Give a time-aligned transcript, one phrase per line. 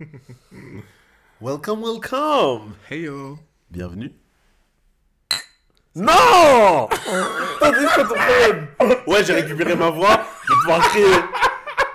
[1.40, 2.74] Welcome, welcome.
[2.88, 3.38] Hey yo
[3.70, 4.12] Bienvenue.
[5.94, 6.88] Non!
[7.60, 8.16] T'as quoi
[9.06, 11.06] Ouais, j'ai récupéré ma voix, je vais pouvoir crier.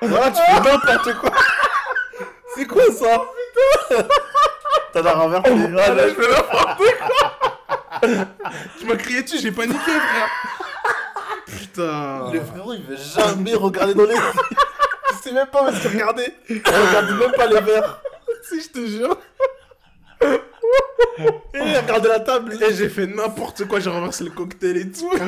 [0.01, 1.31] Voilà, tu fais n'importe quoi.
[2.55, 3.21] C'est quoi ça?
[4.93, 5.51] T'en as renversé.
[5.51, 6.81] Ah, là, je fais n'importe
[8.79, 10.29] Tu m'as crié dessus, j'ai paniqué frère.
[11.47, 12.31] Putain.
[12.31, 14.15] Le frérot, il veut jamais regarder dans les
[15.29, 16.33] sais même pas est-ce qu'il regardait.
[16.49, 18.01] Il regarde même pas les verres.
[18.43, 19.17] Si je te jure
[21.53, 22.57] Et regarde la table.
[22.61, 25.11] Et j'ai fait n'importe quoi, j'ai renversé le cocktail et tout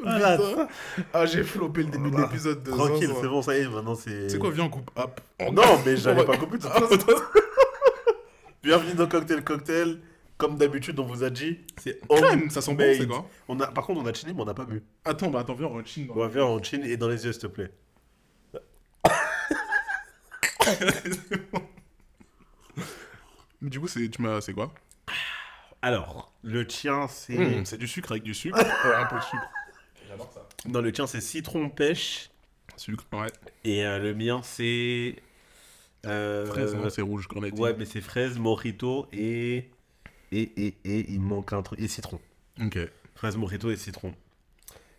[0.00, 0.36] Voilà.
[0.36, 0.68] Putain.
[1.12, 3.94] Ah j'ai flopé le début de l'épisode de Tranquille, c'est bon, ça y est, maintenant
[3.94, 4.28] c'est...
[4.28, 6.72] C'est quoi, viens on coupe hop On- Non, mais j'allais on pas couper de toute
[6.74, 6.80] Ah.
[8.62, 10.00] Bienvenue dans Cocktail Cocktail.
[10.42, 13.68] Comme d'habitude, on vous a dit, c'est Crème, ça sent bon, c'est quoi On a,
[13.68, 14.82] par contre, on a chiné, mais on n'a pas bu.
[15.04, 17.32] Attends, bah attends, viens on chine On va faire en chin et dans les yeux,
[17.32, 17.70] s'il te plaît.
[23.60, 24.74] Mais du coup, c'est tu m'as c'est quoi
[25.80, 27.38] Alors, le tien, c'est...
[27.38, 28.58] Hum, C'est du sucre avec du sucre.
[28.84, 29.50] Ouais, un peu de sucre.
[30.08, 30.48] J'adore ça.
[30.68, 32.30] Non, le tien, c'est citron pêche.
[32.76, 33.28] Sucre, ouais.
[33.62, 35.22] Et euh, le mien, c'est...
[36.04, 37.60] euh, Fraise, non, c'est rouge, grenadine.
[37.60, 39.70] Ouais, mais c'est fraise, mojito et...
[40.32, 41.78] Et, et, et, il manque un truc.
[41.80, 42.18] Et citron.
[42.60, 42.78] Ok.
[43.14, 44.14] Fraise, mojito et citron.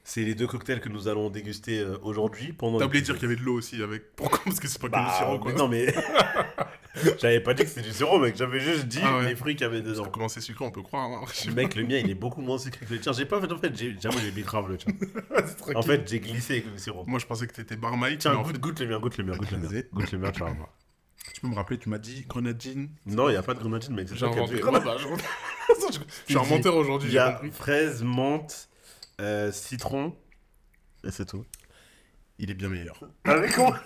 [0.06, 2.78] C'est les deux cocktails que nous allons déguster euh, aujourd'hui pendant...
[2.78, 4.16] T'as oublié de dire qu'il y avait de l'eau aussi avec.
[4.18, 4.40] Pourquoi?
[4.44, 5.52] Parce que c'est pas que Bah, du sirop quoi.
[5.52, 5.94] mais non, mais...
[7.20, 8.36] J'avais pas dit que c'était du sirop, mec.
[8.36, 9.30] J'avais juste dit Ah ouais.
[9.30, 10.06] les fruits qu'il y avait dedans.
[10.12, 11.10] Comment c'est sucré, on peut croire.
[11.10, 11.26] Hein.
[11.34, 13.14] Je sais Mec, le mien, il est beaucoup moins sucré que le tien.
[13.14, 14.94] J'ai pas fait, en fait, j'ai j'ai bu grave le tien.
[15.30, 15.78] pas, c'est tranquille.
[15.78, 17.04] En fait, j'ai glissé avec le sirop.
[17.08, 18.20] moi je pensais que t'étais barmaid.
[18.20, 19.68] Tiens, mais en goûte, fait, goûte le mien, goûte le mien, goûte le mien.
[19.70, 19.86] Vas-y.
[19.92, 20.70] Goûte le mien, tu vas voir.
[21.34, 22.90] Tu peux me rappeler, tu m'as dit grenadine.
[23.06, 24.08] Non, il y a pas de grenadine, mec.
[24.08, 24.56] C'est inventé.
[24.56, 24.64] bu.
[24.64, 25.08] Ouais, bah, je...
[26.28, 28.70] je suis un menteur aujourd'hui, Il y j'ai a fraise, menthe,
[29.20, 30.16] euh, citron.
[31.04, 31.46] Et c'est tout.
[32.40, 33.00] Il est bien meilleur.
[33.26, 33.80] De Avec quoi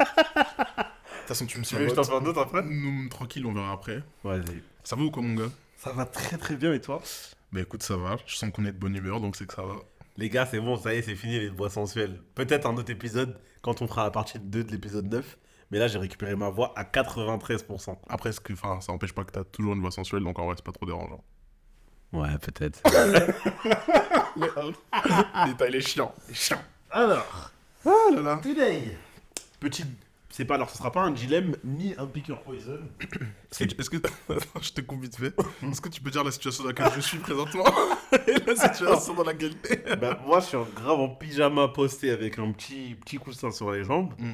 [1.28, 3.46] toute façon, tu me Tu veux que je t'en fasse un autre après Nous, tranquille,
[3.46, 4.02] on verra après.
[4.24, 4.62] Vas-y.
[4.84, 5.52] Ça va ou quoi, mon gars?
[5.78, 7.02] Ça va très très bien et toi?
[7.52, 8.18] Bah écoute, ça va.
[8.26, 9.76] Je sens qu'on est de bonne humeur, donc c'est que ça va.
[10.16, 12.22] Les gars, c'est bon, ça y est, c'est fini les voix sensuelles.
[12.34, 15.38] Peut-être un autre épisode quand on fera la partie 2 de l'épisode 9.
[15.72, 17.98] Mais là, j'ai récupéré ma voix à 93%.
[18.10, 20.46] Après, ce que, enfin, ça empêche pas que t'as toujours une voix sensuelle, donc en
[20.46, 21.24] vrai, c'est pas trop dérangeant.
[22.14, 22.82] Ouais, peut-être.
[25.46, 26.14] Détail, les chiants.
[26.30, 26.62] Les chiants.
[26.92, 27.52] Alors,
[27.86, 28.40] Ah là là.
[28.42, 28.98] today.
[29.60, 29.84] Petit.
[30.30, 32.78] C'est pas, alors ce sera pas un dilemme ni un picker poison.
[33.52, 33.98] Est-ce que, est-ce que-
[34.34, 35.34] Attends, je te coupe vite fait.
[35.64, 37.64] Est-ce que tu peux dire la situation dans laquelle je suis présentement
[38.28, 39.96] et la situation dans laquelle t'es?
[39.96, 43.72] Bah, moi, je suis en grave en pyjama posté avec un petit, petit coussin sur
[43.72, 44.14] les jambes.
[44.20, 44.34] Mm.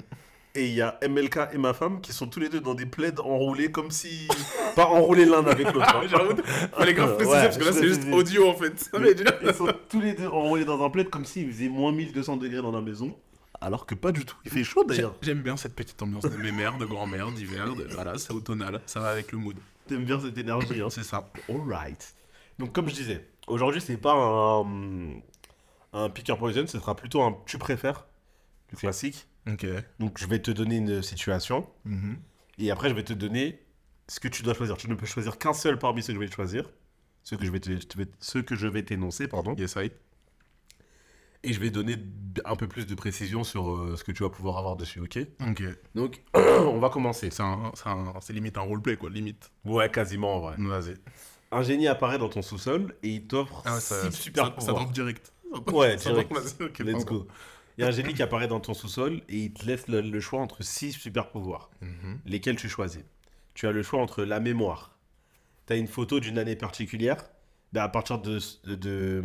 [0.56, 2.86] Et il y a MLK et ma femme qui sont tous les deux dans des
[2.86, 4.28] plaids enroulés comme si.
[4.76, 5.96] pas enroulés l'un avec l'autre.
[5.96, 6.04] hein.
[6.08, 6.36] J'avoue,
[6.78, 8.90] Fallait grave préciser Ouais, parce que là c'est juste audio en fait.
[9.00, 12.38] Mais ils sont tous les deux enroulés dans un plaid comme s'il faisait moins 1200
[12.38, 13.18] degrés dans la maison.
[13.62, 14.36] Alors que pas du tout.
[14.46, 15.16] Il fait chaud d'ailleurs.
[15.24, 17.86] J'aime bien cette petite ambiance de mémère, de grand-mère, d'hiver, de...
[17.92, 19.56] voilà, c'est automnal, ça va avec le mood.
[19.88, 20.82] T'aimes bien cette énergie.
[20.82, 20.90] Hein.
[20.92, 21.32] C'est ça.
[21.50, 22.14] Alright.
[22.60, 25.14] Donc, comme je disais, aujourd'hui, c'est pas un,
[25.94, 28.06] un picker poison, ce sera plutôt un tu préfères,
[28.70, 29.26] du classique.
[29.48, 29.66] Ok.
[30.00, 32.18] Donc, je vais te donner une situation Mhm.
[32.60, 33.60] et après, je vais te donner
[34.08, 34.78] ce que tu dois choisir.
[34.78, 36.70] Tu ne peux choisir qu'un seul parmi ceux que je vais choisir,
[37.24, 37.72] ceux que je vais te-
[38.20, 39.56] ceux que je vais t'énoncer, pardon.
[39.56, 39.92] Yes, I.
[41.46, 41.98] Et je vais donner
[42.46, 45.20] un peu plus de précision sur euh, ce que tu vas pouvoir avoir dessus, ok?
[45.50, 45.64] Ok.
[45.94, 47.30] Donc, on va commencer.
[47.32, 49.52] C'est limite un roleplay quoi, limite.
[49.66, 50.56] Ouais, quasiment en vrai.
[50.58, 50.96] Vas-y.
[51.52, 54.50] Un génie apparaît dans ton sous-sol et il t'offre Ah ouais, ça, six super ça,
[54.52, 54.76] ça pouvoirs.
[54.86, 55.34] drop direct.
[55.74, 56.32] Ouais, Ça direct.
[56.32, 57.28] drop, vas-y, ok, Let's go.
[57.78, 60.02] Il y a un génie qui apparaît dans ton sous-sol et il te laisse le,
[60.02, 61.70] le choix entre six super pouvoirs.
[61.82, 62.20] Mhm.
[62.26, 63.04] Lesquels tu choisis?
[63.56, 64.98] Tu as le choix entre la mémoire.
[65.68, 67.24] Tu as une photo d'une année particulière.
[67.72, 69.24] Ben, à partir de, de, de-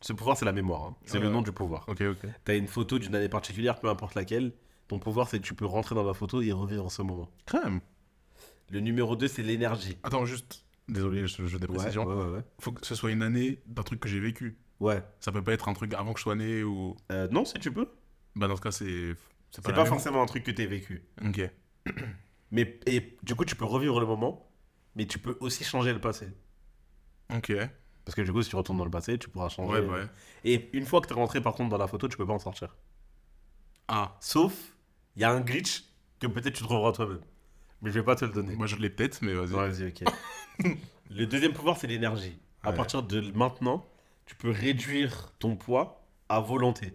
[0.00, 0.84] ce pouvoir, c'est la mémoire.
[0.84, 0.96] hein.
[1.04, 1.84] C'est le nom du pouvoir.
[1.88, 2.18] Ok, ok.
[2.44, 4.52] Tu as une photo d'une année particulière, peu importe laquelle.
[4.88, 7.28] Ton pouvoir, c'est que tu peux rentrer dans la photo et revivre en ce moment.
[7.52, 7.80] Même.
[8.70, 9.96] Le numéro 2, c'est l'énergie.
[10.02, 10.64] Attends, juste.
[10.88, 12.04] Désolé, je, je des précisions.
[12.06, 12.42] ouais, ouais, ouais.
[12.60, 14.56] Faut que ce soit une année d'un truc que j'ai vécu.
[14.80, 15.02] Ouais.
[15.20, 16.96] Ça peut pas être un truc avant que je sois né ou.
[17.12, 17.88] Euh, non, si tu peux.
[18.34, 19.14] Bah, dans ce cas, c'est.
[19.50, 19.86] C'est pas même.
[19.86, 21.02] forcément un truc que tu as vécu.
[21.24, 21.40] Ok.
[22.50, 24.48] Mais et, du coup, tu peux revivre le moment,
[24.94, 26.28] mais tu peux aussi changer le passé.
[27.34, 27.46] Ok.
[27.48, 27.70] Ouais,
[28.04, 29.80] Parce que du coup, si tu retournes dans le passé, tu pourras changer.
[29.82, 30.06] bah ouais.
[30.44, 32.34] Et une fois que tu es rentré par contre dans la photo, tu peux pas
[32.34, 32.76] en sortir.
[33.88, 34.16] Ah.
[34.20, 34.52] Sauf,
[35.16, 35.84] il y a un glitch
[36.20, 37.20] que peut-être tu trouveras toi-même.
[37.82, 38.54] Mais je vais pas te le donner.
[38.56, 39.50] Moi, je l'ai peut-être, mais vas-y.
[39.50, 40.04] Vas-y, ok.
[41.10, 42.38] le deuxième pouvoir, c'est l'énergie.
[42.62, 42.76] À Ouais.
[42.76, 43.84] partir de maintenant,
[44.26, 46.94] tu peux réduire ton poids à volonté.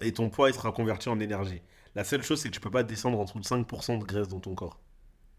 [0.00, 1.62] Et, ton poids, il sera converti en énergie.
[1.94, 4.28] La seule chose, c'est que tu peux pas descendre en dessous de 5% de graisse
[4.28, 4.80] dans ton corps.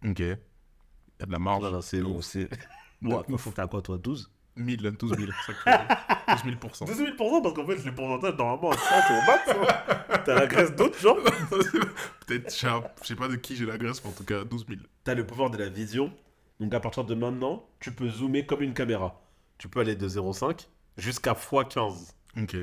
[0.05, 0.19] Ok.
[0.19, 0.31] Il y
[1.23, 1.61] a de la marge.
[1.61, 2.23] Voilà, c'est Ouf.
[2.23, 2.49] c'est.
[3.37, 5.31] Faut que t'as quoi, toi 12 1000, 12 000.
[5.45, 6.59] c'est ça que tu veux dire.
[6.59, 6.85] 12 000%.
[6.85, 9.49] 12 000 parce qu'en fait, les pourcentages, normalement, à 100, t'es au max.
[9.49, 10.19] hein.
[10.25, 11.15] T'as la graisse d'autres gens.
[12.27, 14.81] Peut-être, je sais pas de qui j'ai la graisse, mais en tout cas, 12 000.
[15.03, 16.11] T'as le pouvoir de la vision.
[16.59, 19.21] Donc à partir de maintenant, tu peux zoomer comme une caméra.
[19.57, 20.67] Tu peux aller de 0,5
[20.97, 22.11] jusqu'à x15.
[22.41, 22.55] Ok.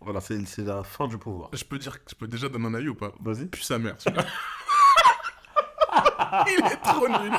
[0.00, 1.50] Voilà, c'est c'est la fin du pouvoir.
[1.52, 3.12] Je peux dire, je peux déjà donner un avis ou pas?
[3.20, 3.46] Vas-y.
[3.46, 4.24] Puis sa mère, celui-là.
[6.46, 7.32] Il est trop nul.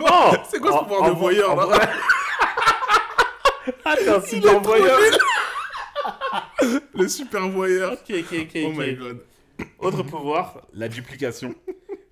[0.00, 1.78] Non C'est quoi ce pouvoir de voyeur, là?
[3.84, 4.98] Ah, t'es un super voyeur
[6.94, 7.92] Le super voyeur.
[7.92, 8.58] Ok, ok, ok.
[8.66, 9.24] Oh my god.
[9.78, 11.54] Autre pouvoir, la duplication.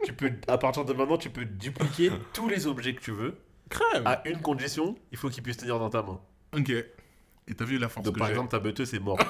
[0.04, 3.36] tu peux, à partir de maintenant, tu peux dupliquer tous les objets que tu veux.
[3.68, 4.06] Crème.
[4.06, 6.20] À une condition, il faut qu'ils puissent tenir dans ta main.
[6.56, 6.70] Ok.
[6.70, 9.18] Et t'as vu la force Donc que par j'ai exemple, ta beuteuse, c'est mort.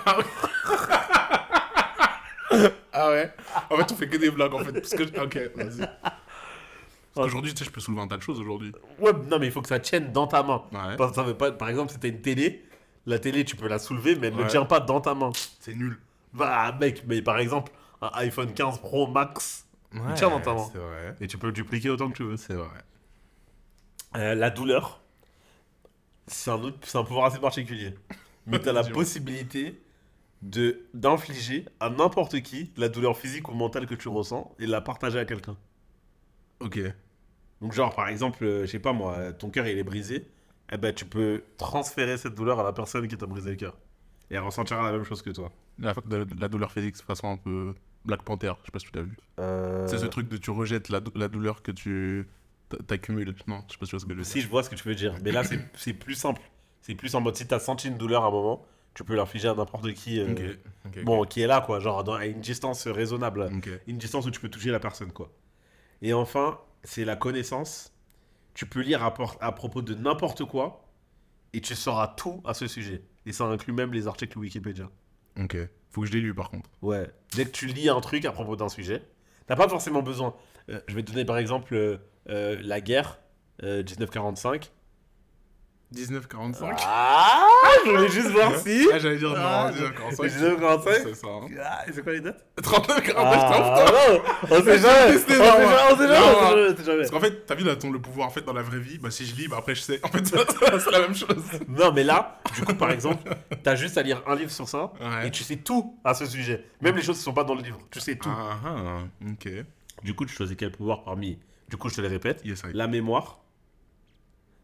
[2.92, 3.32] Ah ouais
[3.70, 4.72] En fait, on fait que des blagues, en fait.
[4.72, 5.02] Parce que...
[5.22, 5.78] Ok, vas-y.
[5.78, 8.72] Parce qu'aujourd'hui, tu sais, je peux soulever un tas de choses aujourd'hui.
[8.98, 10.62] Ouais, non, mais il faut que ça tienne dans ta main.
[10.72, 10.96] Ouais.
[10.96, 12.64] Parce que ça veut pas, par exemple, si t'as une télé,
[13.06, 14.48] la télé, tu peux la soulever, mais elle ne Ouais.
[14.48, 15.30] tient pas dans ta main.
[15.60, 15.98] C'est nul.
[16.34, 17.72] Bah, mec, mais par exemple,
[18.02, 20.64] un iPhone 15 Pro Max, Ouais, tient dans ta main.
[20.72, 21.14] C'est vrai.
[21.20, 22.36] et tu peux le dupliquer autant que tu veux.
[22.38, 22.68] C'est vrai.
[24.16, 25.01] Euh, la douleur,
[26.32, 27.94] c'est un, autre- c'est un pouvoir assez particulier.
[28.46, 29.80] Mais t'as la possibilité
[30.42, 34.80] de d'infliger à n'importe qui la douleur physique ou mentale que tu ressens et la
[34.80, 35.56] partager à quelqu'un.
[36.60, 36.80] Ok.
[37.60, 40.26] Donc genre par exemple, euh, je sais pas moi, ton cœur il est brisé,
[40.72, 43.76] eh ben tu peux transférer cette douleur à la personne qui t'a brisé le cœur.
[44.30, 45.52] Et elle ressentira la même chose que toi.
[45.78, 45.94] La,
[46.48, 47.74] douleur physique, c'est façon un peu
[48.04, 48.52] Black Panther.
[48.62, 49.16] Je sais pas si tu l'as vu.
[49.38, 52.26] Euh, C'est ce truc de tu rejettes la, dou- la douleur que tu
[52.86, 53.34] t'accumules.
[53.46, 54.32] Non, je sais pas si tu vois ce que je veux dire.
[54.32, 55.42] Si je vois ce que tu veux dire, mais là
[55.76, 56.40] c'est plus simple.
[56.80, 58.64] C'est plus en mode si t'as senti une douleur à un moment,
[58.94, 60.18] tu peux l'infliger à n'importe qui.
[60.20, 60.54] euh.
[61.04, 63.50] Bon, qui est là quoi, genre dans- à une distance raisonnable.
[63.86, 65.30] Une distance où tu peux toucher la personne, quoi.
[66.02, 67.92] Et enfin, c'est la connaissance.
[68.54, 70.84] Tu peux lire à, à propos de n'importe quoi
[71.54, 73.02] et tu sauras tout à ce sujet.
[73.24, 74.90] Et ça inclut même les articles Wikipédia.
[75.40, 75.56] Ok.
[75.90, 76.68] Faut que je l'ai lu par contre.
[76.82, 77.08] Ouais.
[77.34, 79.02] Dès que tu lis un truc à propos d'un sujet,
[79.46, 80.34] t'as pas forcément besoin.
[80.68, 81.96] Euh, je vais te donner par exemple euh,
[82.28, 83.18] euh, la guerre
[83.62, 84.70] euh, 1945.
[85.94, 87.36] 1945 Ah,
[87.84, 88.88] je voulais juste voir si.
[88.90, 90.22] Ah, j'allais dire Ah, non, 1945.
[90.24, 90.92] 1945.
[91.04, 91.26] C'est ça.
[91.26, 91.46] hein.
[91.62, 92.46] Ah, c'est quoi les dates?
[92.62, 94.22] 39, 49, Ah, non,
[94.56, 94.88] on sait jamais.
[94.88, 96.98] On sait testé, jamais, non, on sait jamais, non, on sait jamais, on sait jamais.
[97.00, 98.96] Parce qu'en fait, t'as vu là, ton, le pouvoir en fait dans la vraie vie,
[98.96, 100.00] bah si je lis, bah après je sais.
[100.02, 101.44] En fait, c'est la même chose.
[101.68, 103.30] Non, mais là, du coup, par exemple,
[103.62, 105.28] t'as juste à lire un livre sur ça Ouais.
[105.28, 106.64] et tu sais tout à ce sujet.
[106.80, 108.30] Même les choses qui sont pas dans le livre, tu sais tout.
[108.34, 108.98] Ah, ah,
[109.30, 109.46] ok.
[110.04, 111.38] Du coup, tu choisis quel pouvoir parmi.
[111.72, 112.72] Du coup, je te les répète Yes, I.
[112.74, 113.38] la mémoire,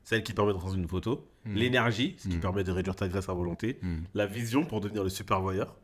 [0.05, 1.27] celle qui permet de prendre une photo.
[1.47, 1.55] Mm.
[1.55, 2.41] L'énergie, ce qui Mm.
[2.41, 3.79] permet de réduire ta graisse à volonté.
[3.81, 4.01] Hmm.
[4.13, 5.75] La vision pour devenir le super voyeur.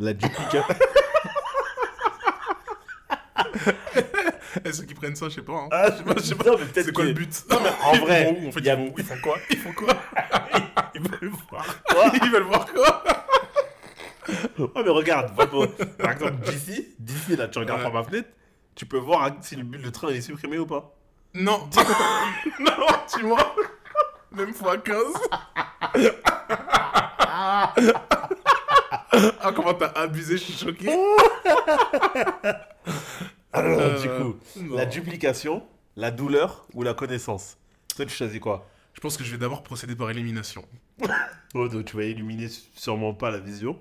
[0.00, 0.64] La duplication.
[4.64, 5.52] Et ceux qui prennent ça, je sais pas.
[5.52, 5.68] hein.
[5.70, 7.44] ah, je sais pas, je sais C'est quoi que- le but?
[7.52, 8.94] En Ils vrai, vont où, en fait, il y a- ils, vont où?
[8.98, 9.36] Ils font quoi?
[9.48, 9.94] Ils font quoi?
[10.96, 11.64] Ils veulent voir.
[12.20, 13.04] Ils veulent voir quoi?
[14.58, 17.84] Ouais, mais regarde, par exemple, par exemple, d'ici, d'ici, là, tu regardes Ouais.
[17.90, 18.28] par ma fenêtre,
[18.74, 20.94] tu peux voir si le, le train est supprimé ou pas.
[21.34, 21.68] Non,
[22.60, 22.86] non,
[23.16, 23.54] dis-moi.
[24.32, 24.96] Même fois 15.
[29.14, 30.88] ah, comment t'as abusé, je suis choqué.
[33.52, 34.76] Alors, Euh, du coup, non.
[34.76, 35.62] la duplication,
[35.96, 37.58] la douleur ou la connaissance
[37.94, 38.66] Toi, tu choisis quoi?
[38.94, 40.64] Je pense que je vais d'abord procéder par élimination.
[41.54, 43.76] Oh, donc tu vas éliminer sûrement pas la vision.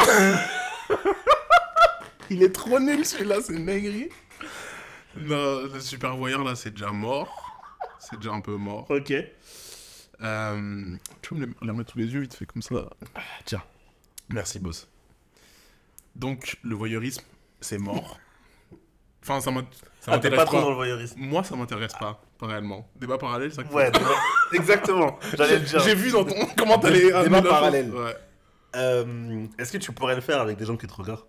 [2.30, 4.10] Il est trop nul celui-là, c'est une dinguerie.
[5.18, 7.30] Non, le super voyeur là, c'est déjà mort.
[8.00, 8.90] C'est déjà un peu mort.
[8.90, 9.14] ok.
[10.24, 12.76] Euh, tu peux me les- remettre sous les yeux vite fait comme ça
[13.46, 13.64] Tiens.
[14.30, 14.88] Merci, boss.
[16.16, 17.24] Donc, le voyeurisme,
[17.60, 18.20] c'est mort.
[19.24, 19.52] Enfin, ça
[20.08, 20.52] Ah, m'intéresse pas pas.
[20.52, 21.20] trop dans le voyeurisme.
[21.20, 22.88] Moi, ça m'intéresse pas, pas réellement.
[22.96, 24.10] Débat parallèle, ça Ouais, débat-
[24.54, 25.20] exactement.
[25.38, 25.80] J'allais le J'ai dire.
[25.80, 26.36] j'ai vu dans ton.
[26.58, 27.02] Comment t'allais.
[27.24, 27.50] Débat chose.
[27.50, 27.92] parallèle.
[27.92, 28.16] Ouais.
[28.76, 31.26] Euh, Est-ce que tu pourrais le faire avec des gens qui te regardent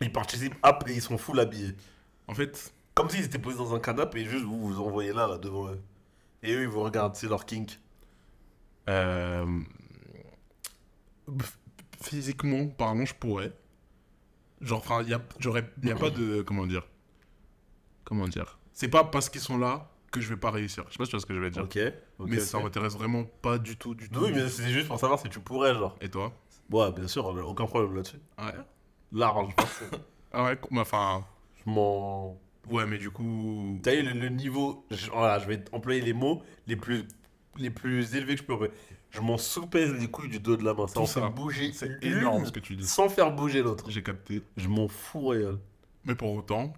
[0.00, 1.74] Ils participent, hop, et ils sont full habillés.
[2.28, 5.26] En fait, Comme s'ils étaient posés dans un canapé et juste vous vous envoyez là,
[5.26, 5.80] là, devant eux.
[6.42, 7.78] Et eux, ils vous regardent, c'est leur kink.
[8.88, 9.46] euh,
[12.02, 13.52] physiquement parlant, je pourrais.
[14.60, 15.20] Genre, enfin, il y a,
[15.82, 16.42] y a pas de.
[16.46, 16.86] Comment dire
[18.04, 20.84] Comment dire C'est pas parce qu'ils sont là que je vais pas réussir.
[20.88, 21.62] Je sais pas si tu vois ce que je vais dire.
[21.64, 21.76] Ok.
[21.76, 22.40] mais ok.
[22.40, 24.20] ça m'intéresse vraiment pas du tout, du tout.
[24.20, 25.96] Oui, mais c'est juste pour savoir si tu pourrais, genre.
[26.00, 26.32] Et toi?
[26.70, 28.20] Ouais, bien sûr, aucun problème là-dessus.
[28.38, 28.52] Ouais?
[29.14, 29.54] Large.
[30.32, 31.24] Ah ouais, mais enfin.
[31.64, 32.36] Je m'en.
[32.70, 33.78] Ouais, mais du coup.
[33.82, 34.84] T'as eu le, le niveau.
[34.90, 37.04] je- voilà, je vais employer les mots les plus,
[37.56, 38.70] les plus élevés que je peux.
[39.10, 40.86] Je m'en soupèse les couilles du dos de la main.
[40.88, 41.20] Ça Tout en ça.
[41.22, 41.70] fait bouger.
[41.72, 42.86] C'est énorme ce que tu dis.
[42.86, 43.88] Sans faire bouger l'autre.
[43.90, 44.42] J'ai capté.
[44.56, 45.58] Je m'en fous, réel.
[46.04, 46.72] Mais pour autant,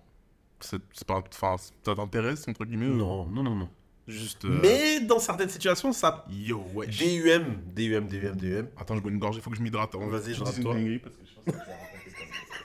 [0.61, 1.23] c'est pas.
[1.33, 3.69] Enfin, ça t'intéresse, entre guillemets Non, non, non, non.
[4.07, 4.45] Juste.
[4.45, 6.25] euh, Mais dans certaines situations, ça.
[6.31, 6.99] Yo, wesh.
[6.99, 8.69] DUM, DUM, DUM, DUM.
[8.77, 9.95] Attends, je bois une gorgée, faut que je m'hydrate.
[9.97, 10.07] hein.
[10.09, 11.61] Vas-y, Je une dinguerie, parce que je pense que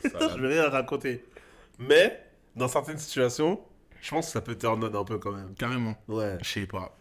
[0.36, 1.24] je vais rien raconter.
[1.80, 2.24] Mais,
[2.56, 3.60] dans certaines situations,
[4.02, 5.54] je pense que ça peut turn on un peu quand même.
[5.56, 5.96] Carrément.
[6.08, 6.38] Ouais.
[6.42, 6.96] Je sais pas.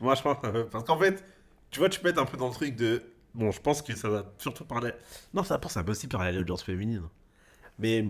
[0.00, 0.36] Moi, je pense.
[0.70, 1.24] Parce qu'en fait,
[1.70, 3.02] tu vois, tu peux être un peu dans le truc de.
[3.34, 4.92] Bon, je pense que ça va surtout parler.
[5.32, 7.02] Non, ça pense, ça peut aussi parler à l'audience féminine.
[7.78, 8.04] Mais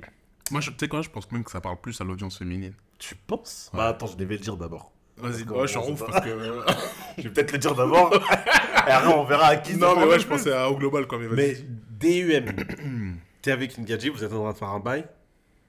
[0.51, 2.73] Moi, je- tu sais quoi, je pense même que ça parle plus à l'audience féminine.
[2.99, 3.71] tu penses?
[3.73, 3.79] Ouais.
[3.79, 4.93] Bah, attends, je devais le dire d'abord.
[5.19, 6.31] Vas-y, ouais, je suis en ouf parce que.
[7.19, 8.11] Je vais peut-être le dire d'abord.
[8.15, 11.07] Et après, on verra à qui non, mais ouais, je pensais à, au global.
[11.13, 11.37] Mais vas-y.
[11.37, 15.07] Mais DUM, t'es avec une gadget, vous êtes en train de faire un bail.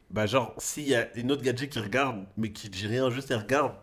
[0.10, 3.32] Bah, genre, s'il y a une autre gadget qui regarde, mais qui dit rien, juste
[3.32, 3.74] elle regarde,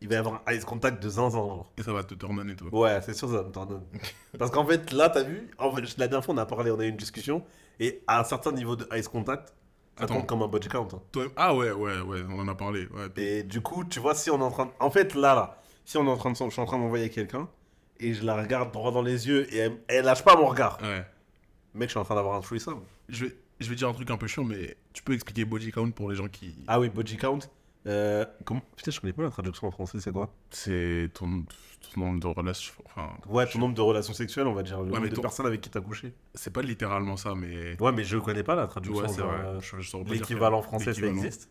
[0.00, 1.38] il va y avoir un ice contact de zinzin.
[1.38, 1.72] genre.
[1.78, 2.68] Et ça va te et tout.
[2.72, 3.84] Ouais, c'est sûr, ça me t'ordonne.
[4.38, 6.78] Parce qu'en fait, là, t'as vu, en fait, la dernière fois, on a parlé, on
[6.80, 7.44] a eu une discussion,
[7.80, 9.54] et à un certain niveau de ice contact,
[9.98, 10.14] ça Attends.
[10.16, 10.88] compte comme un body count.
[10.92, 11.00] hein.
[11.12, 12.86] Toi- Ah ouais, ouais, ouais, on en a parlé.
[12.86, 13.06] Ouais.
[13.16, 14.70] Et du coup, tu vois, si on est en train de...
[14.80, 16.36] En fait, là, là, si on est en train de...
[16.36, 17.48] Je suis en train d'envoyer quelqu'un,
[18.00, 20.78] et je la regarde droit dans les yeux, et elle, elle lâche pas mon regard.
[20.82, 21.04] ouais.
[21.74, 22.82] Mec, je suis en train d'avoir un threesome.
[23.08, 25.70] Je vais, je vais dire un truc un peu chiant, mais tu peux expliquer body
[25.72, 26.54] count pour les gens qui.
[26.66, 27.40] Ah oui, body count.
[27.86, 31.44] Euh, comment Putain, je connais pas la traduction en français, c'est quoi C'est ton,
[31.92, 32.72] ton nombre de relations.
[32.86, 35.20] Enfin, Ouais, ton nombre de relations sexuelles, on va dire, le nombre mais de ton-
[35.20, 36.14] personnes avec qui t'as couché.
[36.34, 37.76] c'est pas littéralement ça, mais.
[37.82, 39.02] Ouais, mais je connais pas la traduction.
[39.02, 39.36] Ouais, c'est vrai.
[39.44, 41.50] euh, Je- je L'équivalent français, ça existe.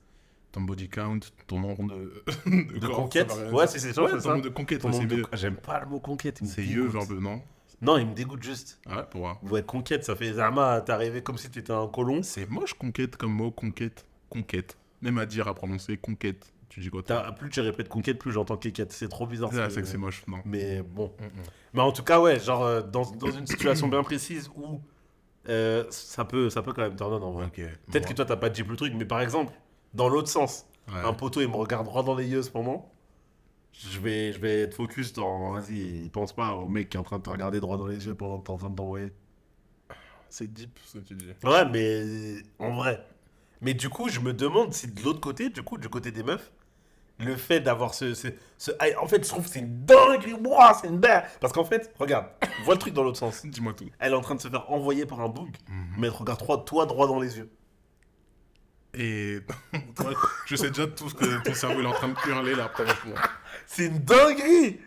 [0.51, 2.23] Ton body count, ton nombre de.
[2.79, 4.29] De corps, conquête Ouais, c'est c'est ça, Ouais, c'est ton ça.
[4.29, 6.39] nombre de conquêtes, Ton ouais, nombre de- J'aime pas le mot conquête.
[6.45, 7.41] C'est yeux, verbe, non
[7.83, 8.79] Non, il me dégoûte juste.
[8.89, 9.43] Ah Ouais, pour voir.
[9.43, 12.23] Ouais, conquête, ça fait Zama, t'es arrivé comme si t'étais un colon.
[12.23, 14.05] C'est moche, conquête, comme mot, conquête.
[14.29, 14.77] Conquête.
[15.01, 16.51] Même à dire, à prononcer, conquête.
[16.69, 18.91] Tu dis quoi T'as- Plus tu répètes conquête, plus j'entends quéquette.
[18.93, 19.49] C'est trop bizarre.
[19.53, 20.37] Ah, ce C'est que c'est moche, non.
[20.45, 21.11] Mais bon.
[21.19, 21.29] Mm, mm.
[21.73, 24.79] Mais en tout cas, ouais, genre euh, dans, dans une situation bien précise où
[25.49, 27.45] euh, ça, peut, ça peut quand même turn on en vrai.
[27.47, 27.61] Ok.
[27.91, 29.53] Peut-être que toi t'as pas dit le truc, mais par exemple,
[29.93, 32.92] dans l'autre sens, un poteau il me regarde droit dans les yeux ce moment,
[33.73, 35.51] je vais, je vais être focus dans.
[35.53, 37.87] Vas-y, il pense pas au mec qui est en train de te regarder droit dans
[37.87, 39.11] les yeux pendant que t'es en train de t'envoyer.
[40.29, 41.27] C'est deep ce que tu dis.
[41.43, 43.05] Ouais, mais en vrai.
[43.61, 46.23] Mais du coup, je me demande si de l'autre côté, du coup, du côté des
[46.23, 46.51] meufs,
[47.19, 48.27] le fait d'avoir ce, ce,
[48.57, 50.33] ce- ah, En fait, je trouve que c'est une dinguerie.
[50.33, 51.25] Ouah, c'est une bête.
[51.39, 52.25] Parce qu'en fait, regarde,
[52.65, 53.45] vois le truc dans l'autre sens.
[53.45, 53.85] Dis-moi tout.
[53.99, 55.95] Elle est en train de se faire envoyer par un bug, Mhm.
[55.99, 57.49] mais elle te regarde toi, toi droit dans les yeux.
[58.95, 59.39] Et
[60.45, 62.65] je sais déjà tout ce que ton cerveau il est en train de hurler là
[62.65, 63.15] après moi.
[63.65, 64.79] C'est une dinguerie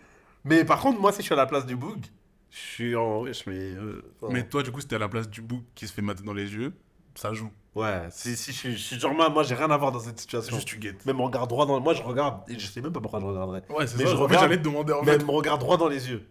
[0.45, 2.05] Mais par contre, moi, si je suis à la place du bug,
[2.51, 3.25] je suis en...
[3.27, 3.57] Je mets...
[3.57, 6.03] euh, enfin, Mais toi, du coup, c'était à la place du bouc qui se fait
[6.03, 6.73] mater dans les yeux,
[7.17, 7.51] ça joue.
[7.75, 9.99] Ouais, si, si je, suis, je suis genre, moi, moi, j'ai rien à voir dans
[10.01, 10.55] cette situation.
[10.55, 11.05] Juste tu guettes.
[11.05, 11.79] Même on regarde droit dans...
[11.81, 13.63] Moi, je regarde, et je sais même pas pourquoi je regarderais.
[13.69, 14.11] Ouais, c'est Mais ça.
[14.11, 15.19] je en fait, regarde- j'allais te demander en Mais fait.
[15.19, 16.27] elle me regarde droit dans les yeux.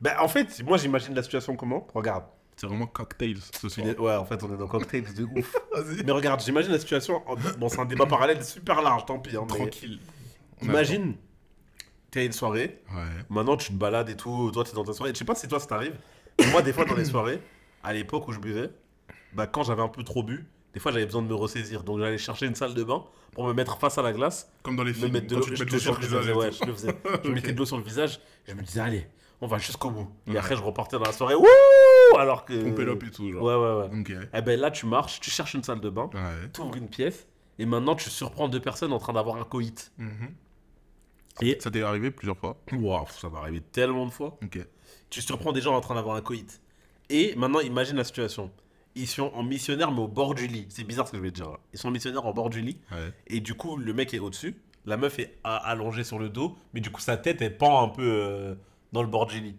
[0.00, 1.86] Ben, en fait, moi, j'imagine la situation comment?
[1.94, 2.24] Regarde.
[2.56, 3.86] C'est vraiment cocktails ce soir.
[3.98, 5.56] Ouais, en fait, on est dans cocktail de ouf.
[6.04, 7.22] Mais regarde, j'imagine la situation...
[7.58, 9.36] Bon, c'est un débat parallèle super large, tant pis.
[9.36, 9.98] hein, mais Tranquille.
[10.62, 11.14] On Imagine,
[12.12, 12.80] t'es à une soirée.
[12.94, 13.02] Ouais.
[13.28, 14.50] Maintenant, tu te balades et tout.
[14.52, 15.12] Toi, t'es dans ta soirée.
[15.12, 15.96] Je sais pas si toi, ça t'arrive.
[16.52, 17.40] Moi, des fois, dans les soirées,
[17.82, 18.70] à l'époque où je buvais,
[19.32, 21.82] bah, quand j'avais un peu trop bu, des fois, j'avais besoin de me ressaisir.
[21.82, 24.76] Donc, j'allais chercher une salle de bain pour me mettre face à la glace, Comme
[24.76, 25.12] dans les me films.
[25.12, 25.42] mettre de l'eau.
[25.42, 26.30] sur le visage.
[26.30, 26.94] Ouais, je le faisais.
[27.04, 27.34] Je Ok.
[27.34, 28.20] mettais de l'eau sur le visage.
[28.46, 29.06] Je me disais, allez,
[29.40, 30.08] on va jusqu'au bout.
[30.28, 30.38] Et Ouais.
[30.38, 31.34] après, je repartais dans la soirée.
[31.34, 31.44] Wouh
[32.18, 32.52] Alors que.
[32.54, 33.42] L'op et tout, genre.
[33.42, 34.00] Ouais, ouais, ouais.
[34.00, 34.28] Ok.
[34.34, 36.48] Et ben là, tu marches, tu cherches une salle de bain, Ouais.
[36.52, 37.26] tu ouvres une pièce.
[37.58, 39.92] Et maintenant, tu surprends deux personnes en train d'avoir un coït.
[39.98, 40.34] Mhm.
[41.42, 41.56] Et.
[41.60, 42.56] Ça t'est arrivé plusieurs fois.
[42.72, 44.38] Waouh, ça m'est arrivé tellement de fois.
[44.42, 44.58] Ok.
[45.10, 46.60] Tu surprends des gens en train d'avoir un coït.
[47.10, 48.50] Et maintenant, imagine la situation.
[48.96, 50.66] Ils sont en missionnaire, mais au bord du lit.
[50.68, 51.50] C'est bizarre ce que je vais te dire.
[51.50, 51.58] là.
[51.72, 52.78] Ils sont en missionnaire au bord du lit.
[52.92, 53.12] Ouais.
[53.26, 54.54] Et du coup, le mec est au-dessus.
[54.86, 56.56] La meuf est allongée sur le dos.
[56.72, 58.54] Mais du coup, sa tête, elle pend un peu euh,
[58.92, 59.56] dans le bord du lit.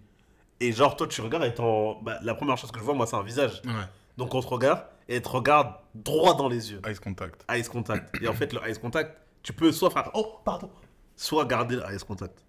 [0.60, 3.06] Et genre, toi, tu regardes et t'en- bah, la première chose que je vois, moi,
[3.08, 3.62] c'est un visage.
[3.66, 3.72] Ouais.
[4.18, 6.82] Donc, on te regarde et elle te regarde droit dans les yeux.
[6.90, 7.44] Ice contact.
[7.54, 8.16] Ice contact.
[8.22, 10.70] Et en fait, le ice contact, tu peux soit faire Oh, pardon.
[11.18, 12.44] Soit garder le ice contact.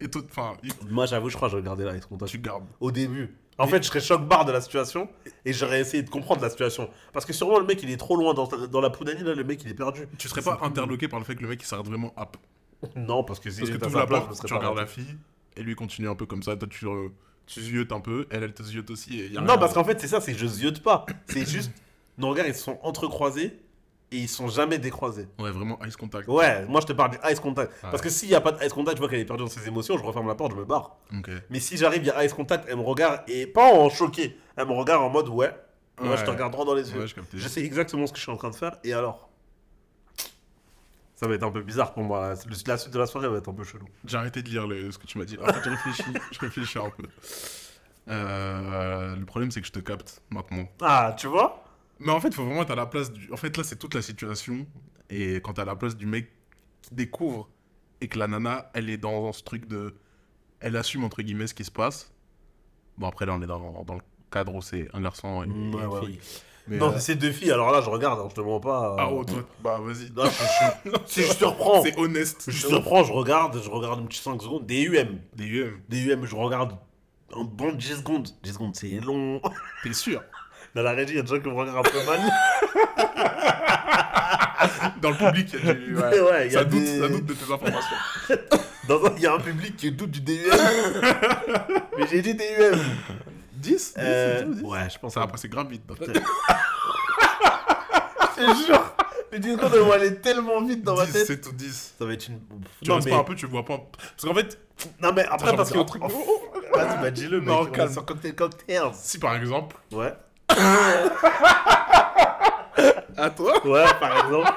[0.00, 0.24] Et tout.
[0.30, 2.30] Enfin, il- Moi, j'avoue, je crois que je regardais le ice contact.
[2.30, 2.64] tu gardes.
[2.80, 3.36] au début.
[3.60, 5.08] En fait, je serais choc-barre de la situation
[5.44, 6.88] et j'aurais essayé de comprendre la situation.
[7.12, 9.42] Parce que sûrement, le mec, il est trop loin dans, dans la poudanie, là, le
[9.42, 10.06] mec, il est perdu.
[10.16, 12.36] Tu serais pas interloqué par le fait que le mec il s'arrête vraiment up.
[12.94, 15.16] Non, parce que si Parce que tu la porte, tu regardes la fille,
[15.58, 16.56] et lui continue un peu comme ça.
[16.56, 17.08] Toi, tu, euh,
[17.46, 19.20] tu ziotes un peu, elle, elle te ziote aussi.
[19.20, 19.58] Et y a Non, rien.
[19.58, 21.04] parce qu'en fait, c'est ça, c'est que je ziote pas.
[21.26, 21.72] C'est juste,
[22.18, 23.58] nos regards, ils sont entrecroisés
[24.10, 25.28] et ils sont jamais décroisés.
[25.38, 26.28] Ouais, vraiment ice contact.
[26.28, 27.72] Ouais, moi, je te parle du ice contact.
[27.82, 27.90] Ouais.
[27.90, 29.50] Parce que s'il y a pas de ice contact, je vois qu'elle est perdue dans
[29.50, 30.96] ses émotions, je referme la porte, je me barre.
[31.16, 31.28] Ok.
[31.50, 34.36] Mais si j'arrive, il y a ice contact, elle me regarde et pas en choqué.
[34.56, 35.52] Elle me regarde en mode, ouais,
[36.00, 37.00] moi, je te regarde droit dans les yeux.
[37.00, 37.38] Ouais, je captais.
[37.38, 39.27] Je sais exactement ce que je suis en train de faire, et alors?
[41.20, 42.34] Ça va être un peu bizarre pour moi.
[42.66, 43.86] La suite de la soirée va être un peu chelou.
[44.04, 45.36] J'ai arrêté de lire le- ce que tu m'as dit.
[45.42, 47.02] En fait, je réfléchis, je réfléchis un peu.
[48.08, 50.68] Euh, le problème, c'est que je te capte maintenant.
[50.80, 51.64] Ah, tu vois?
[51.98, 53.32] Mais en fait, il faut vraiment être à la place du.
[53.32, 54.64] En fait, là, c'est toute la situation.
[55.10, 56.30] Et quand t'es à la place du mec
[56.82, 57.48] qui découvre
[58.00, 59.96] et que la nana, elle est dans ce truc de.
[60.60, 62.12] Elle assume, entre guillemets, ce qui se passe.
[62.96, 65.52] Bon, après, là, on est dans, dans le cadre où c'est un garçon et, Ouais,
[65.52, 66.20] une ouais, fille.
[66.68, 68.92] Mais, Non, euh, c'est deux filles, alors là, je regarde, hein, je te mens pas.
[68.92, 68.96] euh.
[68.98, 70.10] Ah, oh, toi, bah, vas-y.
[70.14, 72.36] Non, je- je- si je te reprends, C'est honnête.
[72.46, 74.66] je te reprends, je regarde, je regarde un petit 5 secondes.
[74.66, 75.18] Des UM.
[75.34, 75.78] Des UM.
[75.88, 76.72] Des UM, je regarde
[77.34, 78.28] un bon 10 secondes.
[78.42, 79.40] 10 secondes, c'est long.
[79.82, 80.22] T'es sûr?
[80.74, 82.20] Dans la régie, il y a des gens qui me regardent un peu mal.
[85.00, 85.96] Dans le public, il y a du.
[85.96, 87.96] Ouais, ouais, il y a ça, doute, des- ça doute de tes informations.
[89.16, 90.36] Il y a un public qui doute du DUM.
[91.98, 92.78] Mais j'ai dit DUM.
[93.58, 95.82] 10 Euh, ouais, je pense Ça va passer grave vite.
[98.36, 98.94] Je te jure.
[99.32, 101.26] Mais 10 secondes, elles vont aller tellement vite dans ma 10, tête.
[101.26, 101.94] c'est tout 10.
[101.98, 102.38] Ça va être une.
[102.80, 103.12] Tu non, restes mais...
[103.12, 103.78] pas un peu, tu vois pas.
[104.16, 104.58] Parce qu'en fait,
[105.02, 105.78] non, mais après, parce que.
[105.78, 107.48] un truc- Vas-y, bah, dis-le, mec.
[107.48, 107.94] Non, calme.
[107.94, 108.90] cocktail cocktails.
[108.94, 109.76] si par exemple.
[109.92, 110.14] Ouais.
[113.16, 114.52] À toi Ouais, par exemple.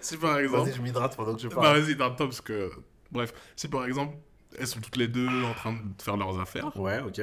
[0.00, 0.68] Si par exemple.
[0.68, 1.80] Vas-y, je m'hydrate pendant que je Bah parle.
[1.80, 2.70] vas-y, dans le top, parce que.
[3.10, 4.16] Bref, si par exemple,
[4.56, 7.20] elles sont toutes les deux en train de faire leurs affaires, Ouais, ok.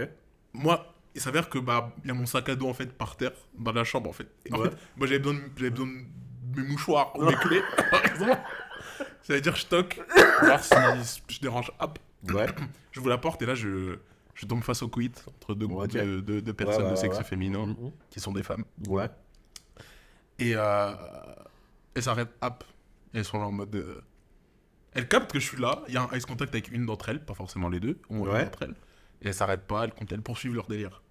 [0.54, 3.16] moi, il s'avère que bah, il y a mon sac à dos en fait par
[3.18, 4.28] terre, dans la chambre en fait.
[4.52, 4.70] En Ouais.
[4.70, 8.38] fait, moi j'avais besoin, de, besoin de mes mouchoirs ou mes clés, par exemple.
[9.24, 10.00] C'est-à-dire, je toque,
[10.42, 10.74] voir si
[11.30, 12.00] je dérange, hop,
[12.34, 12.46] Ouais.
[12.92, 13.98] je vous la porte et là je,
[14.36, 15.68] je tombe face au quid entre deux,
[16.22, 17.24] deux- deux personnes Ouais, ouais, de sexe ouais.
[17.24, 17.92] féminin Mhm.
[18.10, 18.64] qui sont des femmes.
[18.88, 19.10] Ouais.
[20.40, 20.92] Et euh,
[21.96, 22.64] elles s'arrêtent, hop,
[23.14, 23.76] et elles sont là en mode.
[23.76, 24.02] euh,
[24.94, 27.10] Elles captent que je suis là, il y a un ice contact avec une d'entre
[27.10, 28.44] elles, pas forcément les deux, moins Ouais.
[28.46, 28.76] d'entre elles.
[29.22, 31.02] Et elles s'arrêtent pas, elles, elles poursuivent leur délire.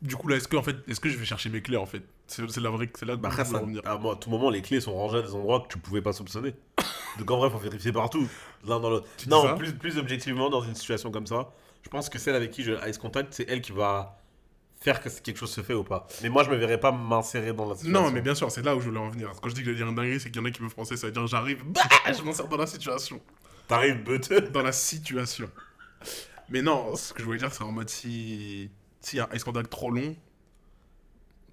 [0.00, 1.86] Du coup, là, est-ce que, en fait, est-ce que je vais chercher mes clés en
[1.86, 2.02] fait?
[2.26, 3.82] C'est la vraie, c'est là que Bah voulais ça, revenir.
[3.84, 6.02] à, moi, à tout moment, les clés sont rangées à des endroits que tu pouvais
[6.02, 6.54] pas soupçonner.
[7.18, 8.26] Donc en vrai, faut vérifier partout,
[8.66, 9.06] l'un dans l'autre.
[9.28, 11.50] Non, plus, plus objectivement, dans une situation comme ça,
[11.82, 14.18] je pense que celle avec qui je ice contact, c'est elle qui va
[14.80, 16.08] faire que quelque chose se fait ou pas.
[16.22, 18.02] Mais moi, je me verrais pas m'insérer dans la situation.
[18.02, 19.30] Non, mais bien sûr, c'est là où je voulais en venir.
[19.40, 20.62] Quand je dis que je vais dire une dinguerie, c'est qu'il y en a qui
[20.64, 23.20] me français, ça veut dire j'arrive, bah, je m'en sors dans la situation.
[23.68, 24.40] T'arrives beuteux.
[24.40, 25.48] Dans la situation.
[26.48, 28.70] Mais non, ce que je voulais dire, c'est en mode si.
[29.00, 30.14] S'il y a un contact trop long,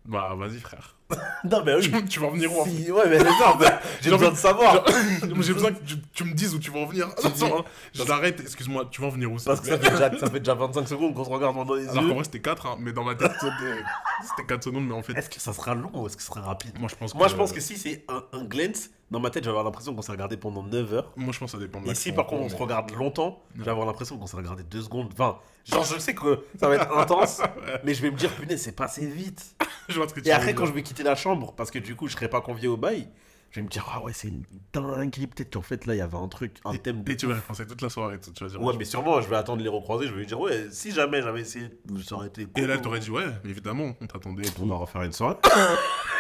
[0.06, 0.96] bah vas-y, frère.
[1.44, 1.82] non, mais oui.
[1.92, 3.58] tu, tu vas en venir où Si, ouais, mais c'est ça.
[4.02, 4.86] J'ai besoin de savoir.
[5.42, 7.08] J'ai besoin que tu, tu me dises où tu vas en venir.
[7.08, 10.30] Attends, je l'arrête, excuse-moi, tu vas en venir où Parce que ça fait, déjà, ça
[10.30, 12.10] fait déjà 25 secondes qu'on se regarde dans les Alors yeux.
[12.10, 13.84] qu'en vrai, c'était 4, mais dans ma tête, c'était-
[14.22, 16.30] c'était 4 secondes, mais en fait, Est-ce que ça sera long ou est-ce que ça
[16.30, 16.78] sera rapide?
[16.80, 17.18] Moi je pense que.
[17.18, 19.64] Moi, je pense que si c'est un, un glance, dans ma tête, je vais avoir
[19.66, 21.12] l'impression qu'on s'est regardé pendant 9 heures.
[21.16, 23.44] Moi je pense que ça dépend de Et si par contre on se regarde longtemps,
[23.56, 25.10] je vais avoir l'impression qu'on s'est regardé 2 secondes.
[25.14, 27.42] Enfin, genre, je sais que ça va être intense,
[27.84, 29.56] mais je vais me dire, punaise, c'est passé vite.
[29.90, 31.80] Je vois ce que tu Et après, quand je vais quitter la chambre, parce que
[31.80, 33.10] du coup, je serai pas convié au bail,
[33.50, 35.26] je vais me dire, ah ouais, c'est une dinguerie.
[35.26, 37.04] Peut-être qu'en fait, là, il y avait un truc, un thème.
[37.04, 38.62] de- Et tu vas penser toute la soirée, tu vas dire.
[38.62, 40.06] Ouais, mais sûrement, je vais attendre de les recroiser.
[40.06, 41.70] Je vais lui dire, ouais, si jamais j'avais essayé,
[42.06, 42.46] ça aurait été.
[42.56, 44.44] Et là, t'aurait dit, ouais, évidemment, on t'attendait.
[44.48, 44.52] et.
[44.62, 45.38] On va refaire une soirée.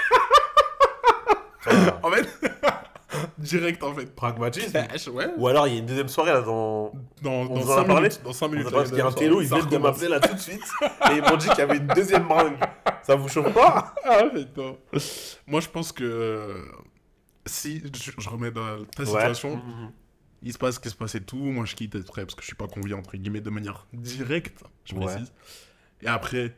[2.04, 2.28] En fait,
[3.38, 4.14] direct en fait.
[4.16, 4.78] Pragmatisme.
[5.14, 5.28] Ouais.
[5.38, 6.92] Ou alors, il y a une deuxième soirée là dans.
[7.22, 8.22] Dans, On dans en a 5 parlé minutes.
[8.24, 8.70] Dans 5 minutes.
[8.72, 10.62] Parce qu'il y a un télo, ils viennent de m'appeler là tout de suite.
[11.12, 12.58] Et ils m'ont dit qu'il y avait une deuxième bringue.
[13.04, 13.94] Ça vous chauffe pas?
[14.06, 14.76] Ah, putain.
[15.48, 16.62] Moi, je pense que euh,
[17.46, 19.92] si je, je remets dans ta situation, Mhm.
[20.44, 22.42] il se passe ce qui se passe et tout, moi je quitte après parce que
[22.42, 25.06] je suis pas convié entre guillemets de manière directe, je Ouais.
[25.06, 25.34] précise.
[26.02, 26.56] Et après,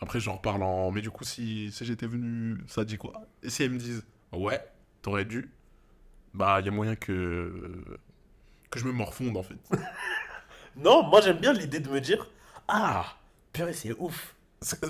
[0.00, 0.90] après j'en reparle en.
[0.92, 3.14] Mais du coup, si, si j'étais venu, ça dit quoi?
[3.42, 4.64] Et si elles me disent, ouais,
[5.02, 5.50] t'aurais dû,
[6.34, 7.74] bah il y a moyen que
[8.70, 9.56] que je me morfonde en fait.
[10.76, 12.26] Non, moi j'aime bien l'idée de me dire
[12.68, 13.16] Ah,
[13.52, 14.34] purée, c'est ouf.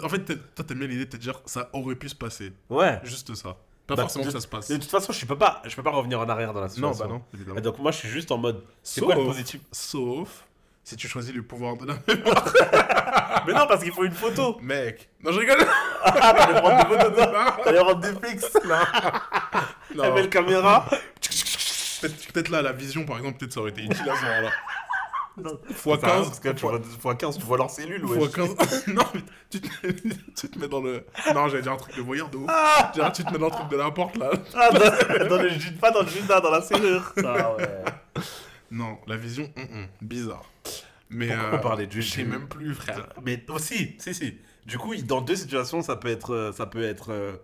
[0.02, 2.98] En fait, toi t'aimes bien l'idée de te dire, ça aurait pu se passer, Ouais.
[3.04, 3.56] juste ça.
[3.86, 4.68] Pas Bah, forcément de- que ça se passe.
[4.68, 6.72] De toute façon, je peux pas, je peux pas revenir en arrière dans la Non,
[6.72, 7.04] situation.
[7.06, 7.58] bah non, évidemment.
[7.58, 8.64] Et donc moi, je suis juste en mode.
[8.82, 9.60] C'est quoi le positif?
[9.70, 10.45] Sauf
[10.86, 11.94] si tu choisis le pouvoir de la
[13.46, 14.56] Mais non, parce qu'il faut une photo.
[14.62, 15.08] Mec.
[15.20, 15.66] Non, je rigole.
[16.04, 17.56] Ah, t'allais prendre des photos de ça.
[17.64, 18.54] T'allais prendre des fixes.
[18.64, 20.02] Non.
[20.04, 20.86] La belle caméra.
[22.32, 24.50] Peut-être là, la vision, par exemple, peut-être ça aurait été utile à ce moment-là.
[25.38, 25.58] Non.
[25.74, 26.26] Fois Enfin, 15.
[26.28, 28.06] Parce que tu vois, fois 15, tu vois leur cellule.
[28.06, 28.28] Fois Ouais.
[28.32, 28.86] 15.
[28.86, 29.20] non, mais
[29.50, 29.94] tu te, mets,
[30.36, 31.04] tu te mets dans le.
[31.34, 32.46] Non, j'allais dire un truc de voyeur de ouf.
[32.48, 34.30] Ah, dire, tu te mets dans le truc de la porte là.
[34.54, 34.78] ah, dans,
[35.28, 37.12] dans le pas dans le judas, dans la serrure.
[37.24, 37.68] Ah ouais.
[38.70, 40.44] Non, la vision, hum, hum, bizarre.
[41.10, 41.28] Mais.
[41.28, 43.08] Pourquoi euh, parlait du Je sais même plus, frère.
[43.24, 44.38] Mais aussi, si, si.
[44.66, 47.36] Du coup, dans deux situations, ça peut être, euh, ça peut être euh,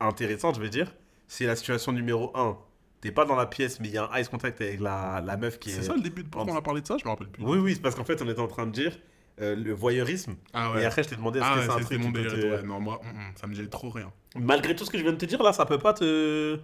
[0.00, 0.92] intéressant, je vais dire.
[1.28, 2.58] C'est la situation numéro 1.
[3.00, 5.36] T'es pas dans la pièce, mais il y a un ice contact avec la, la
[5.36, 5.74] meuf qui est.
[5.74, 6.96] C'est ça le début de pourquoi on a parlé de ça?
[6.98, 7.44] Je me rappelle plus.
[7.44, 8.98] Oui, oui, c'est parce qu'en fait, on était en train de dire
[9.40, 10.34] euh, le voyeurisme.
[10.52, 10.84] Ah Et ouais.
[10.86, 12.32] après, je t'ai demandé est-ce Ah que ouais, c'est un truc mon délire.
[12.32, 14.10] te- Ouais, non, moi, hum, hum, ça me gêne trop rien.
[14.36, 16.58] Malgré tout ce que je viens de te dire, là, ça peut pas te.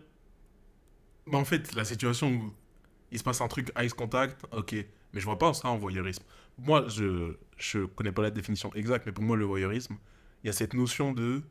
[1.27, 2.53] Bah, en fait, la situation où
[3.13, 4.73] il se passe un truc ice contact, ok,
[5.13, 6.23] mais je vois pas ça en voyeurisme.
[6.59, 9.97] Moi, je je connais pas la définition exacte, mais pour moi, le voyeurisme,
[10.43, 11.43] il y a cette notion de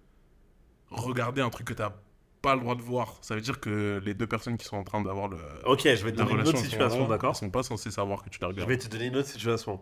[0.89, 1.93] regarder un truc que t'as
[2.41, 3.17] pas le droit de voir.
[3.21, 6.03] Ça veut dire que les deux personnes qui sont en train d'avoir le, Ok, je
[6.05, 8.47] vais te donner une autre situation, d'accord Ils sont pas censés savoir que tu la
[8.47, 8.69] Je regardes.
[8.69, 9.79] vais te donner une autre situation.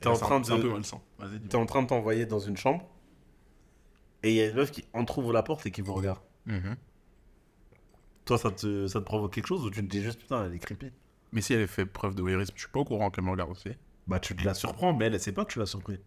[0.00, 1.00] T'es en un- train un de- peu malsain.
[1.18, 2.84] Vas-y, dis T'es en train de t'envoyer dans une chambre
[4.22, 6.20] et il y a une meuf qui entrouvre la porte et qui vous regarde.
[6.46, 6.76] Mhm.
[8.28, 10.54] Toi, ça te, ça te provoque quelque chose ou tu te dis juste putain, elle
[10.54, 10.92] est creepy
[11.32, 13.50] Mais si elle fait preuve de voyeurisme, je suis pas au courant qu'elle me regarde
[13.50, 13.70] aussi.
[14.06, 15.98] Bah, tu te la surprends, mais elle, elle sait pas que tu l'as surpris.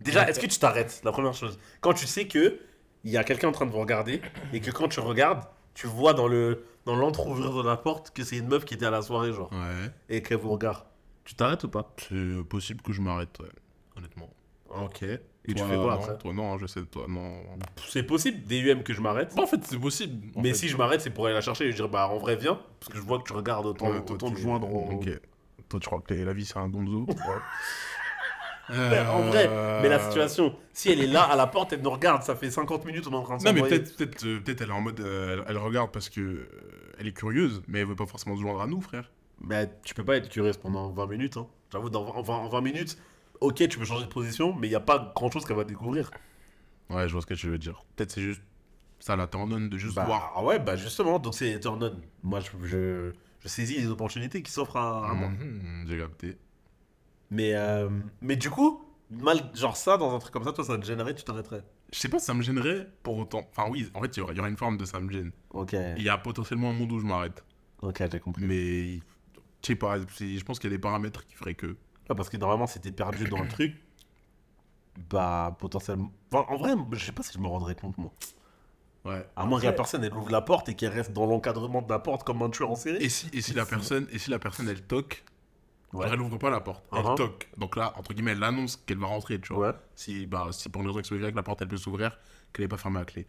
[0.00, 1.58] Déjà, est-ce que tu t'arrêtes La première chose?
[1.82, 2.60] Quand tu sais que
[3.04, 4.22] il y a quelqu'un en train de vous regarder
[4.54, 8.24] et que quand tu regardes, tu vois dans le dans l'entrouvrir de la porte que
[8.24, 9.90] c'est une meuf qui était à la soirée, genre, Ouais.
[10.08, 10.82] et qu'elle vous regarde.
[11.24, 11.94] Tu t'arrêtes ou pas?
[11.98, 13.50] C'est possible que je m'arrête, ouais,
[13.96, 14.30] honnêtement.
[14.70, 15.04] Ok.
[15.46, 17.32] Et tu fais quoi après Toi, non, je sais, toi, non.
[17.88, 19.34] C'est possible, DUM, que je m'arrête.
[19.34, 20.26] Bon, en fait, c'est possible.
[20.36, 20.54] en mais fait.
[20.54, 22.92] si je m'arrête, c'est pour aller la chercher et dire bah en vrai viens, parce
[22.92, 24.72] que je vois que tu regardes autant, Ouais, toi, autant de joindre.
[24.72, 25.08] Ok.
[25.68, 27.14] Toi, tu crois que la vie, c'est un gonzo Mais
[28.72, 29.48] Euh, En vrai,
[29.82, 32.50] mais la situation, si elle est là à la porte, elle nous regarde, ça fait
[32.50, 34.72] 50 minutes on est en train de Non, mais peut-être peut euh, peut elle est
[34.72, 35.00] en mode.
[35.00, 36.48] euh, elle, elle regarde parce que euh,
[36.98, 39.10] elle est curieuse, mais elle veut pas forcément se joindre à nous, frère.
[39.40, 41.36] Mais tu peux pas être curieuse pendant 20 minutes.
[41.36, 41.48] Hein.
[41.72, 42.96] J'avoue, dans 20, en 20 minutes,
[43.40, 45.64] ok, tu peux changer de position, mais il n'y a pas grand chose qu'elle va
[45.64, 46.10] découvrir.
[46.90, 47.84] Ouais, je vois ce que tu veux dire.
[47.96, 48.42] Peut-être c'est juste.
[48.98, 50.32] Ça la t'ordonne de juste Bah, voir.
[50.36, 51.96] ah ouais, bah justement, donc c'est turn on.
[52.22, 55.28] Moi, je, je, je saisis les opportunités qui s'offrent à, à moi.
[55.30, 56.36] Mhm, J'ai capté.
[57.30, 57.88] Mais, euh,
[58.20, 61.14] mais du coup, mal, genre ça, dans un truc comme ça, toi, ça te gênerait,
[61.14, 61.62] tu t'arrêterais?
[61.92, 63.42] Je sais pas si ça me gênerait pour autant.
[63.50, 65.10] Enfin, oui, en fait, il y aura- il y, aura une forme de ça me
[65.10, 65.32] gêne.
[65.50, 67.42] Ok, Il y a potentiellement un monde où je m'arrête.
[67.82, 68.44] ok, j'ai compris.
[68.44, 68.96] Mais.
[69.62, 71.76] Je sais pas, je pense qu'il y a des paramètres qui feraient que.
[72.10, 73.76] Ouais, parce que normalement, si t'es perdu dans le truc,
[75.10, 76.10] bah potentiellement.
[76.32, 78.12] Enfin, en vrai, je sais pas si je me rendrais compte, moi.
[79.04, 79.26] Ouais.
[79.34, 81.88] À moins que la personne, elle ouvre la porte et qu'elle reste dans l'encadrement de
[81.88, 83.02] la porte comme un tueur en série.
[83.02, 85.24] Et si, et si la personne, et si la personne elle toque,
[85.92, 86.06] Ouais.
[86.12, 87.16] elle ouvre pas la porte, elle Uh-huh.
[87.16, 87.48] toque.
[87.56, 89.70] Donc là, entre guillemets, elle annonce qu'elle va rentrer, tu vois.
[89.70, 89.74] Ouais.
[89.96, 92.16] Si, bah, si pour une raison que la porte elle peut s'ouvrir,
[92.52, 93.26] qu'elle n'est pas fermée à clé.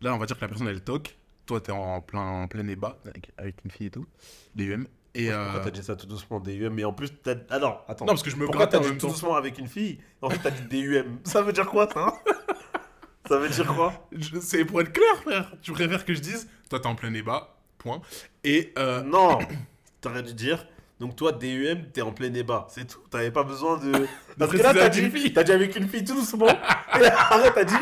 [0.00, 1.16] Là, on va dire que la personne elle toque,
[1.46, 4.06] toi t'es en plein, en plein ébat avec, avec une fille et tout,
[4.54, 4.86] DUM.
[5.14, 7.34] Et Pourquoi t'as dit ça tout doucement, DUM Mais en plus, t'as...
[7.50, 8.04] Alors, attends.
[8.04, 9.12] Non, parce que je me Pourquoi gratte t'as en dit même tout temps.
[9.12, 11.18] doucement avec une fille En fait, t'as dit DUM.
[11.24, 12.12] Ça veut dire quoi, ça hein
[13.28, 14.08] Ça veut dire quoi
[14.40, 15.52] C'est pour être clair, frère.
[15.62, 18.02] Tu préfères que je dise, toi t'es en plein ébat, point.
[18.42, 19.02] Et euh...
[19.02, 19.38] Non
[20.02, 20.66] T'aurais dû dire.
[21.04, 22.66] Donc, toi, DUM, t'es en plein débat.
[22.70, 22.98] C'est tout.
[23.10, 24.06] T'avais pas besoin de.
[24.38, 25.34] Parce que là, t'as dit, une fille.
[25.34, 26.48] t'as dit avec une fille tout doucement.
[26.98, 27.74] et après, t'as dit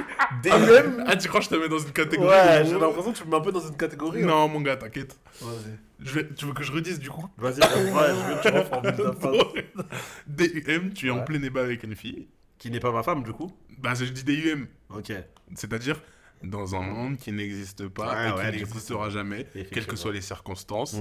[0.42, 1.04] DUM.
[1.06, 3.24] Ah, tu crois que je te mets dans une catégorie Ouais, j'ai l'impression que tu
[3.24, 4.24] me mets un peu dans une catégorie.
[4.24, 4.26] hein.
[4.26, 5.16] Non, mon gars, t'inquiète.
[5.40, 6.34] Vas-y.
[6.34, 7.28] Tu veux que je redise du coup?
[7.38, 10.72] Vas-y, ouais, je veux que tu reformules ta.
[10.72, 12.26] DUM, tu es en plein ébat avec une fille.
[12.58, 14.66] Qui n'est pas ma femme, du coup Bah, je dis DUM.
[14.90, 15.12] Ok.
[15.54, 16.00] C'est-à-dire
[16.42, 20.20] dans un monde qui n'existe pas et ouais, qui n'existera jamais, quelles que soient les
[20.20, 20.96] circonstances.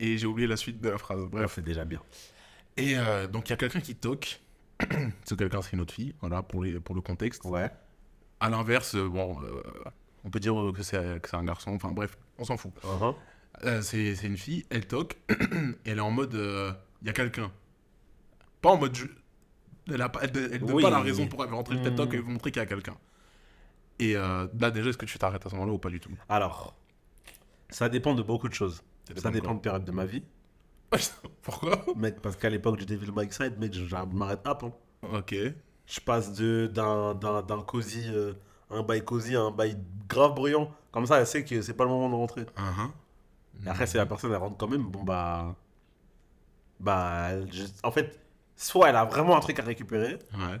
[0.00, 1.20] Et j'ai oublié la suite de la phrase.
[1.20, 1.52] Bref, Bref.
[1.54, 2.00] c'est déjà bien.
[2.76, 4.40] Et euh, donc il y a quelqu'un qui toque.
[5.24, 7.44] Ce quelqu'un, c'est une autre fille, voilà, pour, les, pour le contexte.
[7.44, 7.70] Ouais.
[8.40, 9.62] À l'inverse, euh, bon, euh,
[10.24, 12.72] on peut dire que c'est que c'est un garçon, enfin bref, on s'en fout.
[12.84, 13.14] Uh-huh.
[13.64, 15.34] Euh, c'est c'est une fille, elle toque, et
[15.90, 16.34] elle est en mode,
[17.00, 17.50] il y a quelqu'un.
[18.60, 19.06] Pas en mode, je-
[19.90, 22.12] elle a pas, elle, elle donne pas la raison pour elle veut rentrer, elle Mm.
[22.12, 22.96] et veut montrer qu'il y a quelqu'un.
[23.98, 26.10] Et euh, là déjà, est-ce que tu t'arrêtes à ce moment-là ou pas du tout?
[26.28, 26.76] Alors,
[27.70, 28.82] ça dépend de beaucoup de choses.
[29.14, 30.22] Ça dépend de période de ma vie.
[31.42, 31.84] Pourquoi?
[31.96, 34.58] Mec, parce qu'à l'époque du Devil May Cry, mec, je, m'arrête pas.
[34.62, 34.72] Hein.
[35.12, 35.34] Ok.
[35.86, 38.34] Je passe de d'un d'un cosy, euh,
[38.70, 39.76] un bail cosy à un bail
[40.08, 40.70] grave bruyant.
[40.90, 42.46] Comme ça, elle sait que c'est pas le moment de rentrer.
[43.64, 45.54] Et après, si la personne elle rentre quand même, bon bah,
[46.80, 48.18] bah, je- en fait,
[48.56, 50.18] soit elle a vraiment un truc à récupérer.
[50.34, 50.60] Ouais.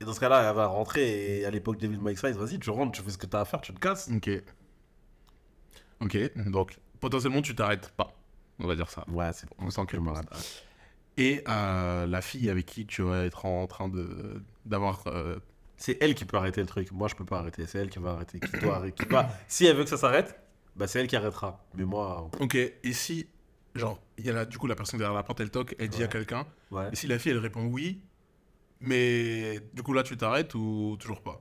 [0.00, 2.70] Et dans ce cas-là, elle va rentrer et à l'époque Devil May Cry, vas-y, tu
[2.70, 4.10] rentres, tu fais ce que t'as à faire, tu te casses.
[4.14, 4.30] Ok.
[6.00, 6.18] Ok,
[6.50, 8.12] donc potentiellement tu t'arrêtes pas.
[8.58, 9.04] On va dire ça.
[9.08, 10.36] Ouais, c'est On sent que je m'arrête pas.
[11.16, 15.02] Et euh, la fille avec qui tu vas être en train de d'avoir.
[15.06, 15.36] euh,
[15.76, 16.90] C'est elle qui peut arrêter le truc.
[16.92, 17.66] Moi, je peux pas arrêter.
[17.66, 18.40] C'est elle qui va arrêter.
[18.40, 19.04] Qui doit arrêter.
[19.04, 20.40] qui va- Si elle veut que ça s'arrête,
[20.76, 21.64] bah c'est elle qui arrêtera.
[21.74, 23.26] Mais moi, Ok, et si.
[23.74, 25.88] Genre, il y a là, du coup la personne derrière la porte, elle toque, elle
[25.88, 26.04] dit Ouais.
[26.04, 26.46] à quelqu'un.
[26.70, 26.88] ouais.
[26.92, 28.00] Et si la fille elle répond oui,
[28.80, 31.40] mais du coup là tu t'arrêtes ou toujours pas?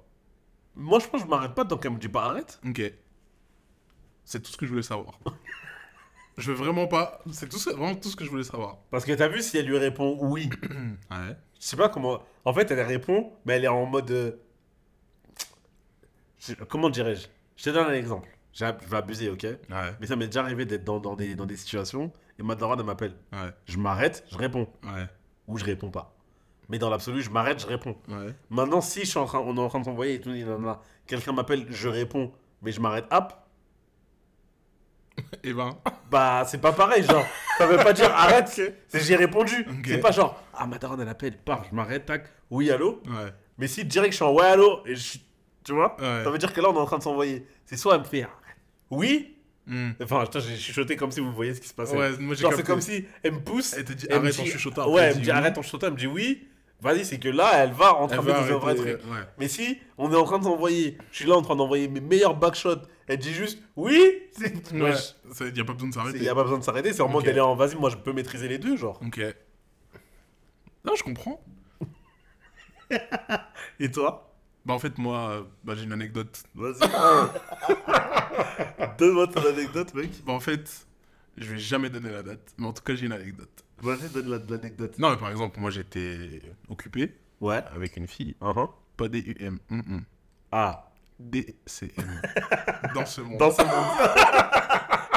[0.75, 2.59] Moi, je pense que je m'arrête pas tant qu'elle me dit pas arrête.
[2.65, 2.81] Ok.
[4.25, 5.19] C'est tout ce que je voulais savoir.
[6.37, 7.19] je veux vraiment pas.
[7.31, 8.77] C'est tout ce- vraiment tout ce que je voulais savoir.
[8.91, 10.49] Parce que t'as vu, si elle lui répond oui,
[11.11, 11.35] Ouais.
[11.59, 12.21] je sais pas comment.
[12.45, 14.11] En fait, elle répond, mais elle est en mode.
[14.11, 14.31] euh,
[16.39, 17.27] je- Comment dirais-je?
[17.55, 18.27] Je te donne un exemple.
[18.51, 19.43] J'ai- Je vais abuser, ok?
[19.43, 19.57] Ouais.
[19.99, 22.79] Mais ça m'est déjà arrivé d'être dans, dans des, dans des situations et ma daronne,
[22.79, 23.15] elle m'appelle.
[23.31, 23.51] Ouais.
[23.65, 24.67] Je m'arrête, je réponds.
[24.83, 25.07] Ouais.
[25.47, 26.15] Ou je réponds pas.
[26.69, 27.97] Mais dans l'absolu, je m'arrête, je réponds.
[28.07, 28.33] Ouais.
[28.49, 30.79] Maintenant, si je suis en train, on est en train de s'envoyer et tout, nanana,
[31.07, 32.31] quelqu'un m'appelle, je réponds,
[32.61, 33.33] mais je m'arrête, hop,
[35.43, 35.77] Et ben.
[36.09, 37.25] bah c'est pas pareil, genre.
[37.57, 39.65] Ça veut pas dire arrête, c'est j'ai répondu.
[39.85, 43.01] C'est pas genre, ah ma daronne elle appelle, paf, je m'arrête, tac, oui, allô?
[43.05, 43.33] Ouais.
[43.57, 45.17] Mais si direct je suis en ouais, allô, et je
[45.63, 45.95] Tu vois?
[45.99, 46.23] Ouais.
[46.23, 47.45] Ça veut dire que là, on est en train de s'envoyer.
[47.65, 48.25] C'est soit elle me fait
[48.89, 49.37] oui?
[49.65, 49.91] Hmm.
[50.01, 51.95] Enfin, putain, j'ai chuchoté comme si vous voyez ce qui se passait.
[51.95, 53.73] Ouais, moi Genre, c'est comme si elle me pousse.
[53.73, 54.91] Elle te dit arrête en dit- chuchotant.
[54.91, 55.87] Ouais, elle me dit arrête en chuchotant.
[55.87, 56.47] Elle me dit oui.
[56.81, 58.87] Vas-y, c'est que là, elle va un vrai arrêter, truc.
[59.09, 59.21] ouais.
[59.39, 62.01] Mais si on est en train de s'envoyer, je suis là en train d'envoyer mes
[62.01, 63.99] meilleurs backshots, elle dit juste oui.
[64.37, 65.15] c'est- Ouais, Wesh.
[65.33, 66.19] ça, y a pas besoin de Il s'arrêter.
[66.19, 67.97] n'y a pas besoin de s'arrêter, c'est en mode elle est en vas-y, moi je
[67.97, 68.99] peux maîtriser les deux, genre.
[69.05, 69.19] Ok.
[70.85, 71.43] Non, je comprends.
[73.79, 74.33] Et toi?
[74.65, 76.43] Bah en fait, moi, euh, bah, j'ai une anecdote.
[76.55, 76.79] Vas-y.
[78.97, 80.09] Donne-moi ton anecdote, mec.
[80.25, 80.87] Bah en fait,
[81.37, 83.49] je vais jamais donner la date, mais en tout cas, j'ai une anecdote.
[83.81, 84.97] Vas-y, donne la- l'anecdote.
[84.99, 87.61] Non, mais par exemple, moi j'étais occupé Ouais.
[87.75, 88.69] avec une fille, Uh-huh.
[88.95, 90.01] pas DUM, mm -mm.
[90.51, 90.89] Ah.
[91.29, 92.21] DCM.
[92.95, 93.37] Dans ce monde.
[93.39, 93.73] Dans ce monde.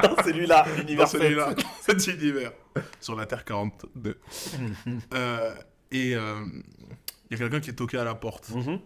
[0.16, 2.52] Dans celui-là, Dans l'univers celui-là, dans cet univers,
[3.00, 4.18] sur la Terre 42.
[5.14, 5.54] Euh,
[5.90, 8.50] et il y a quelqu'un qui est toqué à la porte.
[8.50, 8.78] Mhm.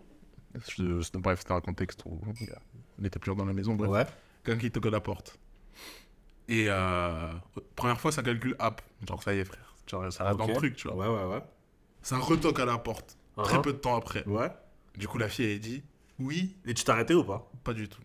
[0.76, 2.20] Je- c'est- bref, c'était un contexte où
[2.98, 3.74] on était plusieurs dans la maison.
[3.74, 4.06] Bref, Ouais.
[4.44, 5.38] quelqu'un qui toque à la porte.
[6.48, 7.33] Et euh,
[7.76, 8.80] première fois, ça calcule app.
[9.06, 9.74] Genre, ça y est, frère.
[9.87, 10.50] Genre, ça reste dans Ok.
[10.50, 10.96] le truc, tu vois.
[10.96, 11.42] Ouais, ouais, ouais.
[12.02, 13.16] Ça retoque à la porte.
[13.37, 13.62] Très Uh-huh.
[13.62, 14.24] peu de temps après.
[14.26, 14.50] Ouais.
[14.96, 15.83] Du coup, la fille, elle dit
[16.20, 17.50] Oui, Et tu t'es arrêté ou pas?
[17.64, 18.00] Pas du tout.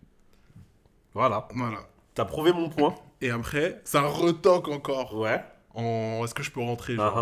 [1.14, 1.46] Voilà.
[1.54, 1.78] Voilà.
[2.14, 2.94] T'as prouvé mon point.
[3.20, 5.14] Et après, ça retoque encore.
[5.16, 5.42] Ouais.
[5.74, 7.16] En est-ce que je peux rentrer genre?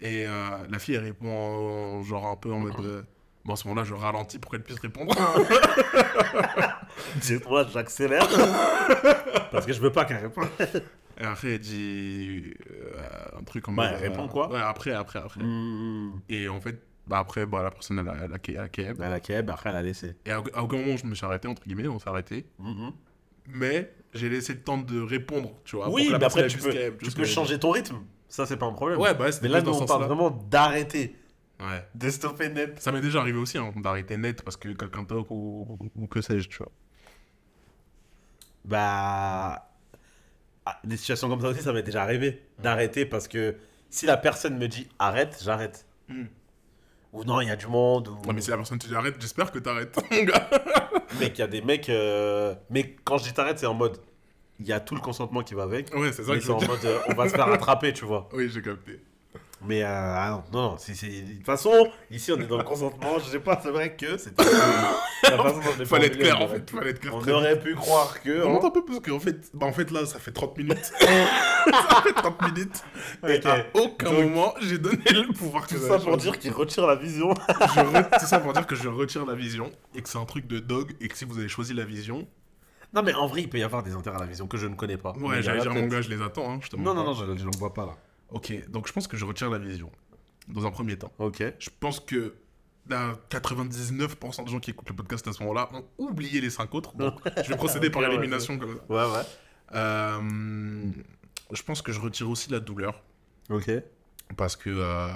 [0.00, 0.06] Uh-huh.
[0.06, 0.30] Et euh,
[0.70, 2.74] la fille, elle répond en- genre un peu en mode.
[2.84, 3.02] euh,
[3.44, 5.14] Bon, à ce moment-là, je ralentis pour qu'elle puisse répondre.
[7.16, 8.26] Dis-moi, j'accélère.
[9.52, 10.48] Parce que je veux pas qu'elle réponde.
[11.18, 14.00] Et après, elle dit euh, un truc en Bah, mode.
[14.02, 14.50] elle répond quoi?
[14.50, 15.42] Ouais, après, après, après.
[15.42, 16.20] Mmh.
[16.28, 19.00] Et en fait, bah après, bah, la personne, elle a, elle a, elle a keb.
[19.00, 20.16] Elle a keb, après elle a laissé.
[20.24, 22.46] Et à, à aucun moment, je me suis arrêté, entre guillemets, on s'est arrêté.
[23.48, 25.88] Mais j'ai laissé le temps de répondre, tu vois.
[25.88, 27.98] Oui, mais après tu peux, tu peux changer ton rythme.
[28.28, 28.98] Ça, c'est pas un problème.
[28.98, 31.14] Ouais, bah, Mais là, nous, on parle vraiment d'arrêter.
[31.60, 31.86] Ouais.
[31.94, 32.80] De stopper net.
[32.82, 36.20] Ça m'est déjà arrivé aussi, hein, d'arrêter net parce que quelqu'un toque ou, ou que
[36.20, 36.70] sais-je, tu vois.
[38.64, 39.70] Bah.
[40.66, 42.42] ah, des situations comme ça aussi, ça m'est déjà arrivé.
[42.58, 43.56] D'arrêter parce que
[43.88, 45.86] si la personne me dit arrête, j'arrête.
[46.08, 46.24] Hmm.
[47.12, 48.08] Ou non, il y a du monde.
[48.08, 48.26] Ou...
[48.28, 50.48] Ouais, mais si la personne te dit arrête, j'espère que t'arrêtes, mon gars.
[51.20, 51.88] Mec, il y a des mecs.
[51.88, 53.98] euh, Mais quand je dis t'arrêtes, c'est en mode.
[54.58, 55.94] Il y a tout le consentement qui va avec.
[55.94, 56.68] Ouais, c'est ça Mais que je c'est veux en dire.
[56.68, 56.84] mode.
[56.84, 58.28] euh, on va se faire attraper, tu vois.
[58.32, 59.00] Oui, j'ai capté.
[59.66, 63.24] Mais euh, ah non, non, de toute façon, ici on est dans le consentement, je
[63.24, 64.42] sais pas, c'est vrai que c'était...
[65.86, 66.70] Fallait être clair, en fait.
[66.70, 67.14] Fallait être clair.
[67.14, 68.44] On aurait pu croire que...
[68.44, 68.60] On hein.
[68.64, 70.92] un peu plus qu'en fait, bah en fait là ça fait 30 minutes.
[71.00, 72.84] ça fait 30 minutes.
[73.26, 76.52] Et à aucun Donc- moment j'ai donné le pouvoir que Tout ça pour dire qu'il
[76.52, 77.34] retire la vision.
[77.48, 80.24] Je re- Tout ça pour dire que je retire la vision et que c'est un
[80.24, 82.26] truc de dog et que si vous avez choisi la vision,
[82.94, 84.66] non mais en vrai, il peut y avoir des intérêts à la vision que je
[84.66, 85.12] ne connais pas.
[85.18, 87.24] Ouais, j'allais dire mon gars, je les attends, hein, je te Non, non, non, je,
[87.36, 87.96] je ne vois pas là.
[88.30, 89.90] Ok, donc je pense que je retire la vision
[90.48, 91.12] dans un premier temps.
[91.18, 91.42] Ok.
[91.58, 92.34] Je pense que
[92.88, 96.74] là, 99% des gens qui écoutent le podcast à ce moment-là ont oublié les 5
[96.74, 96.96] autres.
[96.96, 98.82] Donc je vais procéder par Ok, ouais, élimination comme ça.
[98.88, 99.24] Ouais, ouais.
[99.74, 100.90] Euh,
[101.52, 103.02] je pense que je retire aussi la douleur.
[103.50, 103.70] Ok.
[104.36, 105.08] Parce que euh,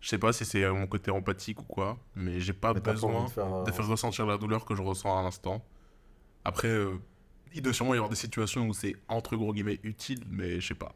[0.00, 3.24] je sais pas si c'est mon côté empathique ou quoi, mais j'ai pas Mais besoin
[3.24, 5.64] de faire, euh, de faire ressentir la douleur que je ressens à l'instant.
[6.44, 7.00] Après, euh,
[7.54, 10.68] il doit sûrement y avoir des situations où c'est entre gros guillemets utile, mais je
[10.68, 10.94] sais pas.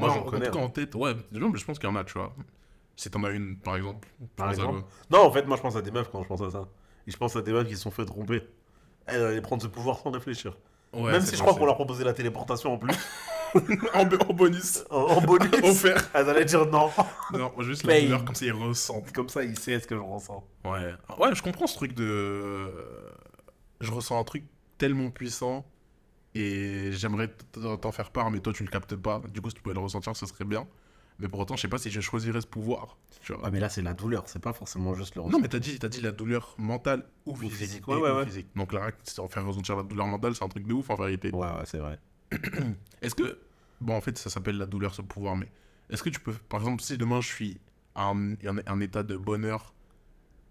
[0.00, 0.64] Moi, j'en en, en connais, tout cas hein.
[0.64, 2.34] en tête, ouais, mais je pense qu'il y en a, tu vois.
[2.96, 4.08] Si t'en as une, par exemple.
[4.36, 4.82] Par exemple.
[5.10, 6.68] Non, en fait, moi je pense à des meufs quand je pense à ça.
[7.06, 8.42] Et je pense à des meufs qui se sont fait tromper.
[9.06, 10.56] Elles allaient prendre ce pouvoir sans réfléchir.
[10.92, 12.92] Ouais, Même si je crois qu'on leur proposait la téléportation en plus,
[13.94, 16.10] en, en bonus, en, en bonus, offert.
[16.12, 16.90] elles allaient dire non.
[17.32, 19.12] Non, juste la douleur comme ça ils ressentent.
[19.12, 20.44] Comme ça, il sait ce que je ressens.
[20.64, 22.70] Ouais, ouais, je comprends ce truc de.
[23.80, 24.44] Je ressens un truc
[24.78, 25.64] tellement puissant
[26.34, 27.28] et j'aimerais
[27.80, 29.20] t'en faire part, mais toi tu le captes pas.
[29.32, 30.66] Du coup, si tu pouvais le ressentir, ce serait bien.
[31.18, 32.96] Mais pour autant, je sais pas si je choisirais ce pouvoir.
[33.22, 33.44] Tu vois.
[33.44, 35.78] Ouais, mais là, c'est la douleur, c'est pas forcément juste le Non, mais t'as dit,
[35.78, 37.56] t'as dit la douleur mentale ou physique.
[37.58, 38.24] physique, ouais, ouais, ou ouais.
[38.24, 38.46] physique.
[38.56, 38.90] Donc là,
[39.28, 41.30] faire ressentir la douleur mentale, c'est un truc de ouf en vérité.
[41.30, 41.98] Ouais, ouais, c'est vrai.
[43.02, 43.38] Est-ce que.
[43.82, 45.48] Bon, en fait, ça s'appelle la douleur, ce pouvoir, mais
[45.90, 46.32] est-ce que tu peux.
[46.32, 47.58] Par exemple, si demain je suis
[47.94, 49.72] en un, un état de bonheur,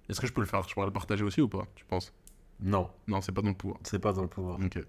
[0.10, 0.68] est-ce que je peux le faire?
[0.68, 2.12] Je pourrais le partager aussi ou pas Tu penses?
[2.60, 3.80] Non, Non, c'est pas dans le pouvoir.
[3.84, 4.60] c'est pas dans le pouvoir.
[4.60, 4.80] Ok.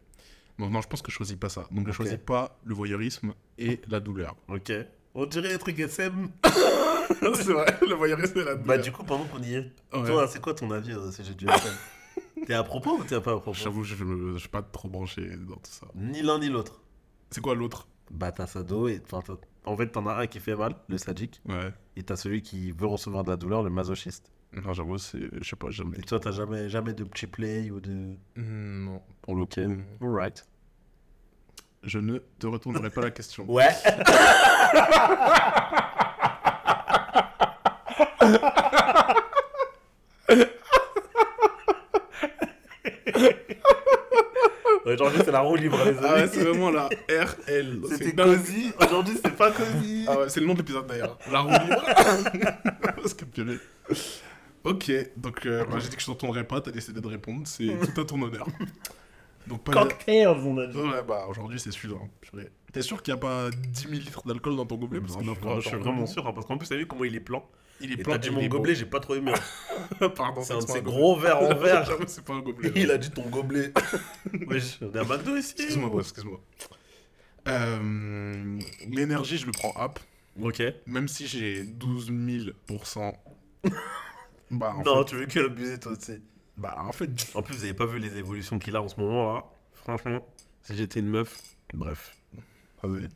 [0.60, 1.66] Donc non, je pense que je choisis pas ça.
[1.72, 1.96] Donc je Ok.
[1.96, 4.36] choisis pas le voyeurisme et la douleur.
[4.48, 4.72] Ok.
[5.14, 6.28] On dirait un truc SM.
[7.34, 8.66] c'est vrai, le voyeurisme et la douleur.
[8.66, 10.06] Bah, du coup, pendant qu'on y est, Ouais.
[10.06, 11.72] toi, c'est quoi ton avis euh, CG du SM
[12.46, 14.88] T'es à propos ou t'es pas à propos J'avoue, je, je, je suis pas trop
[14.88, 15.86] branché dans tout ça.
[15.94, 16.80] Ni l'un ni l'autre.
[17.30, 17.88] C'est quoi l'autre?
[18.10, 19.00] Bah, t'as Sado et.
[19.64, 21.72] en fait, t'en as un qui fait mal, le sadique, Ouais.
[21.96, 24.30] et t'as celui qui veut recevoir de la douleur, le masochiste.
[24.52, 25.20] Non, j'avoue, c'est.
[25.40, 25.98] Je sais pas, jamais.
[25.98, 28.16] Et toi, t'as jamais, jamais de petit play ou de.
[28.36, 29.54] Hmm, Non, pour le Ok.
[29.54, 30.04] coup.
[30.04, 30.44] Alright.
[31.82, 33.50] Je ne te retournerai pas la question.
[33.50, 33.70] Ouais.
[44.86, 45.98] Aujourd'hui, c'est la roue libre, les amis.
[46.02, 47.80] Ah ouais, c'est vraiment la RL.
[47.90, 48.72] C'était cosy.
[48.80, 50.06] Aujourd'hui, c'est pas cosy.
[50.08, 51.18] Ah ouais, c'est le nom de l'épisode d'ailleurs.
[51.30, 51.84] La roue libre.
[52.96, 53.58] Parce que purée.
[54.70, 57.76] Ok, donc euh, bah, j'ai dit que je t'entendrais pas, t'as décidé de répondre, c'est
[57.94, 58.46] tout à ton honneur.
[59.46, 60.76] Donc pas de- Cocktails, on a dit.
[60.76, 61.96] Ouais, bah aujourd'hui c'est purée.
[62.72, 65.00] T'es sûr qu'il n'y a pas 10 000 litres d'alcool dans ton gobelet?
[65.00, 66.76] Parce Non, qu'on je, suis, pas je suis vraiment sûr, hein, parce qu'en plus, t'as
[66.76, 67.44] vu comment il est plan.
[67.80, 69.32] Il est Et plein t'as dit mon gobelet, j'ai pas trop aimé.
[70.00, 70.08] hein.
[70.10, 71.90] Pardon, C'est un de ces gros verres en verre.
[72.06, 72.70] C'est pas un gobelet.
[72.76, 73.72] Il a dit ton gobelet.
[74.46, 75.54] Wesh, on est à McDo ici.
[75.58, 76.40] Excuse-moi, excuse-moi.
[77.48, 79.98] Euh, L'énergie, je le prends up.
[80.40, 80.62] Ok.
[80.86, 83.14] Même si j'ai 12 000%.
[84.50, 86.20] Bah, en Non, fait, tu veux que l'abuser, toi, tu sais.
[86.56, 88.98] bah, en fait, En plus, vous avez pas vu les évolutions qu'il a en ce
[89.00, 89.44] moment là.
[89.74, 90.26] Franchement,
[90.62, 91.40] si j'étais une meuf,
[91.72, 92.16] bref.
[92.82, 93.08] vas-y.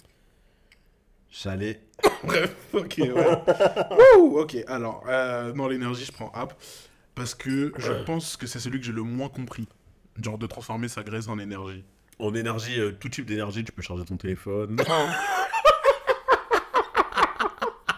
[1.30, 1.80] J'allais.
[2.24, 3.12] Bref, ok, ouais.
[4.18, 6.54] Wouh, ok, alors, euh, non, l'énergie, je prends app.
[7.16, 9.66] Parce que je pense que c'est celui que j'ai le moins compris.
[10.22, 11.84] Genre de transformer sa graisse en énergie.
[12.20, 14.76] En énergie, euh, tout type d'énergie, tu peux charger ton téléphone.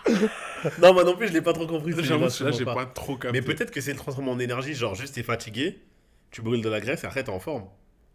[0.81, 1.93] non, moi non plus, je l'ai pas trop compris.
[2.03, 3.39] J'avoue, j'ai pas trop capté.
[3.41, 5.81] Mais peut-être que c'est le transformer en énergie, genre juste t'es fatigué,
[6.31, 7.65] tu brûles de la graisse et après t'es en forme.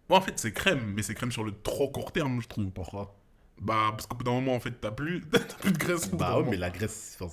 [0.10, 2.70] Moi, en fait, c'est crème, mais c'est crème sur le trop court terme, je trouve.
[2.72, 3.16] Pourquoi?
[3.62, 5.22] Bah, parce qu'au bout d'un moment, en fait, t'as plus,
[5.62, 6.10] plus de graisse.
[6.12, 7.32] Bah ouais, mais la graisse, enfin,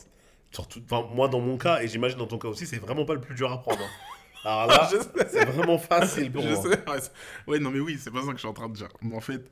[0.50, 3.14] surtout, enfin, moi dans mon cas, et j'imagine dans ton cas aussi, c'est vraiment pas
[3.14, 3.80] le plus dur à prendre.
[3.82, 3.88] hein.
[4.44, 4.88] Alors là,
[5.28, 6.62] c'est vraiment facile pour Je moi.
[6.62, 7.10] sais,
[7.48, 8.88] ouais, non, mais oui, c'est pas ça que je suis en train de dire.
[9.02, 9.50] Mais en fait,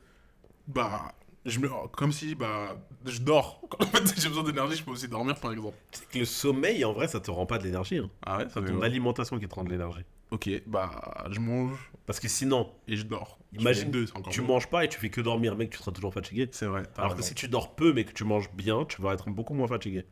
[0.68, 1.12] bah,
[1.46, 1.68] je me...
[1.88, 3.60] comme si, bah, je dors.
[3.70, 5.76] Quand en fait, j'ai besoin d'énergie, je peux aussi dormir, par exemple.
[5.92, 7.98] C'est que le sommeil, en vrai, ça te rend pas de l'énergie.
[7.98, 8.10] hein.
[8.24, 10.04] Ah ouais, ça C'est ton alimentation qui te rend de l'énergie.
[10.32, 13.38] Ok, bah, je mange Parce que sinon, et je dors.
[13.58, 14.46] Imagine, deux, encore tu mieux.
[14.48, 16.48] manges pas et tu fais que dormir, mec, tu seras toujours fatigué.
[16.50, 19.12] C'est vrai, Alors que si tu dors peu mais que tu manges bien, tu vas
[19.14, 20.04] être beaucoup moins fatigué.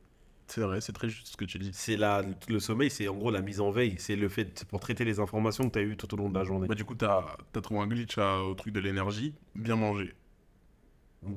[0.47, 1.71] C'est vrai, c'est très juste ce que tu dis.
[1.73, 3.97] C'est la, le sommeil, c'est en gros la mise en veille.
[3.99, 6.39] C'est le fait pour traiter les informations que tu as eues tout au long de
[6.39, 6.69] la journée.
[6.69, 7.25] Bah, du coup, t'as
[7.57, 10.15] as trouvé un glitch à- au truc de l'énergie, bien manger.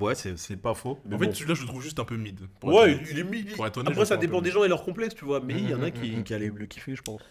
[0.00, 0.98] Ouais, c'est c'est pas faux.
[1.06, 2.40] mais En fait, celui-là, je le trouve juste un peu mid.
[2.40, 3.44] être ouais, il, est mis.
[3.44, 5.40] Pour être honnête, Après, ça dépend des gens et leurs complexes, tu vois.
[5.40, 6.24] Mais il y en a qui, mhm.
[6.24, 7.22] qui allaient le kiffer, je pense.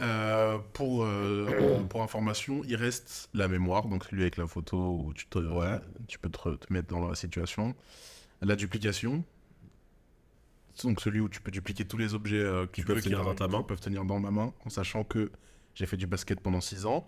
[0.00, 5.12] Euh, pour, euh, pour information, il reste la mémoire, donc celui avec la photo où
[5.14, 7.74] tu, te, ouais, tu peux te, te mettre dans la situation.
[8.42, 9.24] La duplication,
[10.82, 13.34] donc celui où tu peux dupliquer tous les objets euh, Qui tu peuvent tenir dans
[13.34, 13.58] ta main.
[13.58, 15.30] qui peuvent tenir dans ma main, en sachant que
[15.74, 17.06] j'ai fait du basket pendant 6 ans.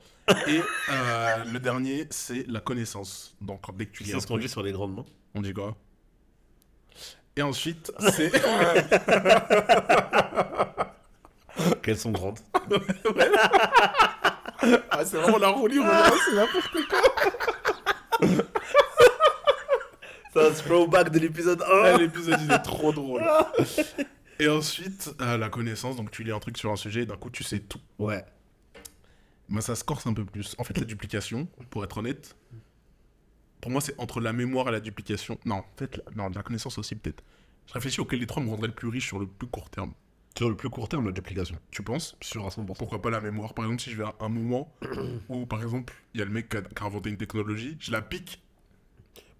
[0.48, 3.36] Et euh, le dernier, c'est la connaissance.
[3.40, 5.04] Donc dès que tu lis ce qu'on dit sur les grandes mains?
[5.34, 5.76] on dit quoi?
[7.36, 8.32] Et ensuite, c'est...
[11.82, 12.38] Qu'elles sont grandes.
[14.90, 15.86] ah, c'est vraiment la roue libre,
[16.28, 16.70] c'est n'importe
[20.32, 21.66] C'est un throwback de l'épisode 1.
[21.68, 23.22] Ah, L'épisode il est trop drôle.
[24.38, 27.16] Et ensuite, euh, la connaissance, donc tu lis un truc sur un sujet et d'un
[27.16, 27.80] coup tu sais tout.
[27.98, 28.22] Ouais.
[29.48, 30.54] Moi ça se corse un peu plus.
[30.58, 32.36] En fait, la duplication, pour être honnête,
[33.60, 35.38] pour moi c'est entre la mémoire et la duplication.
[35.44, 36.02] Non, en fait, la...
[36.16, 37.22] non, la connaissance aussi peut-être.
[37.66, 39.92] Je réfléchis auquel des trois me rendrait le plus riche sur le plus court terme.
[40.36, 41.56] Sur le plus court terme, la duplication.
[41.70, 42.16] Tu penses?
[42.20, 42.76] Sur à 100%.
[42.76, 43.54] Pourquoi pas la mémoire?
[43.54, 44.72] Par exemple, si je vais à un moment
[45.28, 47.76] où, par exemple, il y a le mec qui a, qui a inventé une technologie,
[47.80, 48.42] je la pique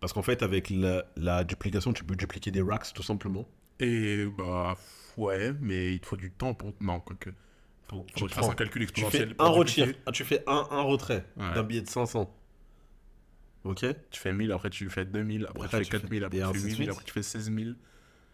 [0.01, 3.47] Parce qu'en fait, avec la, la duplication, tu peux dupliquer des racks tout simplement.
[3.79, 4.77] et bah
[5.19, 6.73] ouais, mais il te faut du temps pour.
[6.81, 7.31] Non, quoique.
[7.89, 9.35] Tu que je fasse un calcul Tu fais exponentiel.
[9.39, 9.95] un retire.
[10.07, 11.55] Ah, tu fais un, un retrait Ouais.
[11.55, 12.29] d'un billet de 500.
[13.65, 16.25] Ok Tu fais 1000, après tu fais 2000, après Après, tu fais tu fais- 4000,
[16.25, 16.89] après tu fais de 8000, suite.
[16.91, 17.77] après tu fais 16000.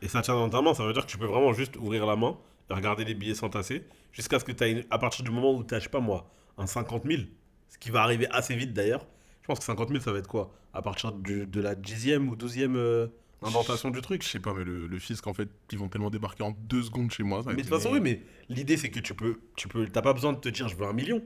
[0.02, 2.06] Et ça tient dans ta main, ça veut dire que tu peux vraiment juste ouvrir
[2.06, 2.36] la main
[2.70, 5.62] et regarder les billets s'entasser jusqu'à ce que tu aies, à partir du moment où
[5.64, 7.22] tu je sais pas moi, un 50 000,
[7.68, 9.06] ce qui va arriver assez vite d'ailleurs.
[9.42, 10.52] Je pense que 50 000, ça va être quoi?
[10.74, 13.06] À partir du- de la dixième ou douzième euh,
[13.44, 16.10] inventation du truc Je sais pas, mais le, le fisc, en fait, ils vont tellement
[16.10, 17.42] débarquer en deux secondes chez moi.
[17.42, 20.02] ça Mais de toute façon, oui, mais l'idée c'est que tu peux, tu peux, t'as
[20.02, 21.22] pas besoin de te dire je veux un million.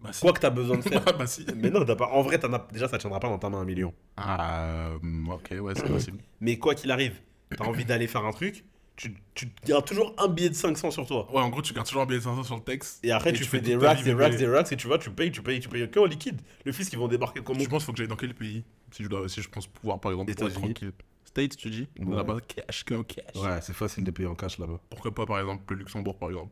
[0.00, 0.20] Bah, si.
[0.20, 1.02] Quoi que t'as besoin de faire.
[1.06, 1.46] Ah, bah si.
[1.56, 3.60] mais non, t'as pas, en vrai, t'en as, déjà ça tiendra pas dans ta main
[3.60, 3.94] un million.
[4.16, 4.98] Ah, euh,
[5.30, 6.18] ok, ouais, c'est possible.
[6.40, 7.14] Mais quoi qu'il arrive,
[7.56, 8.64] t'as envie d'aller faire un truc,
[8.96, 11.28] tu, tu gardes toujours un billet de 500 sur toi.
[11.32, 13.04] Ouais, en gros, tu gardes toujours un billet de 500 sur le texte.
[13.04, 15.30] Et après, tu, fais, des racks, des racks, des racks, et tu vois, tu payes,
[15.32, 16.40] tu payes, tu payes que en liquide.
[16.64, 18.64] Le fils qui vont débarquer comme Je pense qu'il faut que j'aille dans quel pays
[18.90, 20.92] si je, dois, si je pense pouvoir, par exemple, pour être tranquille.
[21.24, 21.88] States, tu dis?
[21.98, 22.16] Ouais.
[22.16, 23.34] Là-bas, cash, comme cash.
[23.36, 24.80] Ouais, c'est facile de payer en cash là-bas.
[24.90, 26.50] Pourquoi pas, par exemple, le Luxembourg, par exemple?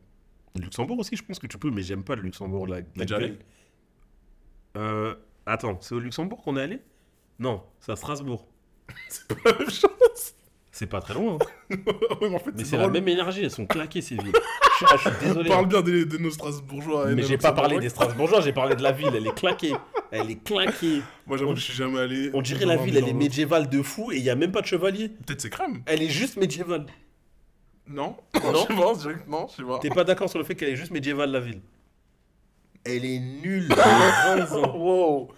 [0.56, 2.66] Le Luxembourg aussi, je pense que tu peux, mais j'aime pas le Luxembourg.
[2.66, 3.38] La, la déjà allé.
[4.76, 5.14] Euh,
[5.46, 6.80] attends, c'est au Luxembourg qu'on est allé?
[7.38, 8.46] Non, c'est à Strasbourg.
[9.08, 10.34] C'est pas la même chose.
[10.72, 11.36] C'est pas très loin,
[11.70, 11.76] hein.
[12.20, 14.32] ouais, mais en fait, mais c'est la même énergie, elles sont claquées ces villes.
[14.32, 15.48] je, suis, je suis On désolé.
[15.48, 17.10] parle bien de, de nos Strasbourgeois.
[17.10, 19.74] et mais j'ai pas parlé des Strasbourgeois, j'ai parlé de la ville, elle est claquée.
[20.12, 21.02] Elle est claquée.
[21.26, 22.30] Moi, j'avoue, je suis jamais allé.
[22.34, 24.60] On dirait la ville, elle est médiévale de fou et il y a même pas
[24.62, 25.08] de chevalier.
[25.08, 25.82] Peut-être c'est crème.
[25.86, 26.86] Elle est juste médiévale.
[27.86, 28.66] Non Non.
[28.68, 29.78] Je pense, non, je sais pas.
[29.80, 31.60] T'es pas d'accord sur le fait qu'elle est juste médiévale la ville?
[32.84, 33.68] Elle est nulle.
[34.74, 35.30] Wow.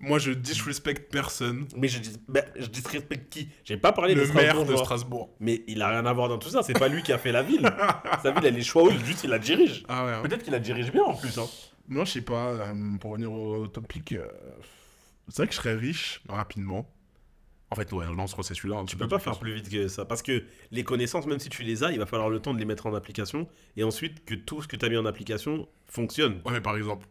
[0.00, 1.66] Moi, je disrespecte personne.
[1.76, 3.48] Mais je, dis, bah, je disrespecte qui?
[3.64, 4.84] J'ai pas parlé de Le maire Strasbourg, de genre.
[4.84, 5.30] Strasbourg.
[5.40, 6.62] Mais il a rien à voir dans tout ça.
[6.62, 7.66] C'est pas lui qui a fait la ville.
[8.22, 9.84] Sa ville, elle est choix juste il la dirige.
[9.88, 10.12] Ah ouais.
[10.12, 10.20] hein.
[10.22, 11.38] Peut-être qu'il la dirige bien en plus.
[11.38, 11.46] Hein.
[11.88, 14.26] Moi, je sais pas, euh, pour revenir au topic, euh,
[15.28, 16.90] c'est vrai que je serais riche rapidement.
[17.70, 18.76] En fait, ouais, non, c'est celui-là.
[18.78, 20.04] hein, Tu peux pas faire plus vite que ça.
[20.04, 22.58] Parce que les connaissances, même si tu les as, il va falloir le temps de
[22.58, 23.48] les mettre en application.
[23.76, 26.40] Et ensuite, que tout ce que tu as mis en application fonctionne.
[26.44, 27.06] Ouais, mais par exemple,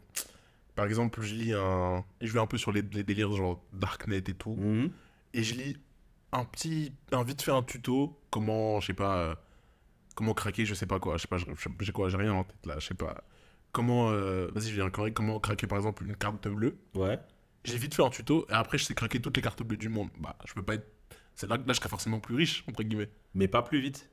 [0.76, 2.06] par exemple, je lis un.
[2.22, 4.56] Je vais un peu sur les, les délires genre Darknet et tout.
[4.56, 4.90] Mhm.
[5.34, 5.78] Et je lis
[6.32, 6.94] un petit.
[7.12, 8.18] Un vite fait un tuto.
[8.30, 9.18] Comment, je sais pas.
[9.18, 9.36] euh,
[10.16, 11.18] comment craquer, je sais pas quoi.
[11.18, 11.38] Je sais pas,
[11.82, 13.24] j'ai quoi, j'ai rien en tête là, je sais pas.
[13.74, 14.12] Comment.
[14.12, 15.14] euh, Vas-y, je viens correct.
[15.14, 16.78] Comment craquer par exemple une carte bleue.
[16.96, 17.20] Ouais.
[17.66, 19.90] J'ai vite fait un tuto et après je sais craquer toutes les cartes bleues du
[19.90, 20.10] monde.
[20.20, 20.88] Bah, je peux pas être.
[21.36, 23.10] C'est là que là, je serais forcément plus riche, entre guillemets.
[23.34, 24.10] Mais pas plus vite.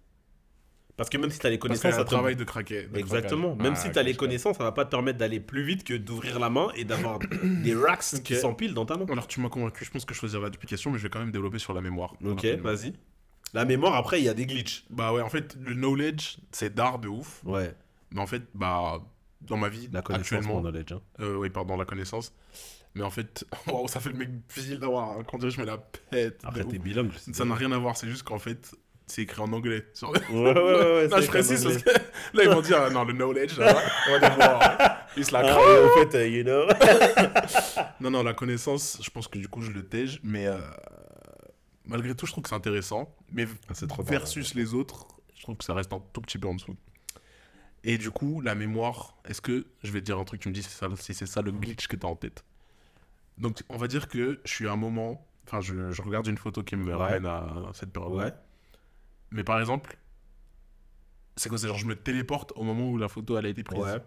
[0.96, 2.84] Parce que même si tu as les connaissances, ça te- travail de craquer.
[2.86, 3.48] de Exactement.
[3.48, 3.62] craquage.
[3.62, 5.82] Même Ah, si tu as les connaissances, ça va pas te permettre d'aller plus vite
[5.84, 9.06] que d'ouvrir la main et d'avoir des racks qui s'empilent dans ta main.
[9.10, 11.30] Alors tu m'as convaincu, je pense que je choisirais l'application, mais je vais quand même
[11.32, 12.14] développer sur la mémoire.
[12.24, 12.94] Ok, vas-y.
[13.54, 14.84] La mémoire, après, il y a des glitches.
[14.90, 17.42] Bah ouais, en fait, le knowledge, c'est d'art de ouf.
[17.44, 17.74] Ouais.
[18.12, 19.00] Mais en fait, bah,
[19.42, 20.60] dans ma vie, La connaissance, mon actuellement.
[20.60, 20.92] knowledge.
[20.92, 21.00] hein.
[21.20, 22.32] Euh, oui, pardon, la connaissance.
[22.94, 23.44] Mais en fait,
[23.86, 25.24] ça fait le mec difficile d'avoir.
[25.26, 26.40] Quand je me la pète.
[26.44, 27.12] Après, t'es bilingue.
[27.32, 28.72] Ça n'a rien à voir, c'est juste qu'en fait,
[29.06, 29.86] c'est écrit en anglais.
[29.94, 30.52] Sur- Ouais, ouais, ouais.
[30.54, 33.58] ouais, Non, c'est je précise parce que là, ils vont dire, ah, non, le knowledge,
[33.58, 33.76] là,
[34.08, 34.96] on va devoir.
[35.16, 35.84] Ils se la Ah, crament.
[35.84, 36.66] au fait, euh, you know.
[38.00, 40.58] Non, non, la connaissance, je pense que du coup, je le tège, mais euh,
[41.84, 43.14] malgré tout, je trouve que c'est intéressant.
[43.32, 46.48] Mais Ah, trop versus les autres, je trouve que ça reste un tout petit peu
[46.48, 46.76] en dessous.
[47.84, 50.54] Et du coup, la mémoire, est-ce que je vais te dire un truc, tu me
[50.54, 50.68] dis si
[51.14, 52.44] c'est ça, le glitch que tu as en tête
[53.38, 56.36] Donc, on va dire que je suis à un moment, enfin, je, je regarde une
[56.38, 56.94] photo qui me Ouais.
[56.94, 58.12] ramène à cette période.
[58.12, 58.32] Ouais.
[59.30, 59.96] Mais par exemple,
[61.36, 63.62] c'est quoi C'est genre, je me téléporte au moment où la photo elle a été
[63.62, 63.80] prise.
[63.80, 63.98] Ouais.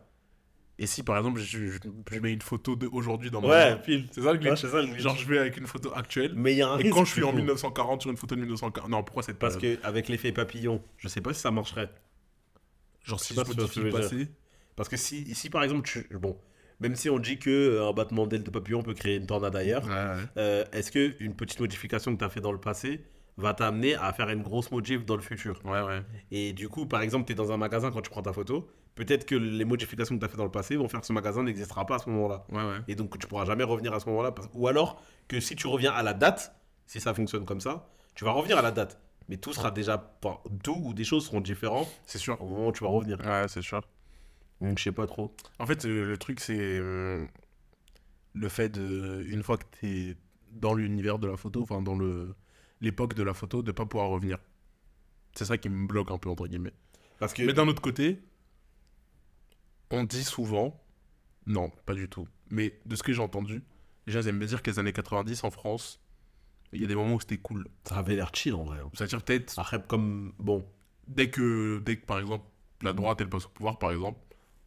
[0.79, 1.79] Et si par exemple, je, je-
[2.11, 4.07] je mets une photo d'aujourd'hui dans ma Ouais, pile.
[4.11, 5.01] c'est ça le glitch Ouais, c'est ça le glitch.
[5.01, 6.33] Genre, je vais avec une photo actuelle.
[6.35, 6.95] Mais il y a un Et risque.
[6.95, 7.37] quand je suis en coup.
[7.37, 8.89] 1940 sur une photo de 1940.
[8.89, 11.89] Non, pourquoi cette Parce période que avec l'effet papillon, je sais pas si ça marcherait.
[13.03, 14.27] Genre, si pas que passé.
[14.75, 16.07] Parce que si, ici, par exemple, tu...
[16.17, 16.37] bon,
[16.79, 19.55] même si on dit que euh, un battement d'aile de papillon peut créer une tornade
[19.55, 20.23] ailleurs, Ouais, ouais.
[20.37, 23.03] euh, est-ce que une petite modification que tu as fait dans le passé
[23.37, 25.59] va t'amener à faire une grosse modif dans le futur?
[25.65, 26.01] Ouais.
[26.31, 28.67] Et du coup, par exemple, tu es dans un magasin quand tu prends ta photo,
[28.95, 31.13] peut-être que les modifications que tu as fait dans le passé vont faire que ce
[31.13, 32.45] magasin n'existera pas à ce moment-là.
[32.87, 34.31] Et donc, tu pourras jamais revenir à ce moment-là.
[34.31, 36.55] parce- Ou alors que si tu reviens à la date,
[36.87, 38.99] si ça fonctionne comme ça, tu vas revenir à la date.
[39.29, 40.43] Mais tout sera déjà pas.
[40.63, 42.41] Tout ou des choses seront différentes C'est sûr.
[42.41, 43.19] au moment où tu vas revenir.
[43.21, 43.81] Ouais, c'est sûr.
[44.61, 45.33] Donc, je sais pas trop.
[45.59, 47.25] En fait, euh, le truc, c'est euh,
[48.33, 50.17] le fait de, une fois que tu es
[50.51, 52.35] dans l'univers de la photo, enfin, dans le
[52.81, 54.37] l'époque de la photo, de pas pouvoir revenir.
[55.35, 56.73] C'est ça qui me bloque un peu, entre guillemets.
[57.17, 57.43] Parce que.
[57.43, 58.19] Mais d'un autre côté,
[59.89, 60.83] on dit souvent,
[61.45, 63.63] non, pas du tout, mais de ce que j'ai entendu,
[64.05, 66.01] les gens aiment bien dire que les années 90 en France,
[66.73, 67.67] il y a des moments où c'était cool.
[67.83, 68.79] Ça avait l'air chill en vrai.
[68.83, 68.89] hein.
[68.93, 70.33] C'est-à-dire peut-être Après, comme.
[70.39, 70.65] Bon.
[71.07, 72.45] dès que, dès que, par exemple,
[72.81, 74.19] la droite, elle passe au pouvoir, par exemple,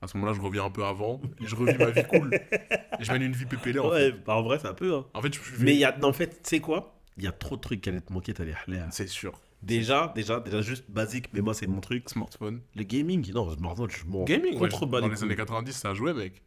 [0.02, 2.34] à ce moment-là, je reviens un peu avant, et je revis ma vie cool.
[2.34, 2.40] Et
[3.04, 4.24] je mène une vie pépélée, en Ouais, fait.
[4.24, 4.94] bah, en vrai, ça peut.
[4.94, 5.06] Hein.
[5.14, 5.96] En fait, je Mais y a.
[6.04, 6.98] En fait, tu sais quoi?
[7.18, 8.80] Il y a trop de trucs qui allaient te manquer, t'allais aller.
[8.90, 9.40] C'est sûr.
[9.62, 12.08] Déjà, déjà, déjà, juste basique, mais moi, c'est mon truc.
[12.10, 12.60] Smartphone.
[12.74, 15.94] Le gaming, non, smartphone, je m'en Gaming, ouais, contrebats dans les années 90, ça a
[15.94, 16.42] joué, mec.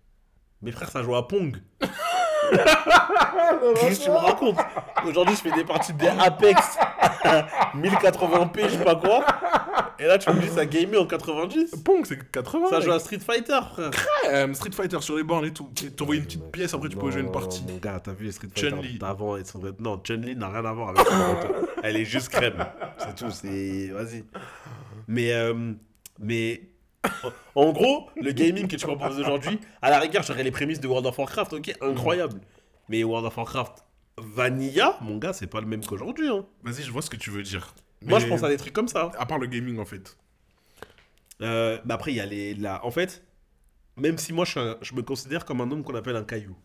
[0.61, 1.57] Mes frères, ça joue à Pong.
[3.79, 4.57] Qu'est-ce que tu me racontes
[5.05, 6.77] Aujourd'hui, je fais des parties des Apex
[7.75, 9.25] 1080p, je sais pas quoi.
[9.99, 12.67] Et là, tu me dis ça gamé en 90 Pong, c'est 80.
[12.69, 13.91] Ça joue à Street Fighter, frère.
[14.29, 15.69] Euh, Street Fighter sur les bornes et tout.
[15.95, 17.63] T'envoies une petite pièce, après tu peux jouer une partie.
[17.67, 18.97] Mon gars, t'as vu les Street Fighter Chun-Li.
[18.97, 21.05] d'avant et son Non, Chun-Li n'a rien à voir avec.
[21.83, 22.65] Elle est juste crème.
[22.97, 23.89] C'est tout, c'est.
[23.93, 24.23] Vas-y.
[25.07, 25.31] Mais.
[25.33, 25.53] euh,
[26.19, 26.61] Mais.
[27.55, 30.87] En gros, le gaming que tu proposes aujourd'hui, à la rigueur, j'aurais les prémices de
[30.87, 32.41] World of Warcraft, ok, incroyable.
[32.89, 33.85] Mais World of Warcraft
[34.17, 36.27] Vanilla, mon gars, c'est pas le même qu'aujourd'hui.
[36.29, 36.45] Hein.
[36.63, 37.73] Vas-y, je vois ce que tu veux dire.
[38.01, 39.11] Moi, je pense à des trucs comme ça.
[39.17, 40.17] À part le gaming, en fait.
[41.41, 42.53] Euh, mais après, il y a les.
[42.53, 42.83] La...
[42.85, 43.23] En fait,
[43.95, 46.23] même si moi, je, suis un- je me considère comme un homme qu'on appelle un
[46.23, 46.55] caillou.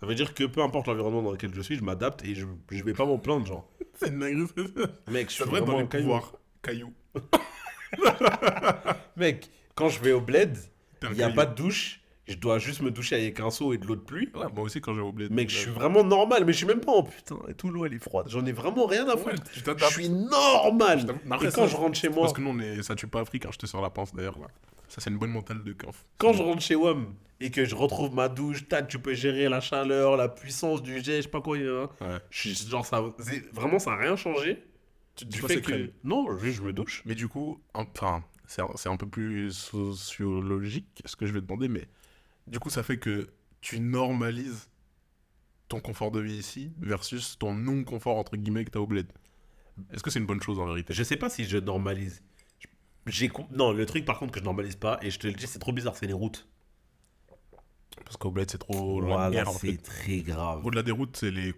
[0.00, 2.46] Ça veut dire que peu importe l'environnement dans lequel je suis, je m'adapte et je,
[2.70, 3.68] je vais pas m'en plaindre, genre.
[3.94, 4.74] C'est une dinguerie.
[5.10, 6.20] Mec, je suis vraiment les un caillou.
[6.62, 6.92] Caillou.
[9.16, 10.56] Mec, quand je vais au bled,
[11.02, 12.00] il n'y a pas de douche.
[12.26, 14.30] Je dois juste me doucher avec un seau et de l'eau de pluie.
[14.34, 15.28] Ouais, moi aussi, quand j'ai oublié.
[15.28, 17.36] Mec, je suis vraiment normal, mais je suis même pas en putain.
[17.48, 18.28] Et tout l'eau, elle est froide.
[18.30, 19.42] J'en ai vraiment rien à foutre.
[19.52, 21.00] Je suis normal.
[21.10, 22.82] Et quand ça, je rentre chez moi, Parce que nous, on est...
[22.82, 24.38] ça tue pas Afrique, hein, je te sors la pince d'ailleurs.
[24.38, 24.46] là.
[24.88, 26.04] Ça, c'est une bonne mentale de coff.
[26.18, 29.48] quand je rentre chez WAM et que je retrouve ma douche, tac, tu peux gérer
[29.48, 31.56] la chaleur, la puissance du jet, je sais pas quoi.
[31.56, 31.60] a.
[31.60, 31.88] Ouais.
[32.30, 33.02] Je suis genre ça,
[33.52, 34.62] vraiment ça a rien changé.
[35.16, 37.02] Tu Du fait que non, juste je me douche.
[37.06, 41.68] Mais du coup, enfin, c'est un, un peu plus sociologique ce que je vais demander,
[41.68, 41.86] mais
[42.46, 43.28] du coup, ça fait que
[43.60, 44.68] tu normalises
[45.68, 49.06] ton confort de vie ici versus ton non-confort entre guillemets que t'as au bled.
[49.92, 50.94] Est-ce que c'est une bonne chose en vérité?
[50.94, 52.22] Je sais pas si je normalise.
[53.06, 55.46] J'ai non, le truc par contre que je normalise pas, et je te le dis,
[55.46, 56.48] c'est trop bizarre, c'est les routes.
[58.04, 59.76] Parce qu'au bled c'est trop loin de Voilà, en c'est fait.
[59.78, 60.64] très grave.
[60.64, 61.54] Au-delà des routes, c'est les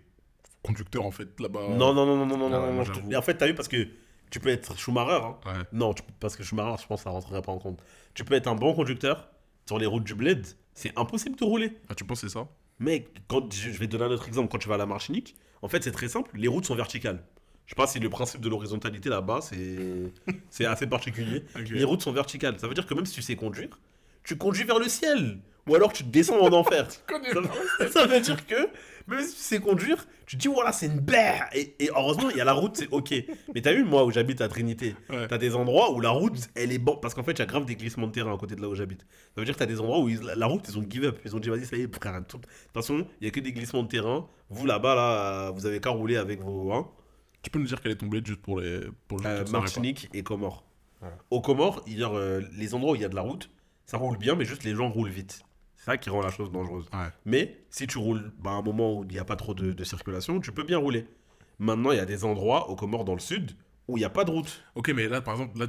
[0.66, 1.68] conducteurs en fait là-bas.
[1.70, 3.10] Non, non, non, non, non, non, Ah non, non.
[3.10, 3.86] Et en fait, t'as vu, parce que
[4.30, 5.36] tu peux être Schumacher, hein.
[5.46, 5.62] Ouais.
[5.72, 7.80] Non, tu peux- parce que Schumacher, je pense ça rentrerait pas en compte.
[8.14, 9.28] Tu peux être un bon conducteur
[9.66, 11.72] sur les routes du bled, c'est impossible de rouler.
[11.88, 12.46] Ah, tu penses c'est ça?
[12.78, 14.48] Mec, quand, je vais te donner un autre exemple.
[14.50, 16.30] Quand tu vas à la Martinique, en fait, c'est très simple.
[16.34, 17.22] Les routes sont verticales.
[17.64, 20.12] Je sais pas si le principe de l'horizontalité là-bas, c'est
[20.50, 21.42] c'est assez particulier.
[21.70, 22.58] Les routes sont verticales.
[22.60, 23.80] Ça veut dire que même si tu sais conduire,
[24.24, 25.38] tu conduis vers le ciel.
[25.68, 26.86] Ou alors tu descends en enfer.
[27.08, 28.68] ça, veut- ça veut dire que
[29.08, 31.48] même si tu sais conduire, tu te dis voilà, c'est une berre.
[31.54, 33.14] Et, et heureusement, il y a la route, c'est ok.
[33.54, 35.28] Mais t'as vu, moi où j'habite à Trinité, Ouais.
[35.28, 36.96] t'as des endroits où la route, elle est bon.
[36.96, 38.68] Parce qu'en fait, il y a grave des glissements de terrain à côté de là
[38.68, 39.02] où j'habite.
[39.34, 41.04] Ça veut dire que t'as des endroits où ils- la, la route, ils ont give
[41.04, 41.18] up.
[41.24, 42.20] Ils ont dit vas-y, ça y est, frère.
[42.20, 44.28] De toute façon, il y a que des glissements de terrain.
[44.50, 46.72] Vous là-bas, là, vous avez qu'à rouler avec vos.
[46.72, 46.88] hein,
[47.42, 48.80] Tu peux nous dire quel est ton bled juste pour les.
[49.08, 49.44] Pour euh.
[49.52, 50.64] Martinique et Comores.
[51.00, 51.16] Voilà.
[51.30, 53.50] Au Comores, il y a, euh, les endroits où il y a de la route,
[53.84, 55.42] ça roule bien, mais juste les gens roulent vite.
[55.86, 56.86] Ça qui rend la chose dangereuse.
[56.92, 57.08] Ouais.
[57.24, 59.72] Mais si tu roules bah, à un moment où il n'y a pas trop de,
[59.72, 61.06] de circulation, tu peux bien rouler.
[61.60, 63.52] Maintenant, il y a des endroits, au Comores dans le sud,
[63.86, 64.62] où il n'y a pas de route.
[64.74, 65.68] Ok, mais là, par exemple, là,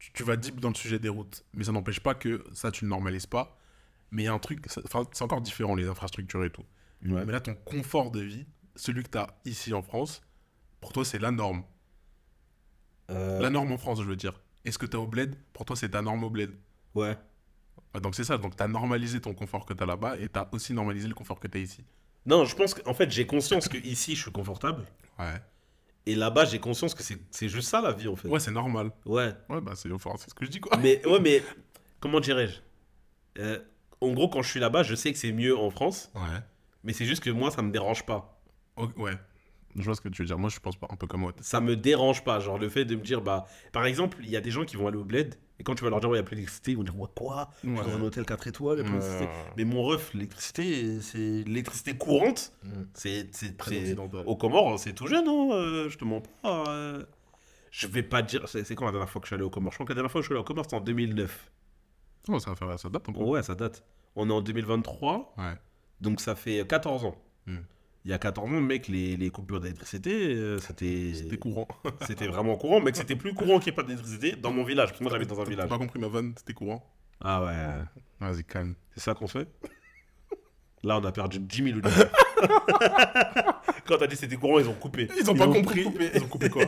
[0.00, 1.44] tu, tu vas deep dans le sujet des routes.
[1.54, 3.56] Mais ça n'empêche pas que ça, tu le normalises pas.
[4.10, 6.64] Mais il y a un truc, c'est encore différent, les infrastructures et tout.
[7.00, 10.22] Mais là, ton confort de vie, celui que tu as ici en France,
[10.80, 11.62] pour toi, c'est la norme.
[13.10, 14.40] Euh, La norme en France, je veux dire.
[14.64, 15.36] Est-ce que tu as au bled?
[15.52, 16.50] Pour toi, c'est ta norme au bled.
[16.94, 17.16] Ouais.
[17.94, 20.28] Ouais, donc c'est ça, donc tu as normalisé ton confort que tu as là-bas et
[20.28, 21.84] tu as aussi normalisé le confort que tu as ici.
[22.24, 24.84] Non, je pense qu'en fait, j'ai conscience que ici, je suis confortable.
[25.18, 25.40] Ouais.
[26.06, 28.28] Et là-bas, j'ai conscience que c'est juste ça, la vie, en fait.
[28.28, 28.90] Ouais, c'est normal.
[29.04, 29.32] Ouais.
[29.48, 30.76] Ouais, bah c'est ce que je dis quoi.
[30.78, 31.42] Mais, ouais, mais
[32.00, 32.60] comment dirais-je?
[33.40, 33.58] Euh,
[34.00, 36.40] En gros, quand je suis là-bas, je sais que c'est mieux en France, Ouais.
[36.82, 38.40] mais c'est juste que moi, ça me dérange pas.
[38.96, 39.12] Ouais.
[39.76, 40.38] Je vois ce que tu veux dire.
[40.38, 41.32] Moi, je pense pas un peu comme moi.
[41.40, 42.40] Ça me dérange pas.
[42.40, 44.76] Genre, le fait de me dire, bah, par exemple, il y a des gens qui
[44.76, 46.34] vont aller au bled, et quand tu vas leur dire, ouais, il n'y a plus
[46.36, 47.50] d'électricité, ils vont dire, ouais, quoi?
[47.64, 49.30] Je suis dans un hôtel 4 étoiles, il y a plus d'électricité.
[49.56, 52.52] Mais mon ref, l'électricité, c'est l'électricité courante.
[52.64, 52.68] Mm.
[52.94, 53.98] C'est c'est- Très c'est-.
[54.26, 56.64] Au Comores, c'est tout jeune, hein, euh, je te mens pas.
[56.68, 57.02] euh.
[57.70, 58.46] Je vais pas dire.
[58.48, 59.72] C'est c'est quand la dernière fois que je suis allé au Comores?
[59.72, 61.50] Je crois que la dernière fois que je suis allé au Comores, c'était en 2009.
[62.28, 63.20] Oh, ça va faire ça date un peu.
[63.20, 63.82] Ouais, ça date.
[64.14, 65.54] On est en 2023, Ouais.
[66.02, 67.16] donc ça fait 14 ans.
[67.46, 67.56] Hmm.
[68.04, 71.68] Il y a 14 ans, mec, les, les coupures d'électricité, euh, c'était C'était courant.
[72.06, 72.80] c'était vraiment courant.
[72.80, 74.88] Mec, c'était plus courant qu'il n'y ait pas d'électricité dans mon village.
[74.88, 75.68] Parce que moi, j'habite dans un T'as village.
[75.68, 76.84] pas compris ma vanne, c'était courant.
[77.20, 77.54] Ah ouais,
[78.18, 78.74] Vas-y, calme.
[78.94, 79.46] c'est ça qu'on fait?
[80.82, 82.10] Là, on a perdu 10 000 auditeurs.
[83.86, 85.08] Quand t'as dit c'était courant, ils ont coupé.
[85.16, 85.84] Ils ont pas compris.
[85.84, 86.10] coupé.
[86.12, 86.64] Ils ont coupé quoi?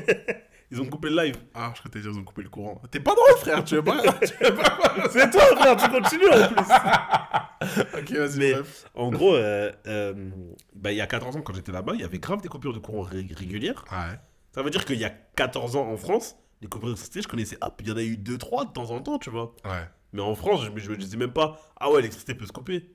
[0.74, 1.36] Ils ont coupé le live.
[1.54, 2.82] Ah, je crois que t'as dit ils ont coupé le courant.
[2.90, 3.62] T'es pas drôle, frère.
[3.64, 6.64] Tu veux pas pas C'est toi, frère, tu continues en plus.
[7.98, 8.84] Ok, vas-y, Mais- bref.
[8.94, 10.30] En gros, euh, euh,
[10.74, 12.72] bah, il y a 14 ans, quand j'étais là-bas, il y avait grave des coupures
[12.74, 13.84] de courant ré- régulières.
[13.90, 14.18] Ouais.
[14.52, 17.56] Ça veut dire qu'il y a 14 ans en France, les coupures d'électricité, je connaissais.
[17.60, 19.54] Ah, il y en a eu 2-3 de temps en temps, tu vois.
[19.64, 19.88] Ouais.
[20.12, 22.52] Mais en France, je me, je me disais même pas, ah ouais, l'électricité peut se
[22.52, 22.90] couper.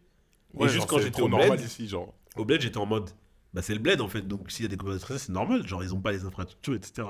[0.54, 2.14] Ouais, Et juste quand j'étais au bled, ici, genre.
[2.36, 3.10] au bled, j'étais en mode,
[3.54, 5.66] bah c'est le bled en fait, donc s'il y a des coupures d'électricité, c'est normal.
[5.68, 7.08] Genre, ils ont pas les infrastructures, etc.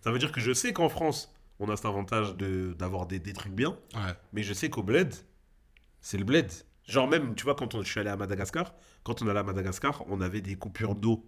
[0.00, 3.18] Ça veut dire que je sais qu'en France, on a cet avantage de- d'avoir des,
[3.18, 4.14] des trucs bien, Ouais.
[4.32, 5.14] mais je sais qu'au bled,
[6.00, 6.50] c'est le bled.
[6.86, 8.74] Genre, même, tu vois, quand on- je suis allé à Madagascar,
[9.04, 11.24] quand on allait à Madagascar, on avait des coupures d'eau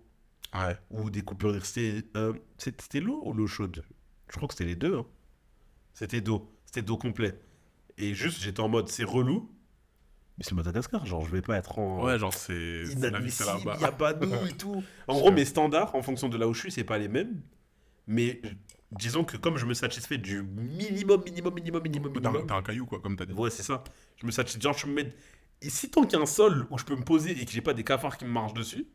[0.55, 0.77] Ouais.
[0.91, 2.03] ou des coupures d'électricité.
[2.17, 3.83] Euh, c'était c'était l'eau ou l'eau chaude?
[4.31, 4.97] Je crois que c'était les deux.
[4.99, 5.07] hein.
[5.95, 6.51] C'était d'eau.
[6.67, 7.39] C'était d'eau complet.
[7.99, 9.51] Et juste, j'étais en mode, c'est relou.
[10.39, 12.05] Mais c'est Madagascar, genre, je vais pas être en.
[12.05, 12.83] Ouais, genre, c'est.
[12.93, 14.83] inadmissible, il n'y a pas d'eau et tout.
[15.09, 17.41] En gros, mes standards, en fonction de là où je suis, c'est pas les mêmes.
[18.07, 18.41] Mais
[18.93, 22.47] disons que comme je me satisfais du minimum, minimum, minimum, minimum, T'as un- minimum.
[22.47, 23.33] t'as un caillou, quoi, comme t'as dit.
[23.33, 23.83] Ouais, c'est ça.
[24.21, 24.61] Je me satisfais.
[24.61, 25.13] Genre, je me mets.
[25.63, 27.51] Et si tant qu'il y a un sol où je peux me poser et que
[27.51, 28.87] j'ai pas des cafards qui me marchent dessus,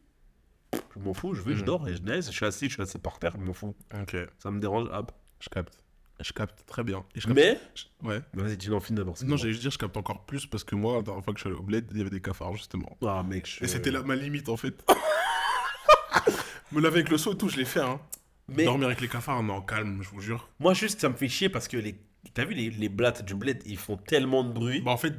[0.95, 1.65] je m'en fous, je vais, je Mhm.
[1.65, 3.75] dors et je naise, je suis assis, je suis assis par terre, je m'en fous.
[3.99, 4.15] Ok.
[4.37, 4.87] Ça me dérange.
[4.93, 5.11] hop.
[5.39, 5.77] Je capte.
[6.23, 7.03] Je capte très bien.
[7.15, 7.59] Et je capte- Mais.
[7.75, 8.21] je- Ouais.
[8.33, 9.15] Vas-y, dis-le en fin d'abord.
[9.25, 11.39] Non, j'allais juste dire, je capte encore plus parce que moi, la dernière fois que
[11.39, 12.97] je suis allé au bled, il y avait des cafards, justement.
[13.05, 13.63] Ah, mec, je.
[13.63, 14.75] Et c'était là ma limite, en fait.
[16.71, 17.99] Me laver avec le seau et tout, je l'ai fait, hein.
[18.47, 20.49] Mais Dormir avec les cafards, non, calme, je vous jure.
[20.59, 21.95] moi, juste, ça me fait chier parce que les.
[22.33, 24.81] T'as vu les, les blattes du bled, ils font tellement de bruit.
[24.81, 25.13] Bah, en fait,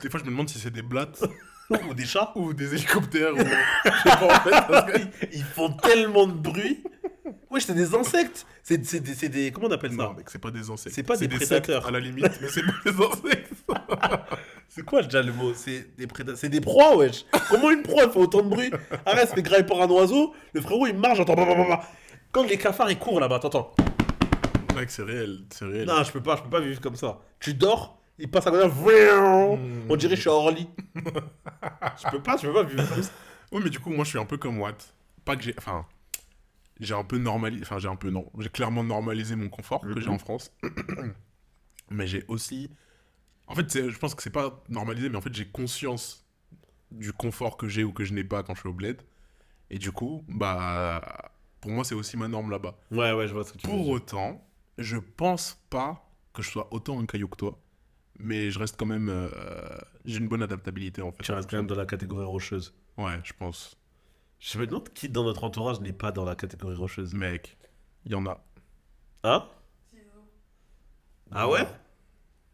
[0.00, 1.24] des fois, je me demande si c'est des blattes
[1.88, 2.32] ou des chats.
[2.36, 3.38] ou des hélicoptères ou.
[3.84, 6.82] je sais pas, en fait, parce que- Ils font tellement de bruit.
[7.50, 8.46] Ouais, c'est des insectes.
[8.62, 9.50] C'est des, des.
[9.52, 9.96] Comment on appelle ça?
[9.96, 10.94] Non, mec, c'est pas des insectes.
[10.94, 11.86] C'est pas des sectes, prédateurs.
[11.86, 13.52] à la limite, mais c'est pas des insectes.
[14.68, 15.54] C'est quoi déjà le mot?
[15.54, 16.36] C'est des prédateurs.
[16.38, 17.24] C'est des proies, wesh.
[17.48, 18.72] Comment une proie fait autant de bruit?
[19.06, 20.34] Arrête, c'est grave par un oiseau.
[20.52, 21.36] Le frérot il marche, j'entends.
[21.36, 21.82] bah, bah, bah.
[22.32, 23.72] Quand les cafards ils courent là-bas, t'entends.
[24.74, 25.86] Mec, c'est réel, c'est réel.
[25.86, 27.20] Non, je peux pas, je peux pas vivre comme ça.
[27.38, 29.58] Tu dors, il passe à côté, vrrrr,
[29.88, 30.68] on dirait que je suis à Orly.
[30.96, 33.10] je peux pas, je peux pas vivre comme ça.
[33.52, 34.92] Ouais, mais du coup, moi, je suis un peu comme Watt.
[35.24, 35.54] Pas que j'ai.
[35.56, 35.86] Enfin,
[36.80, 37.62] j'ai un peu normalisé.
[37.64, 38.10] Enfin, j'ai un peu.
[38.10, 40.14] Non, j'ai clairement normalisé mon confort que j'ai Mhm.
[40.14, 40.52] en France.
[41.90, 42.70] mais j'ai aussi.
[43.46, 46.26] En fait, je pense que c'est pas normalisé, mais en fait, j'ai conscience
[46.90, 49.02] du confort que j'ai ou que je n'ai pas quand je suis au bled.
[49.70, 51.30] Et du coup, bah.
[51.60, 52.76] Pour moi, c'est aussi ma norme là-bas.
[52.90, 53.92] Ouais, ouais, je vois ce que tu veux Pour dire.
[53.94, 54.46] autant,
[54.76, 57.58] je pense pas que je sois autant un caillou que toi.
[58.18, 59.08] Mais je reste quand même.
[59.08, 59.30] euh,
[60.04, 61.22] j'ai une bonne adaptabilité en fait.
[61.22, 62.74] Tu restes quand même dans la catégorie rocheuse.
[62.98, 63.76] Ouais, je pense.
[64.44, 67.14] Je me demande qui dans notre entourage n'est pas dans la catégorie rocheuse.
[67.14, 67.56] Mec,
[68.04, 68.44] il y en a.
[69.22, 69.48] Hein?
[71.32, 71.66] Ah ouais?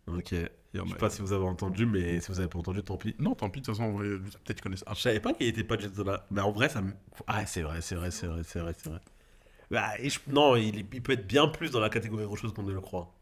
[0.07, 0.35] Ok.
[0.73, 0.87] Je a.
[0.87, 3.17] sais pas si vous avez entendu, mais si vous avez pas entendu, tant pis.
[3.19, 4.85] Non, tant pis, de toute façon, en vrai, peut-être qu'ils connaissent.
[4.87, 6.27] Ah, Je savais pas qu'il était pas du tout là.
[6.31, 6.93] Mais en vrai, ça me.
[7.27, 9.01] Ah, c'est vrai, c'est vrai, c'est vrai, c'est vrai, c'est vrai.
[9.71, 12.53] Bah, et je- Non, il, est- il peut être bien plus dans la catégorie rocheuse
[12.53, 13.13] qu'on ne le croit.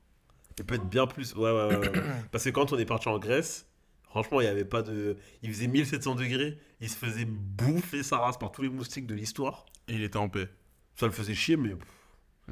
[0.59, 1.35] Il peut être bien plus.
[1.35, 1.79] Ouais, ouais, ouais.
[1.79, 1.93] ouais.
[2.33, 3.67] Parce que quand on est parti en Grèce,
[4.11, 5.17] franchement, il y avait pas de.
[5.43, 9.15] Il faisait 1700 degrés, il se faisait bouffer sa race par tous les moustiques de
[9.15, 9.67] l'histoire.
[9.89, 10.49] Et il était en paix.
[10.97, 11.75] Ça le faisait chier, mais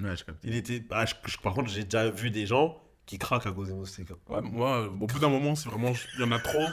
[0.00, 0.38] Ouais, je capte.
[0.44, 0.84] il était.
[0.90, 4.10] Ah, je- par contre, j'ai déjà vu des gens qui craquent à cause des moustiques.
[4.10, 4.16] hein.
[4.34, 6.66] Ouais, moi, au bout d'un moment, si vraiment il y en a trop,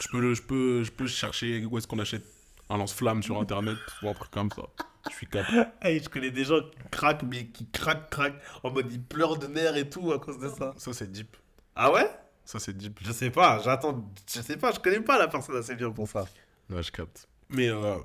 [0.00, 2.24] je peux, le- je peux, je peux chercher où est-ce qu'on achète
[2.70, 4.62] un lance-flamme sur internet ou un truc comme ça.
[5.10, 5.44] Je suis cap.
[5.82, 9.38] Hey, je connais des gens qui craquent, mais qui craquent, craquent, en mode ils pleurent
[9.38, 10.74] de nerfs et tout à cause de ça.
[10.78, 11.36] Ça, c'est deep.
[11.76, 12.08] Ah ouais?
[12.44, 12.98] Ça, c'est deep.
[13.02, 16.08] Je sais pas, j'attends, je sais pas, je connais pas la personne assez bien pour
[16.08, 16.26] ça.
[16.70, 17.26] Ouais, je capte.
[17.48, 17.96] Mais euh,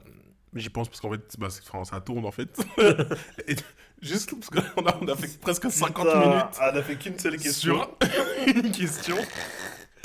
[0.55, 2.49] j'y pense parce qu'en fait, bah, enfin, ça tourne en fait.
[3.47, 3.55] Et
[4.01, 7.19] juste parce qu'on a, on a fait presque 50 Putain, minutes Elle a fait qu'une
[7.19, 7.75] seule question.
[7.75, 7.97] sur
[8.47, 9.17] une question.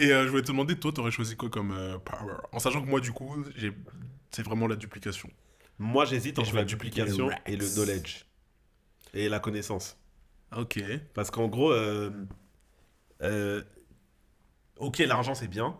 [0.01, 2.35] Et euh, je voulais te demander, toi, t'aurais choisi quoi comme euh, power?
[2.53, 3.45] En sachant que moi, du coup,
[4.33, 5.31] c'est vraiment la duplication.
[5.79, 8.27] Moi j'hésite entre la duplication et le knowledge.
[9.13, 9.97] Et la connaissance.
[10.57, 10.81] Ok.
[11.15, 12.11] Parce qu'en gros, euh,
[14.79, 15.77] ok, l'argent c'est bien,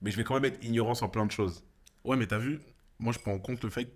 [0.00, 1.64] mais je vais quand même être ignorant sur plein de choses.
[2.04, 2.60] Ouais, mais t'as vu,
[2.98, 3.90] moi, je prends en compte le fait que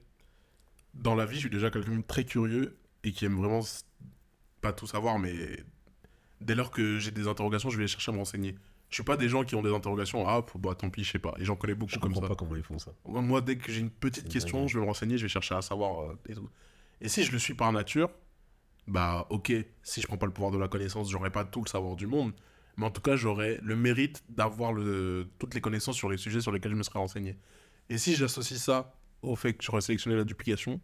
[0.95, 3.61] dans la vie, je suis déjà quelqu'un de très curieux et qui aime vraiment
[4.61, 5.35] pas tout savoir, mais
[6.41, 8.55] dès lors que j'ai des interrogations, je vais chercher à me renseigner.
[8.89, 11.19] Je suis pas des gens qui ont des interrogations, ah, bah tant pis, je sais
[11.19, 11.35] pas.
[11.39, 12.29] Et j'en connais beaucoup Je comme comprends ça.
[12.29, 12.93] pas comment ils font ça.
[13.05, 15.63] Moi, dès que j'ai une petite question, je vais me renseigner, je vais chercher à
[15.63, 16.49] savoir euh, et tout.
[17.01, 18.09] Et si je le suis par nature,
[18.87, 21.69] bah ok, si je prends pas le pouvoir de la connaissance, j'aurai pas tout le
[21.69, 22.33] savoir du monde,
[22.77, 24.75] mais en tout cas, j'aurai le mérite d'avoir
[25.39, 27.39] toutes les connaissances sur les sujets sur lesquels je me serais renseigné.
[27.89, 30.81] Et si j'associe ça au fait que j'aurais sélectionné la duplication,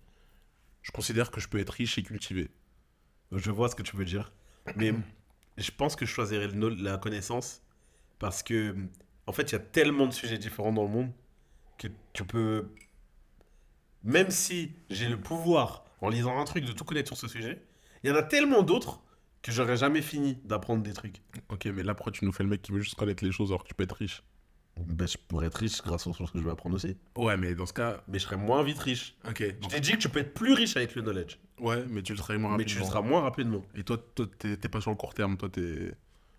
[0.82, 2.50] je considère que je peux être riche et cultivé.
[3.30, 4.32] Je vois ce que tu veux dire.
[4.76, 4.94] Mais
[5.58, 7.62] je pense que je choisirais la connaissance
[8.18, 8.74] parce que,
[9.26, 11.12] en fait, il y a tellement de sujets différents dans le monde
[11.78, 12.68] que tu peux.
[14.02, 17.62] Même si j'ai le pouvoir, en lisant un truc, de tout connaître sur ce sujet,
[18.02, 19.02] il y en a tellement d'autres
[19.42, 21.20] que j'aurais jamais fini d'apprendre des trucs.
[21.48, 23.50] Ok, mais là, pourquoi tu nous fais le mec qui veut juste connaître les choses
[23.50, 24.22] alors que tu peux être riche
[24.78, 26.96] Ben, je pourrais être riche grâce aux choses que je vais apprendre aussi.
[27.16, 29.16] Ouais, mais dans ce cas, Mais je serais moins vite riche.
[29.28, 29.38] ok.
[29.62, 31.38] Je t'ai dit que tu peux être plus riche avec le knowledge.
[31.58, 32.90] Ouais, mais tu le serais moins Mais tu le rapidement.
[33.00, 33.62] seras moins rapidement.
[33.74, 35.92] Et toi, toi, t'es pas sur le court terme, toi, t'es.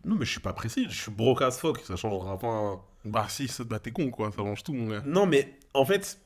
[0.05, 0.85] Non, mais je suis pas précis.
[0.89, 1.79] Je suis broke as fuck.
[1.79, 2.85] Ça changera pas.
[3.05, 5.01] Bah si, ça, bah, t'es con quoi, ça mange tout mon gars.
[5.05, 6.19] Non, mais en fait,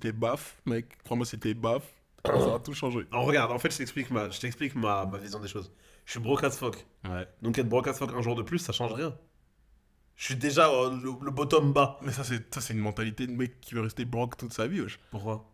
[0.00, 1.82] t'es baf, mec, crois-moi t'es baf,
[2.24, 3.06] ça va tout changer.
[3.12, 5.72] Alors, regarde, en fait, je t'explique ma, je t'explique ma, ma vision des choses.
[6.04, 6.86] Je suis broke as fuck.
[7.08, 7.26] Ouais.
[7.42, 9.16] Donc, être broke as fuck un jour de plus, ça change rien.
[10.16, 11.98] Je suis déjà euh, le, le bottom bas.
[12.02, 14.66] Mais ça c'est, ça, c'est une mentalité de mec qui veut rester broke toute sa
[14.66, 14.98] vie, wesh.
[15.12, 15.48] Pourquoi?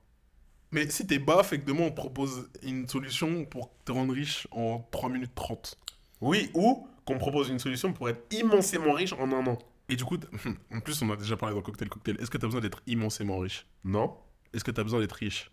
[0.73, 4.49] Mais si t'es baf et que demain on propose une solution pour te rendre riche
[4.51, 5.79] en 3 minutes 30.
[6.23, 9.59] Oui, ou qu'on propose une solution pour être immensément riche en un an.
[9.91, 10.17] Et du coup,
[10.73, 13.39] en plus on a déjà parlé dans Cocktail Cocktail, est-ce que t'as besoin d'être immensément
[13.39, 13.67] riche?
[13.85, 14.17] Non
[14.55, 15.51] Est-ce que t'as besoin d'être riche?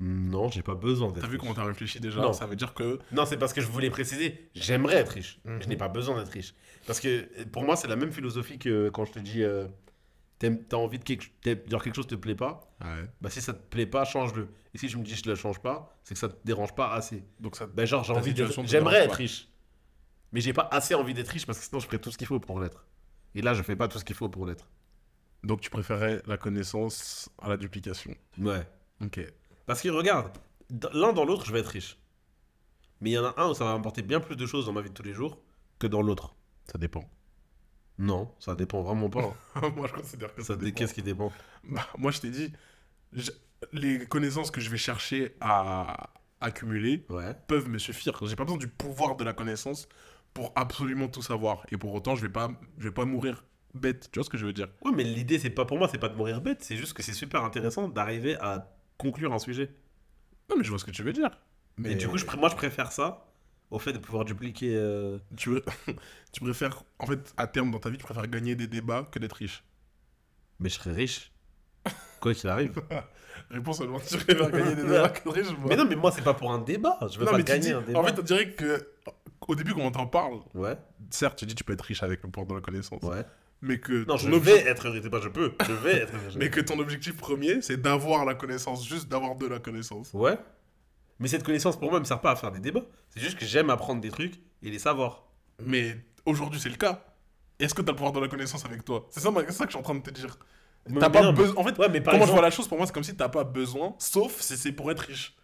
[0.00, 2.20] Non, j'ai pas besoin d'être T'as vu comment t'as réfléchi déjà?
[2.20, 2.32] Non.
[2.32, 2.98] Ça veut dire que...
[3.12, 5.38] Non, c'est parce que je voulais préciser, j'aimerais être riche.
[5.44, 5.62] Mhm.
[5.62, 6.54] Je n'ai pas besoin d'être riche.
[6.86, 9.68] Parce que pour moi, c'est la même philosophie que quand je te dis, euh,
[10.38, 11.26] t'aimes- t'as envie de quelque,
[11.70, 13.04] genre quelque chose te plaît pas, Ouais.
[13.20, 14.48] bah si ça te plaît pas, change-le.
[14.72, 16.92] Et si je me dis je le change pas, c'est que ça te dérange pas
[16.94, 17.22] assez.
[17.38, 17.66] Donc ça...
[17.66, 18.46] Ben genre j'ai envie de...
[18.64, 19.16] J'aimerais être pas.
[19.16, 19.48] riche.
[20.32, 22.26] Mais j'ai pas assez envie d'être riche parce que sinon je ferais tout ce qu'il
[22.26, 22.86] faut pour l'être.
[23.34, 24.66] Et là je fais pas tout ce qu'il faut pour l'être.
[25.44, 28.14] Donc tu préférais la connaissance à la duplication.
[28.38, 28.66] Ouais.
[29.02, 29.20] Ok.
[29.70, 30.32] Parce que regarde,
[30.94, 31.96] l'un dans l'autre je vais être riche.
[33.00, 34.72] Mais il y en a un où ça va m'apporter bien plus de choses dans
[34.72, 35.38] ma vie de tous les jours
[35.78, 36.34] que dans l'autre.
[36.72, 37.08] Ça dépend.
[37.96, 39.32] Non, ça dépend vraiment pas.
[39.76, 40.78] Moi je considère que ça ça dé- dépend.
[40.78, 41.30] Qu'est-ce qui dépend?
[41.62, 42.52] Bah, moi, je t'ai dit,
[43.12, 43.30] je-
[43.72, 46.10] les connaissances que je vais chercher à
[46.40, 47.32] accumuler Ouais.
[47.46, 48.18] peuvent me suffire.
[48.26, 49.88] J'ai pas besoin du pouvoir de la connaissance
[50.34, 51.64] pour absolument tout savoir.
[51.70, 53.44] Et pour autant, je vais pas, je vais pas mourir
[53.74, 54.08] bête.
[54.10, 54.66] Tu vois ce que je veux dire?
[54.84, 57.04] Ouais, mais l'idée c'est pas pour moi, c'est pas de mourir bête, c'est juste que
[57.04, 58.68] c'est super intéressant d'arriver à
[59.00, 59.70] conclure un sujet.
[60.48, 61.30] Non, mais je vois ce que tu veux dire.
[61.76, 63.26] Mais Et du coup, je pr- moi je préfère ça
[63.70, 64.74] au fait de pouvoir dupliquer.
[64.76, 65.64] euh, tu, veux...
[66.32, 69.18] tu préfères, en fait, à terme dans ta vie, tu préfères gagner des débats que
[69.18, 69.62] d'être riche.
[70.58, 71.32] Mais je serais riche.
[72.20, 72.74] Quoi qu'il arrive.
[73.50, 75.68] Réponse à l'aventure vers gagner des débats cadrés, je vois.
[75.70, 76.98] Mais non, mais moi, c'est pas pour un débat.
[77.10, 78.00] Je veux Non, pas mais tu gagner dis- un débat.
[78.00, 78.88] En fait, on dirait que
[79.48, 80.76] au début, quand on t'en parle, Ouais,
[81.08, 83.24] certes, tu dis tu peux être riche avec le pouvoir de la connaissance, ouais.
[83.62, 84.92] Mais que Non, je ton obje- vais être.
[85.02, 85.52] C'est pas je peux.
[85.66, 89.46] Je vais être mais que ton objectif premier, c'est d'avoir la connaissance, juste d'avoir de
[89.46, 90.10] la connaissance.
[90.12, 90.36] Ouais.
[91.18, 92.84] Mais cette connaissance, pour moi, me sert pas à faire des débats.
[93.10, 95.24] C'est juste que j'aime apprendre des trucs et les savoir.
[95.64, 97.04] Mais aujourd'hui, c'est le cas.
[97.58, 99.06] Est-ce que tu as le pouvoir de la connaissance avec toi?
[99.10, 100.38] C'est ça, ça que je suis en train de te dire.
[100.98, 101.56] T'as pas besoin.
[101.60, 103.14] En fait, Ouais, mais par comment je vois la chose, pour moi, c'est comme si
[103.14, 105.36] t'as pas besoin, sauf si c'est pour être riche.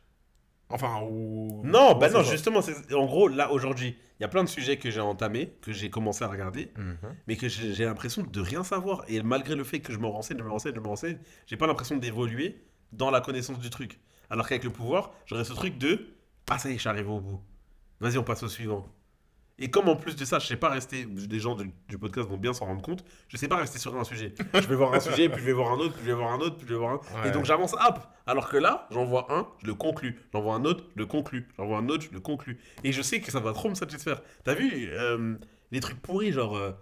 [0.71, 1.61] Enfin, ou.
[1.65, 2.61] Non, bah non, justement,
[2.95, 5.91] en gros, là, aujourd'hui, il y a plein de sujets que j'ai entamés, que j'ai
[5.91, 6.97] commencé à regarder, Mhm.
[7.27, 9.05] mais que j'ai l'impression de rien savoir.
[9.09, 11.57] Et malgré le fait que je me renseigne, je me renseigne, je me renseigne, j'ai
[11.57, 13.99] pas l'impression d'évoluer dans la connaissance du truc.
[14.31, 16.09] Alors qu'avec le pouvoir, j'aurais ce truc de
[16.49, 17.41] Ah, ça y est, arrivé au bout.
[18.01, 18.87] Vas-y, on passe au suivant.
[19.59, 22.29] Et comme en plus de ça, je sais pas rester, des gens du, du podcast
[22.29, 24.35] vont bien s'en rendre compte, je sais pas rester sur un sujet.
[24.53, 26.33] Je vais voir un sujet, puis je vais voir un autre, puis je vais voir
[26.33, 27.23] un autre, puis je vais voir un.
[27.23, 27.29] Ouais.
[27.29, 28.01] Et donc j'avance hop.
[28.27, 30.21] Alors que là, j'en vois un, je le conclus.
[30.33, 31.49] J'en vois un autre, je le conclus.
[31.57, 32.59] J'en vois un autre, je le conclus.
[32.85, 34.21] Et je sais que ça va trop me satisfaire.
[34.45, 35.37] T'as vu euh,
[35.71, 36.73] les trucs pourris, genre euh,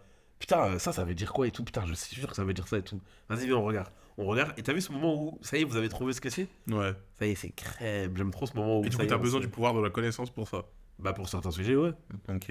[0.40, 1.62] putain, euh, ça, ça veut dire quoi et tout?
[1.62, 3.00] Putain, je suis sûr que ça veut dire ça et tout.
[3.28, 3.90] Vas-y, viens, on regarde.
[4.18, 4.52] On regarde.
[4.56, 6.48] Et t'as vu ce moment où ça y est, vous avez trouvé ce que c'est
[6.68, 6.92] Ouais.
[7.18, 8.16] Ça y est, c'est crème.
[8.16, 8.84] J'aime trop ce moment où.
[8.84, 10.64] Et du ça coup, t'as besoin du pouvoir de la connaissance pour ça.
[10.98, 11.92] Bah pour certains sujets, ouais.
[12.28, 12.50] Ok.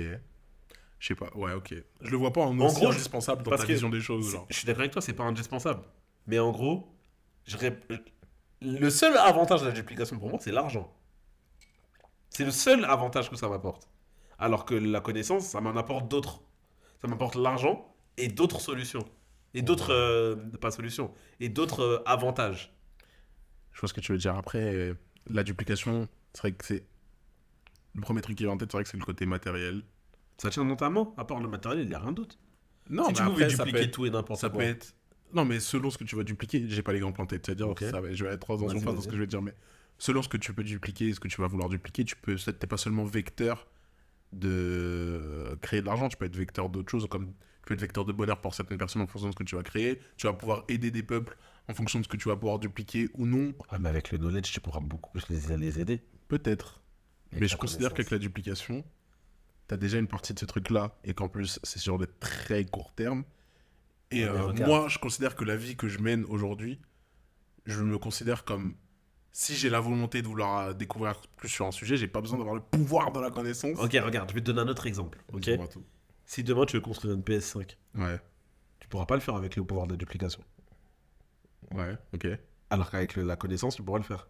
[1.00, 1.74] Je sais pas, ouais, ok.
[2.02, 4.00] Je le vois pas en, En aussi gros, indispensable dans parce ta que vision des
[4.00, 4.32] choses.
[4.32, 4.46] Genre.
[4.50, 5.84] Je suis d'accord avec toi, c'est pas indispensable.
[6.28, 6.96] Mais en gros,
[7.46, 8.00] je rép-
[8.62, 10.94] le seul avantage de la duplication pour moi, c'est l'argent.
[12.30, 13.90] C'est le seul avantage que ça m'apporte.
[14.40, 16.42] Alors que la connaissance, ça m'en apporte d'autres.
[17.02, 19.06] Ça m'apporte l'argent et d'autres solutions.
[19.54, 19.92] Et d'autres.
[19.94, 21.14] euh, pas solutions.
[21.40, 22.74] Et d'autres euh, avantages.
[23.74, 24.36] Je vois ce que tu veux dire.
[24.36, 24.94] Après, euh,
[25.30, 26.86] la duplication, c'est vrai que c'est.
[27.96, 29.84] Le premier truc qui vient en tête, c'est vrai que c'est le côté matériel.
[30.38, 32.38] Ça tient notamment, à part le matériel, il n'y a rien d'autre.
[32.90, 34.60] Non, si mais tu pouvais après, ça dupliquer peut être- tout et n'importe Ça quoi.
[34.60, 34.96] peut être.
[35.34, 37.46] Non, mais selon ce que tu vas dupliquer, j'ai pas l'exemple en tête.
[37.46, 37.80] C'est-à-dire, Ok.
[37.82, 39.54] ça va- je vais être trop dans dans ce que je vais dire, mais
[39.98, 42.36] selon ce que tu peux dupliquer et ce que tu vas vouloir dupliquer, tu peux.
[42.36, 43.68] T'es pas seulement vecteur
[44.32, 48.06] de créer de l'argent, tu peux être vecteur d'autres choses, comme tu peux être vecteur
[48.06, 50.00] de bonheur pour certaines personnes en fonction de ce que tu vas créer.
[50.18, 51.38] Tu vas pouvoir aider des peuples
[51.70, 53.54] en fonction de ce que tu vas pouvoir dupliquer ou non.
[53.72, 56.02] Ouais, mais avec le knowledge, tu pourras beaucoup plus les, les aider.
[56.28, 56.82] Peut-être.
[57.36, 58.84] Mais la je considère qu'avec la duplication,
[59.68, 62.66] tu as déjà une partie de ce truc-là, et qu'en plus, c'est sur des très
[62.66, 63.24] courts termes.
[64.12, 66.80] Et euh, moi, je considère que la vie que je mène aujourd'hui,
[67.66, 68.76] je me considère comme.
[69.36, 72.38] Si j'ai la volonté de vouloir euh, découvrir plus sur un sujet, j'ai pas besoin
[72.38, 73.80] d'avoir le pouvoir de la connaissance.
[73.80, 75.24] Ok, regarde, je vais te donner un autre exemple.
[75.34, 75.50] Ok.
[76.26, 78.20] Si demain tu veux construire une PS5, Ouais,
[78.80, 80.44] tu pourras pas le faire avec le pouvoir de duplication.
[81.72, 82.28] ouais, ok.
[82.70, 84.28] Alors qu'avec la connaissance, tu pourras le faire.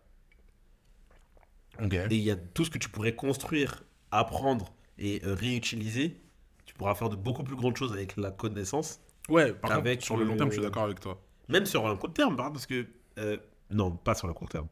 [2.11, 6.21] Et il y a tout ce que tu pourrais construire, apprendre et euh, réutiliser.
[6.65, 10.17] Tu pourras faire de beaucoup plus grandes choses avec la connaissance, Ouais, par contre, sur
[10.17, 11.21] le long terme, je suis d'accord avec toi.
[11.47, 12.85] même sur un court terme, hein, parce que
[13.19, 13.37] euh,
[13.69, 14.67] non, pas sur le court terme.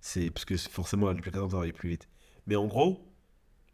[0.00, 2.08] C'est parce que forcément la duplication ça va aller plus vite.
[2.46, 3.04] Mais en gros,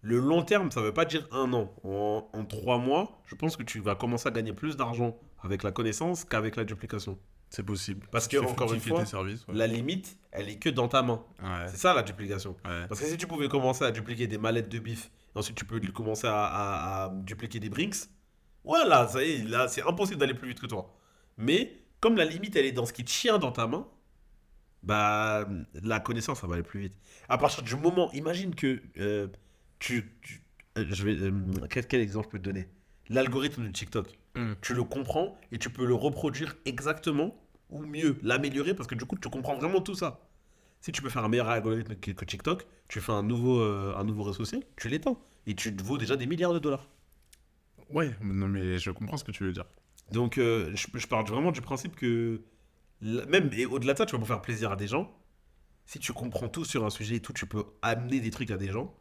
[0.01, 1.71] le long terme, ça veut pas dire un an.
[1.85, 5.63] En, en trois mois, je pense que tu vas commencer à gagner plus d'argent avec
[5.63, 7.19] la connaissance qu'avec la duplication.
[7.55, 8.07] C'est possible.
[8.11, 9.47] Parce que, encore une fois, tes services.
[9.47, 9.55] Ouais.
[9.55, 11.23] La limite, elle est que dans ta main.
[11.43, 11.67] Ouais.
[11.69, 12.57] C'est ça la duplication.
[12.65, 12.87] ouais.
[12.89, 15.79] Parce que si tu pouvais commencer à dupliquer des mallettes de bif, ensuite tu peux
[15.93, 17.97] commencer à, à- à dupliquer des brinks,
[18.65, 20.97] voilà, ça y est, là, c'est impossible d'aller plus vite que toi.
[21.37, 23.87] Mais comme la limite, elle est dans ce qui tient dans ta main,
[24.83, 25.47] bah,
[25.83, 26.99] la connaissance, ça va aller plus vite.
[27.29, 29.29] À partir du moment, imagine que euh,
[29.79, 30.43] tu, tu-
[30.79, 31.33] euh, je vais, euh,
[31.71, 32.69] quel, quel exemple je peux te donner?
[33.09, 34.09] L'algorithme de TikTok.
[34.35, 34.53] Mm.
[34.63, 37.37] Tu le comprends et tu peux le reproduire exactement
[37.73, 40.21] ou mieux, l'améliorer parce que du coup, tu comprends vraiment tout ça.
[40.81, 43.95] Si tu peux faire un meilleur algorithme que, que TikTok, tu fais un nouveau, euh,
[43.97, 45.19] un nouveau réseau social, tu l'étends.
[45.47, 46.89] Et tu te vaux déjà des milliards de dollars.
[47.91, 49.65] Ouais, non, mais je comprends ce que tu veux dire.
[50.11, 52.43] Donc, euh, je, je pars vraiment du principe que,
[53.01, 55.11] même, et au-delà de ça, tu vas pour faire plaisir à des gens.
[55.87, 58.57] Si tu comprends tout sur un sujet et tout, tu peux amener des trucs à
[58.57, 58.95] des gens,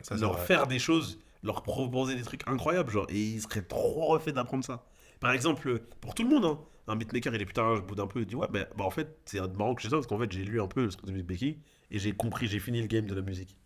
[0.00, 0.46] Ça, leur vrai.
[0.46, 4.64] faire des choses, leur proposer des trucs incroyables, genre, et ils seraient trop refaits d'apprendre
[4.64, 4.84] ça.
[5.20, 8.06] Par exemple, pour tout le monde, hein, un beatmaker, il est putain, je boude un
[8.06, 10.18] peu, il dit ouais, bah, bah, en fait, c'est marrant que j'ai ça parce qu'en
[10.18, 11.56] fait, j'ai lu un peu le truc de beatmaking
[11.90, 13.56] et j'ai compris, j'ai fini le game de la musique.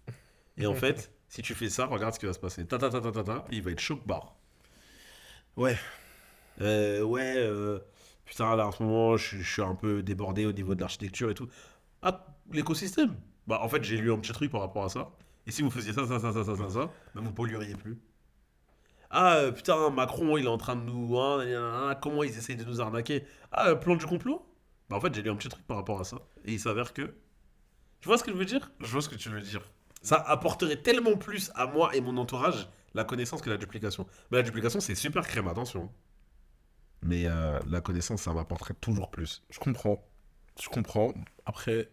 [0.59, 2.67] Et en fait, si tu fais ça, regarde ce qui va se passer.
[2.67, 4.37] Ta ta ta ta ta ta, il va être choc barre.
[5.57, 5.77] Ouais.
[6.61, 7.79] Euh, ouais, euh,
[8.25, 11.31] putain, là en ce moment, je, je suis un peu débordé au niveau de l'architecture
[11.31, 11.49] et tout.
[12.03, 15.11] Ah, l'écosystème Bah, en fait, j'ai lu un petit truc par rapport à ça.
[15.47, 17.99] Et si vous faisiez ça, ça, ça, ça, ça, ça, ça, bah, vous pollueriez plus.
[19.11, 21.19] Ah, euh, putain, Macron, il est en train de nous.
[21.19, 24.45] hein, comment ils essayent de nous arnaquer Ah, euh, plan du complot
[24.89, 26.17] Bah, en fait, j'ai lu un petit truc par rapport à ça.
[26.45, 27.15] Et il s'avère que.
[28.01, 29.63] Tu vois ce que je veux dire Je vois ce que tu veux dire.
[30.03, 34.07] ça apporterait tellement plus à moi et mon entourage la connaissance que la duplication.
[34.31, 35.91] Mais la duplication, c'est super crème, attention.
[37.03, 39.45] Mais euh, la connaissance, ça m'apporterait toujours plus.
[39.51, 40.03] Je comprends.
[40.61, 41.13] Je comprends.
[41.45, 41.91] Après,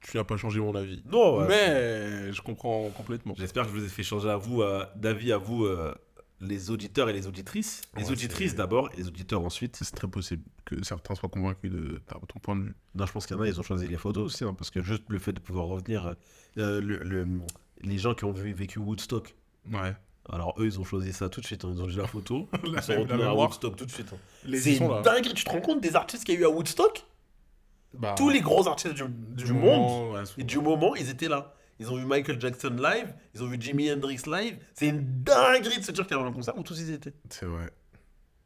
[0.00, 1.02] tu n'as pas changé mon avis.
[1.10, 1.46] Non, ouais.
[1.48, 3.34] Mais je comprends complètement.
[3.38, 5.94] J'espère que je vous ai fait changer à vous, euh, d'avis à vous, euh,
[6.40, 7.82] les auditeurs et les auditrices.
[7.96, 9.76] Les Ouais, auditrices d'abord et les auditeurs ensuite.
[9.76, 12.74] C'est très possible que certains soient convaincus de ta- ton point de vue.
[12.94, 14.70] Non, je pense qu'il y en a, ils ont choisi les photos aussi, hein, parce
[14.70, 16.14] que juste le fait de pouvoir revenir,
[16.56, 17.26] euh, le- le-
[17.82, 19.34] les gens qui ont vécu Woodstock,
[19.70, 19.94] Ouais.
[20.30, 22.48] alors eux, ils ont choisi ça tout de suite, hein, ils ont vu la photo,
[22.64, 23.34] La- ils sont revenus à.
[23.34, 24.10] Woodstock tout de suite.
[24.14, 24.50] hein.
[24.56, 27.04] C'est dinguerie, tu te rends compte des artistes qu'il y a eu à Woodstock?
[27.94, 31.28] Bah, Tous les gros artistes du, du monde moment, ouais, et du moment, ils étaient
[31.28, 31.54] là.
[31.78, 34.58] Ils ont vu Michael Jackson live, ils ont vu Jimi Hendrix live.
[34.74, 37.14] C'est une dinguerie de se dire qu'il y avait un concert où tous ils étaient.
[37.30, 37.70] C'est vrai.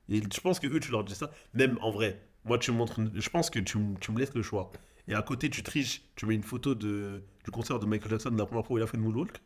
[0.09, 1.31] Et je pense que eux, tu leur dis ça.
[1.53, 3.01] Même en vrai, moi, tu me montres.
[3.01, 4.71] une- Je pense que tu, m- tu me laisses le choix.
[5.09, 6.03] Et à côté, tu triches.
[6.15, 8.79] Tu mets une photo de, du concert de Michael Jackson de la première fois où
[8.79, 9.43] il a fait le moonwalk.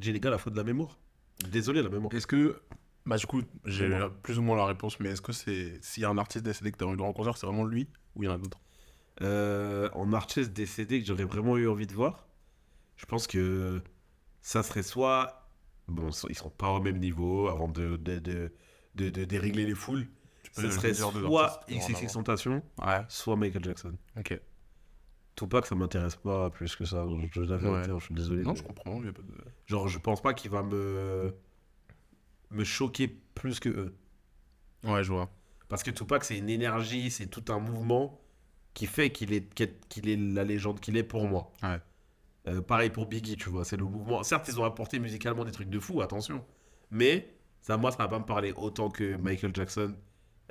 [0.00, 0.98] J'ai les gars, la faute de la mémoire.
[1.50, 2.12] Désolé, la mémoire.
[2.14, 2.60] Est-ce que.
[3.04, 3.88] Bah, du coup, j'ai
[4.22, 5.78] plus ou moins la réponse, mais est-ce que c'est.
[5.82, 7.88] S'il y a un artiste décédé que tu as envie de rencontrer, c'est vraiment lui
[8.14, 8.58] ou il y en a d'autres?
[9.20, 12.26] Euh, en artiste décédé que j'aurais vraiment eu envie de voir,
[12.96, 13.82] je pense que
[14.40, 15.48] ça serait soit.
[15.88, 18.52] Bon, ils sont pas au même niveau avant de, de, de,
[18.94, 20.06] de, de dérégler les foules.
[20.52, 23.94] Ce serait soit XXX Tentation, Ouais, soit Michael Jackson.
[24.18, 24.40] ok.
[25.34, 27.06] Tupac, ça m'intéresse pas plus que ça.
[27.32, 28.00] Je, je, Ouais.
[28.00, 28.42] suis désolé.
[28.42, 29.00] Non, mais- je comprends.
[29.00, 29.14] pas de-
[29.66, 31.34] Genre, je pense pas qu'il va me
[32.50, 33.94] me choquer plus que eux.
[34.84, 35.30] Ouais, je vois.
[35.68, 38.20] Parce que Tupac, c'est une énergie, c'est tout un mouvement
[38.74, 41.52] qui fait qu'il est, qu'il qu'il est la légende qu'il est pour moi.
[41.62, 41.78] Ouais.
[42.48, 44.22] Euh, pareil pour Biggie, tu vois, c'est le mouvement.
[44.22, 46.44] Certes, ils ont apporté musicalement des trucs de fou, attention.
[46.90, 49.94] Mais ça, moi, ça va pas me parler autant que Michael Jackson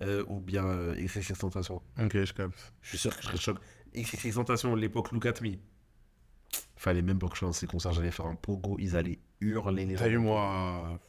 [0.02, 1.82] euh, ou bien euh, XXX Tentation.
[2.02, 2.74] Ok, je capte.
[2.82, 3.60] Je suis sûr que je serais choqué.
[3.96, 5.58] XXX Tentation, l'époque Look at Me.
[6.78, 9.86] Fallait même pas que je lance ces concerts, j'allais faire un pogo, ils allaient hurler
[9.86, 10.12] les T'as gens.
[10.16, 11.00] eu moi.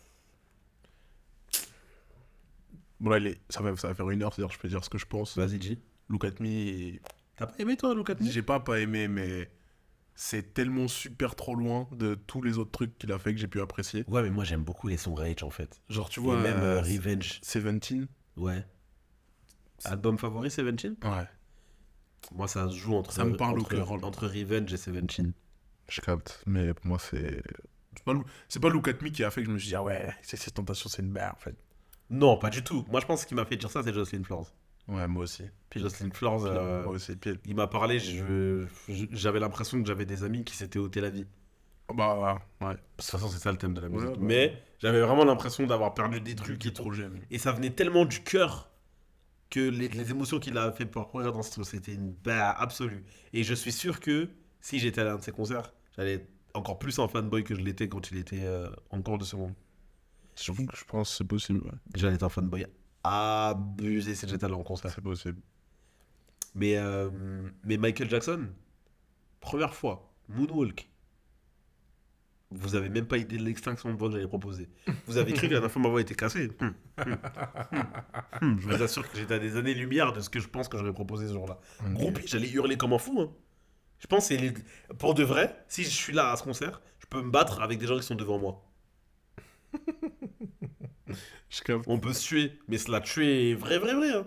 [3.00, 4.90] Bon, là, est- ça, va, ça va faire une heure, c'est-à-dire je peux dire ce
[4.90, 5.36] que je pense.
[5.36, 5.78] Vas-y, G.
[6.08, 6.98] Look at me.
[7.36, 8.30] T'as pas aimé toi, Look at Me?
[8.30, 9.50] J'ai pas pas aimé, mais
[10.14, 13.48] c'est tellement super trop loin de tous les autres trucs qu'il a fait que j'ai
[13.48, 14.04] pu apprécier.
[14.08, 15.80] Ouais, mais moi j'aime beaucoup les sons Rage en fait.
[15.88, 17.40] Genre, tu Et vois, même euh, Revenge.
[17.42, 18.06] Seventeen.
[18.36, 18.64] Ouais.
[19.84, 20.94] Album favori, Seventeen?
[21.02, 21.26] Ouais,
[22.30, 23.90] Moi ça se joue entre, Ça me parle au entre, cœur.
[23.90, 25.32] entre Revenge et Seventeen.
[25.88, 26.42] je capte.
[26.46, 27.42] Mais pour moi, c'est.
[27.96, 29.82] C'est pas, pas Look at me qui a fait que je me suis dit, ah
[29.82, 31.56] ouais, c'est cette tentation, c'est une merde en fait.
[32.10, 32.84] Non, pas du tout.
[32.90, 34.52] Moi je pense que ce qui m'a fait dire ça, c'est Jocelyn Flores.
[34.88, 35.44] Ouais, moi aussi.
[35.70, 37.12] Puis Jocelyn Flores, euh, Moi aussi,
[37.46, 41.10] il m'a parlé, je- je- j'avais l'impression que j'avais des amis qui s'étaient ôté la
[41.10, 41.26] vie.
[41.94, 42.18] Bah
[42.60, 42.66] ouais.
[42.66, 42.74] ouais.
[42.74, 44.08] De toute façon, c'est ça le thème de la musique.
[44.08, 46.82] Ouais, bah, mais j'avais vraiment l'impression d'avoir perdu des trucs Qui et tout.
[46.82, 47.20] trop j'aime.
[47.30, 48.70] Et ça venait tellement du cœur
[49.50, 53.04] que les, les émotions qu'il a fait parcourir dans ce truc, c'était une barre absolue.
[53.32, 54.28] Et je suis sûr que
[54.60, 57.60] si j'étais à l'un de ses concerts, j'allais être encore plus un fanboy que je
[57.60, 59.52] l'étais quand il était euh, encore de ce monde.
[60.34, 61.60] Surtout que je pense que c'est possible.
[61.64, 61.72] Ouais.
[61.94, 62.64] J'allais être un fanboy
[63.04, 64.90] abusé si j'étais allé en concert.
[64.94, 65.40] C'est possible.
[66.54, 67.10] Mais, euh,
[67.64, 68.48] mais Michael Jackson,
[69.40, 70.88] première fois, Moonwalk.
[72.54, 74.68] Vous avez même pas idée de l'extinction de voix que j'allais proposer.
[75.06, 76.50] Vous avez cru que la dernière fois ma voix était cassée.
[76.60, 77.16] Hum, hum,
[77.72, 77.86] hum,
[78.42, 78.60] hum.
[78.60, 80.92] Je vous assure que j'étais à des années-lumière de ce que je pense que j'aurais
[80.92, 81.58] proposé ce jour-là.
[81.80, 81.92] Ok.
[81.94, 83.18] Groupie, j'allais hurler comme un fou.
[83.22, 83.32] hein.
[84.00, 84.52] Je pense que les-
[84.98, 87.78] pour de vrai, si je suis là à ce concert, je peux me battre avec
[87.78, 88.62] des gens qui sont devant moi.
[91.52, 91.84] Je capte.
[91.86, 94.10] On peut se tuer, mais se la tuer est vrai, vrai, vrai.
[94.12, 94.26] hein.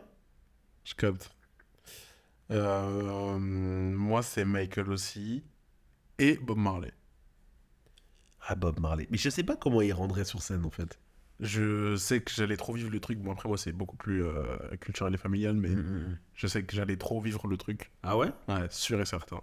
[0.84, 1.32] Je capte.
[2.52, 5.44] Euh, moi, c'est Michael aussi.
[6.20, 6.94] Et Bob Marley.
[8.48, 9.08] Ah, Bob Marley.
[9.10, 11.00] Mais je sais pas comment il rendrait sur scène en fait.
[11.40, 13.20] Je sais que j'allais trop vivre le truc.
[13.20, 14.46] Bon, après, moi, c'est beaucoup plus euh,
[14.80, 15.72] culturel et familial, mais
[16.36, 17.92] je sais que j'allais trop vivre le truc.
[18.04, 18.30] Ah ouais?
[18.48, 19.42] Ouais, sûr et certain.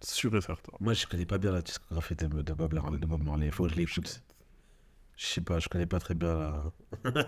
[0.00, 0.72] Sûr et certain.
[0.80, 3.50] Moi, je connais pas bien la discographie de, de Bob, Marley, de Bob Marley.
[3.52, 4.22] Faut que je l'écoute.
[5.22, 6.64] Je sais pas, je connais pas très bien la.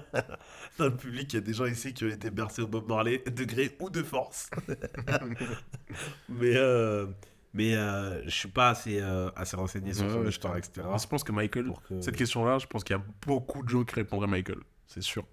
[0.79, 2.89] Dans le public, il y a des gens ici qui ont été bercés au Bob
[2.89, 4.51] Marley, de gré ou de force.
[6.29, 7.07] mais euh,
[7.53, 10.87] mais euh, je suis pas assez, euh, assez renseigné sur son histoire, etc.
[11.01, 13.85] Je pense que Michael, que- cette question-là, je pense qu'il y a beaucoup de gens
[13.85, 14.59] qui répondraient Michael.
[14.89, 15.25] C'est sûr.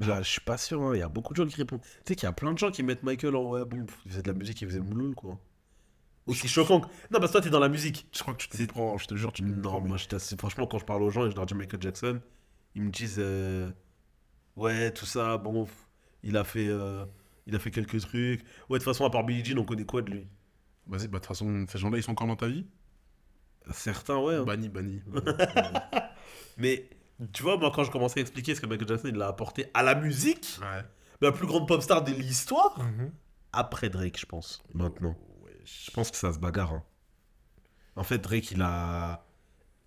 [0.00, 1.80] Là, je suis pas sûr, hein, il y a beaucoup de gens qui répondent.
[1.82, 4.10] Tu sais qu'il y a plein de gens qui mettent Michael en ouais, bon, il
[4.10, 5.38] faisait de la musique, il faisait mouloul, quoi.
[6.26, 6.80] Aussi choquant.
[6.80, 8.06] que- Non, parce que toi, t'es dans la musique.
[8.12, 10.06] Je crois que tu te prends, je te jure, tu te Non, prends, moi, je
[10.06, 12.20] t'assure, franchement, quand je parle aux gens et je leur dis Michael Jackson,
[12.74, 13.70] ils me disent euh,
[14.56, 15.66] Ouais, tout ça, bon,
[16.22, 16.68] il a fait.
[16.68, 17.04] euh,
[17.46, 18.42] il a fait quelques trucs.
[18.68, 20.26] Ouais, de toute façon, à part Billie Jean, on connaît quoi de lui?
[20.86, 22.66] Vas-y, bah de toute façon, ces gens-là, ils sont encore dans ta vie?
[23.72, 24.34] Certains, ouais.
[24.36, 24.44] hein.
[24.44, 25.02] Banni, banni.
[26.56, 26.88] Mais
[27.32, 29.66] tu vois, moi, quand je commençais à expliquer ce que Michael Jackson il a apporté
[29.74, 30.82] à la musique, ouais.
[31.20, 32.76] la plus grande pop star de l'histoire,
[33.52, 35.16] après Drake, je pense, maintenant.
[35.84, 36.72] Je pense que ça se bagarre.
[36.72, 36.84] hein.
[37.96, 39.24] En fait, Drake, il a.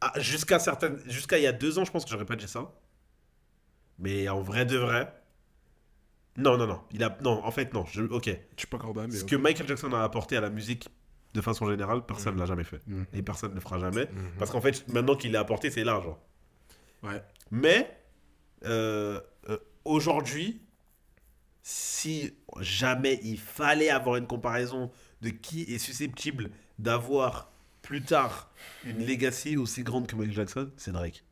[0.01, 0.99] Ah, jusqu'à certaines...
[1.09, 2.71] jusqu'à il y a deux ans, je pense que j'aurais pas dit ça.
[3.99, 5.13] Mais en vrai de vrai,
[6.35, 6.81] Non, non, non.
[6.91, 7.17] Il a...
[7.21, 7.85] Non, en fait, non.
[7.85, 8.01] Je...
[8.03, 8.25] Ok.
[8.25, 9.15] Je suis pas corda, mais.
[9.15, 10.89] Ce que Michael Jackson a apporté à la musique
[11.33, 12.85] de façon générale, personne ne l'a jamais fait.
[12.85, 13.05] Mhm.
[13.13, 14.05] Et personne ne le fera jamais.
[14.05, 14.31] Mhm.
[14.37, 16.19] Parce qu'en fait, maintenant qu'il l'a apporté, c'est l'argent.
[17.01, 17.23] Ouais.
[17.51, 17.97] Mais
[18.65, 19.19] euh,
[19.49, 20.61] euh, aujourd'hui,
[21.61, 24.91] si jamais il fallait avoir une comparaison
[25.23, 26.49] de qui est susceptible
[26.79, 27.49] d'avoir
[27.81, 28.49] plus tard
[28.85, 31.23] une legacy aussi grande que Michael Jackson, c'est Drake.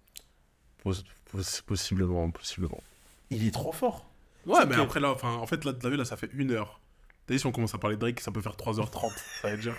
[0.83, 2.81] Poss- poss- possiblement, possiblement.
[3.29, 4.09] Il est trop fort.
[4.45, 6.79] Ouais, mais que- après, là, enfin, en fait, là, vu, là, ça fait une heure.
[7.27, 9.11] T'as dit, si on commence à parler de Drake, ça peut faire 3h30.
[9.41, 9.75] ça va être dur.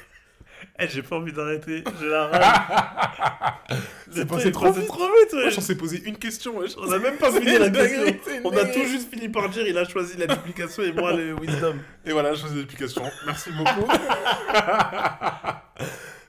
[0.78, 1.84] Eh, j'ai pas envie d'arrêter.
[2.00, 3.54] J'ai la rage.
[4.10, 4.86] C'est passé trop vite.
[4.86, 5.32] trop vite.
[5.32, 5.42] ouais.
[5.42, 6.72] Moi, j'en sais poser une question, wesh.
[6.76, 8.40] On a même pas fini la question.
[8.44, 11.34] On a tout juste fini par dire il a choisi la duplication et moi le
[11.34, 11.76] wisdom.
[12.04, 13.02] Et voilà, je faisais l'explication.
[13.26, 13.86] Merci beaucoup.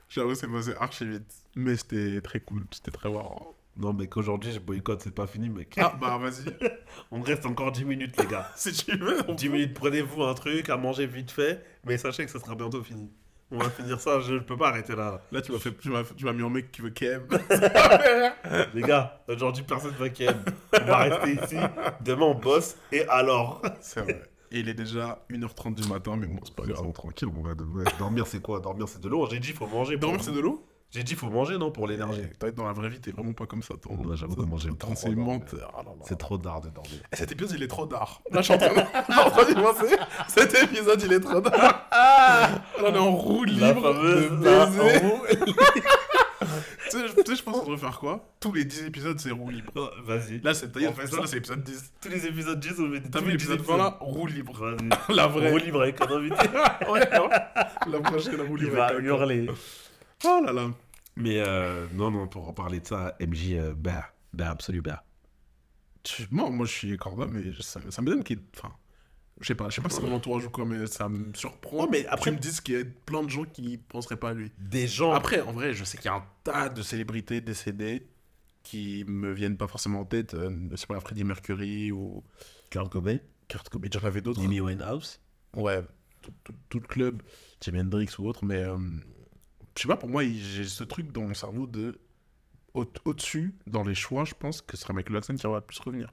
[0.08, 1.32] J'avoue, c'est passé archi vite.
[1.56, 3.54] Mais c'était très cool, c'était très marrant.
[3.76, 5.74] Non, mais qu'aujourd'hui je boycotte, c'est pas fini, mec.
[5.78, 6.44] Ah, bah, vas-y.
[7.10, 8.48] On reste encore 10 minutes, les gars.
[8.54, 9.18] si tu veux.
[9.28, 12.54] on 10 minutes, prenez-vous un truc à manger vite fait, mais sachez que ça sera
[12.54, 13.10] bientôt fini.
[13.54, 15.20] On va finir ça, je ne peux pas arrêter là.
[15.30, 17.22] Là, tu m'as fait, tu m'as, tu m'as mis en mec qui veut KM.
[18.74, 20.34] Les gars, aujourd'hui personne va ken.
[20.80, 21.56] On va rester ici.
[22.00, 22.76] Demain on bosse.
[22.90, 23.62] Et alors?
[23.80, 24.22] C'est vrai.
[24.50, 26.92] Et il est déjà 1h30 du matin, mais bon, c'est pas grave.
[26.92, 27.54] tranquille, on va
[27.98, 28.60] dormir c'est quoi?
[28.60, 29.28] Dormir c'est de l'eau.
[29.30, 29.96] J'ai dit faut manger.
[29.96, 30.64] Dormir, c'est de l'eau?
[30.94, 32.22] J'ai dit faut manger non pour l'énergie.
[32.38, 35.10] Toi, dans la vraie vie, t'es vraiment pas comme ça, que moi, j'aime trop C'est
[35.10, 35.72] menteur.
[35.76, 35.82] Ah.
[36.06, 36.92] C'est trop d'art de dormir.
[37.12, 38.22] Et cet épisode, il est trop d'art.
[38.30, 39.96] Là, je suis en train de, penser.
[40.28, 41.88] Cet épisode, il est trop d'art.
[41.90, 43.92] Là, on est en roue libre.
[46.90, 48.24] Tu sais, je- pense qu'on devrait faire quoi?
[48.38, 49.72] Tous les 10 épisodes, c'est roue libre.
[49.74, 50.40] Oh, Vas-y.
[50.42, 51.92] Là, c'est On fait ça là, c'est l'épisode 10.
[52.00, 54.76] Tous les épisodes 10 on met des T'as vu l'épisode 10 20 là Roue libre.
[55.08, 55.50] La vraie.
[55.50, 56.36] Roue libre avec un invité.
[56.88, 57.00] Ouais.
[57.90, 58.76] La prochaine, roue Il libre.
[58.76, 59.48] va avec un- hurler.
[60.24, 60.70] Oh là là.
[61.16, 65.04] Mais euh, non, non, pour reparler de ça, MJ, euh, bah, bah, absolu, bah.
[66.02, 68.40] Tu- Moi, moi, je suis corda, mais ça, ça me donne qu'il.
[68.56, 68.72] Enfin,
[69.40, 71.32] je sais pas, je sais pas si c'est mon entourage ou quoi, mais ça me
[71.34, 71.82] surprend.
[71.84, 74.30] Ouais, mais après- tu me dises qu'il y a plein de gens qui penseraient pas
[74.30, 74.50] à lui.
[74.58, 75.12] Des gens.
[75.12, 78.06] Après, en vrai, je sais qu'il y a un tas de célébrités décédées
[78.62, 80.34] qui me viennent pas forcément en tête.
[80.34, 82.22] Euh, je sais pas, Freddie Mercury ou
[82.70, 83.18] Kurt Cobain,
[83.48, 84.42] Kurt Cobain, j'en avais d'autres.
[84.42, 85.20] Amy Winehouse.
[85.54, 85.82] Ouais,
[86.22, 87.22] tout, tout- tout le club,
[87.60, 88.76] Jimi Hendrix ou autre, mais euh,
[89.76, 91.98] je sais pas, pour moi, j'ai ce truc dans mon cerveau de
[92.74, 95.60] au- au-dessus, dans les choix, je pense que ce serait Michael Jackson qui va le
[95.60, 96.12] plus revenir.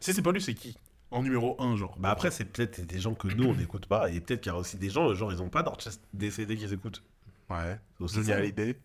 [0.00, 0.76] Si c'est pas lui, c'est qui?
[1.12, 1.94] En numéro 1, genre.
[1.98, 4.10] Bah après, c'est peut-être des gens que nous, on n'écoute pas.
[4.10, 6.72] Et peut-être qu'il y a aussi des gens, genre, ils ont pas d'artistes décédés qu'ils
[6.72, 7.02] écoutent.
[7.50, 7.78] Ouais.
[8.00, 8.32] Johnny.
[8.32, 8.78] Hallyday,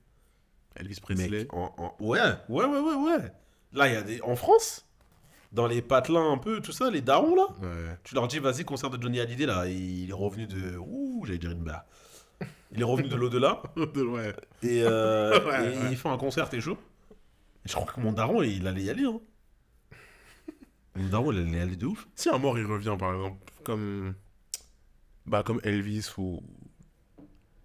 [0.76, 1.30] Elvis Presley.
[1.30, 3.32] Mec, en- en- Ouais, ouais, ouais, ouais, ouais.
[3.74, 4.22] Là, il y a des...
[4.22, 4.86] En France,
[5.54, 7.98] dans les patelins un peu, tout ça, les darons, là, Ouais.
[8.04, 10.78] tu leur dis, vas-y, concert de Johnny Hallyday, là, il est revenu de...
[10.78, 11.86] Ouh, j'allais dire une barre.
[12.72, 14.36] Il est revenu de l'au-delà, ouais.
[14.64, 15.92] et, euh, Ouais, et ouais.
[15.92, 16.78] il fait un concert, t'es chaud?
[17.66, 19.20] Je crois que mon daron, il allait y aller, hein.
[20.96, 22.08] Mon daron, il allait y aller de ouf.
[22.16, 24.16] Si un mort il revient par exemple, comme
[25.26, 26.42] bah comme Elvis ou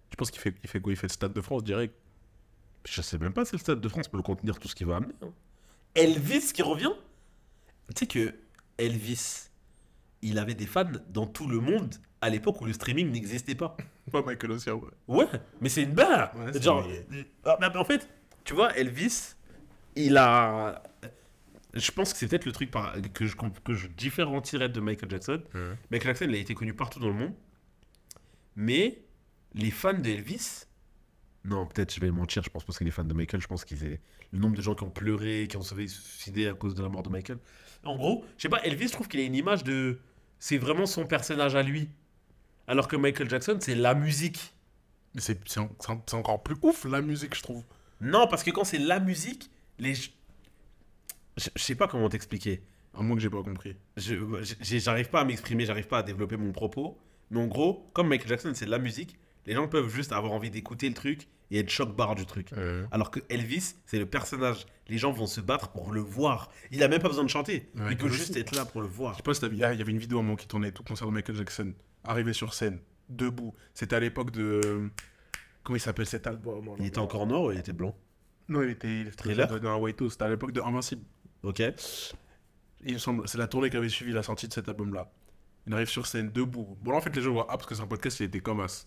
[0.09, 0.91] tu penses qu'il fait il fait quoi?
[0.93, 1.95] Il fait le Stade de France direct?
[2.87, 4.87] Je sais même pas si le Stade de France peut le contenir tout ce qu'il
[4.87, 5.13] va amener.
[5.21, 5.29] hein.
[5.95, 6.91] Elvis qui revient?
[7.95, 8.35] Tu sais que
[8.77, 9.49] Elvis,
[10.21, 13.75] il avait des fans dans tout le monde à l'époque où le streaming n'existait pas.
[14.11, 14.81] Ouais, Michael aussi, ouais.
[15.07, 15.25] Ouais,
[15.61, 16.35] mais c'est une barre.
[16.35, 16.87] Ouais, Genre,
[17.45, 18.09] ah, mais en fait,
[18.43, 19.35] tu vois, Elvis,
[19.95, 20.81] il a.
[21.73, 25.09] Je pense que c'est peut-être le truc par- que, je, que je différencierais de Michael
[25.09, 25.41] Jackson.
[25.89, 27.33] Michael Jackson, il a été connu partout dans le monde.
[28.55, 29.01] Mais
[29.53, 30.65] les fans d'Elvis.
[31.45, 33.65] Non, peut-être je vais mentir, je pense parce que les fans de Michael, je pense
[33.65, 33.99] qu'ils aient
[34.31, 36.89] le nombre de gens qui ont pleuré, qui ont sauvé suicidé à cause de la
[36.89, 37.37] mort de Michael.
[37.83, 39.99] En gros, je sais pas, Elvis, je trouve qu'il a une image de.
[40.39, 41.89] C'est vraiment son personnage à lui.
[42.67, 44.53] Alors que Michael Jackson, c'est la musique.
[45.17, 47.63] C'est c'est en- c'est en- c'est encore plus ouf la musique, je trouve.
[48.01, 49.49] Non, parce que quand c'est la musique,
[49.79, 49.93] les.
[49.95, 52.63] Je sais pas comment t'expliquer.
[52.95, 53.75] À moins que j'ai pas compris.
[53.97, 56.97] J'arrive pas à m'exprimer, j'arrive pas à développer mon propos.
[57.31, 60.31] Mais en gros, comme Michael Jackson, c'est de la musique, les gens peuvent juste avoir
[60.33, 62.53] envie d'écouter le truc et être choc-barre du truc.
[62.53, 64.65] Euh, Alors que Elvis, c'est le personnage.
[64.89, 66.51] Les gens vont se battre pour le voir.
[66.71, 67.69] Il a même pas besoin de chanter.
[67.75, 68.39] Ouais, Il peut juste aussi.
[68.39, 69.13] être là pour le voir.
[69.13, 70.47] Je sais pas si t'as vu, il y avait une vidéo à un moment qui
[70.47, 71.73] tournait tout concert de Michael Jackson,
[72.03, 72.79] arrivé sur scène,
[73.09, 73.53] debout.
[73.73, 74.89] C'était à l'époque de.
[75.63, 77.95] Comment il s'appelle cet album Il était encore noir ou il était blanc?
[78.49, 80.11] Non, il était, il était dans un White House.
[80.13, 81.03] C'était à l'époque de Invincible.
[81.43, 81.61] Ok.
[82.85, 85.09] Il me semble, c'est la tournée qui avait suivi la sortie de cet album-là.
[85.65, 86.77] Il arrive sur scène, debout.
[86.81, 88.41] Bon, là, en fait, les gens voient, ah, parce que c'est un podcast, il était
[88.41, 88.85] comme as.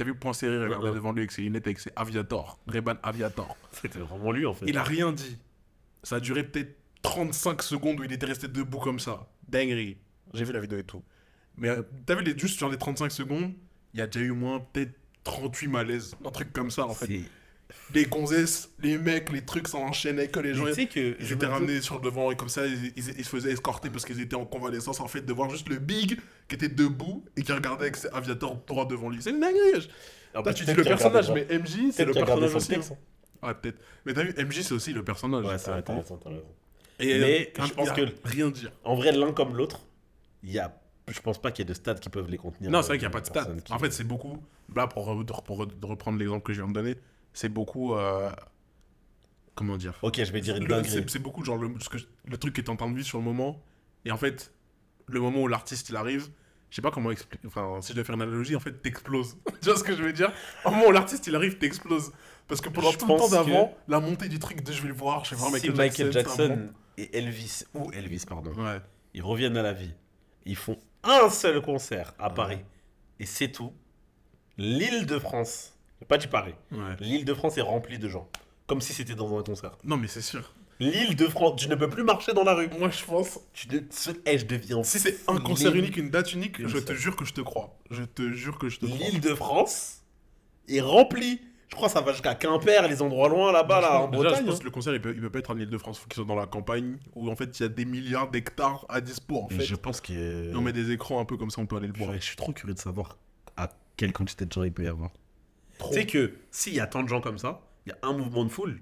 [0.00, 0.94] T'as vu Point Serré, regardez ouais.
[0.94, 3.54] devant lui avec ses lunettes, avec ses Aviator, Reban Aviator.
[3.70, 4.64] C'était vraiment lui en fait.
[4.66, 5.36] Il a rien dit.
[6.02, 9.28] Ça a duré peut-être 35 secondes où il était resté debout comme ça.
[9.46, 9.98] Dinguerie.
[10.32, 11.02] J'ai vu la vidéo et tout.
[11.58, 13.52] Mais euh, t'as vu, les, juste sur les 35 secondes,
[13.92, 14.94] il y a déjà eu au moins peut-être
[15.24, 16.16] 38 malaises.
[16.24, 17.20] Un truc comme ça, en fait.
[17.70, 20.64] C'est- les gonzesses, les mecs, les trucs s'enchaînaient, que les gens.
[20.64, 23.14] Mais tu sais que Ils étaient ramenés sur le devant et comme ça, ils, ils-
[23.18, 25.00] ils se faisaient escorter parce qu'ils étaient en convalescence.
[25.00, 26.18] En fait, de voir juste le big
[26.48, 29.22] qui était debout et qui regardait avec ses aviateurs droit devant lui.
[29.22, 29.88] C'est une dinguerie.
[30.32, 32.68] Toi, fait, tu dis le personnage, mais MJ, c'est le personnage son aussi.
[32.68, 33.46] texte, hein.
[33.48, 33.78] Ouais, peut-être.
[34.04, 35.44] Mais t'as vu, MJ, c'est aussi le personnage.
[35.46, 36.04] Ouais, c'est raison.
[36.98, 38.70] Et Mais euh, je pense que- Rien dire.
[38.84, 39.80] En vrai, l'un comme l'autre,
[40.42, 40.76] il y a.
[41.08, 42.70] Je pense pas qu'il y ait de stats qui peuvent les contenir.
[42.70, 44.38] Non, c'est euh, vrai qu'il n'y a pas de qui- En fait, c'est beaucoup.
[44.76, 46.94] Là, pour, re- pour re- reprendre l'exemple que je viens de donner,
[47.32, 47.94] c'est beaucoup.
[47.94, 48.30] euh,
[49.54, 49.98] Comment dire?
[50.02, 51.04] Ok, je vais dire une dinguerie.
[51.08, 53.06] C'est beaucoup genre le, ce que- le truc que tu es en train de vivre
[53.06, 53.60] sur le moment.
[54.04, 54.52] Et en fait,
[55.06, 56.28] le moment où l'artiste il arrive,
[56.70, 57.46] je sais pas comment expliquer.
[57.46, 59.36] Enfin, si je dois faire une analogie, en fait, t'exploses.
[59.60, 60.32] tu vois ce que je veux dire?
[60.64, 62.12] Au moment où l'artiste il arrive, t'exploses.
[62.48, 64.88] Parce que pendant Je tout le temps d'avant, la montée du truc de je vais
[64.88, 66.68] le voir, je vais voir si Michael, Michael Jackson.
[66.96, 68.80] et Elvis, ou Elvis, pardon, Ouais.
[69.14, 69.92] ils reviennent à la vie,
[70.46, 72.58] ils font un seul concert à Paris,
[73.20, 73.72] et c'est tout.
[74.58, 75.78] L'île de France,
[76.10, 76.96] pas du Paris, ouais.
[76.98, 78.28] l'île de France est remplie de gens,
[78.66, 79.78] comme si c'était dans un concert.
[79.84, 80.52] Non, mais c'est sûr.
[80.80, 82.68] L'île de France, tu ne peux plus marcher dans la rue.
[82.78, 83.38] Moi, je pense.
[83.52, 83.78] Tu ne...
[84.24, 87.24] eh, je deviens Si c'est un concert unique, une date unique, je te jure que
[87.24, 87.78] je te crois.
[87.90, 88.98] Je te jure que je te crois.
[88.98, 90.02] L'île de France
[90.68, 91.40] est remplie.
[91.68, 94.40] Je crois que ça va jusqu'à Quimper, les endroits loin là-bas, là, en Déjà, Bretagne.
[94.40, 94.58] je pense hein.
[94.58, 95.98] que le concert, il peut, il peut pas être en Ile-de-France.
[95.98, 98.28] Il faut qu'il soit dans la campagne, où en fait, il y a des milliards
[98.28, 99.60] d'hectares à dispo, en fait.
[99.62, 100.12] Je pense que.
[100.12, 102.12] Et on met des écrans un peu comme ça, on peut aller le voir.
[102.14, 103.18] je suis trop curieux de savoir
[103.56, 105.10] à quelle quantité de gens il peut y avoir.
[105.88, 108.12] Tu sais que s'il y a tant de gens comme ça, il y a un
[108.12, 108.80] mouvement de foule,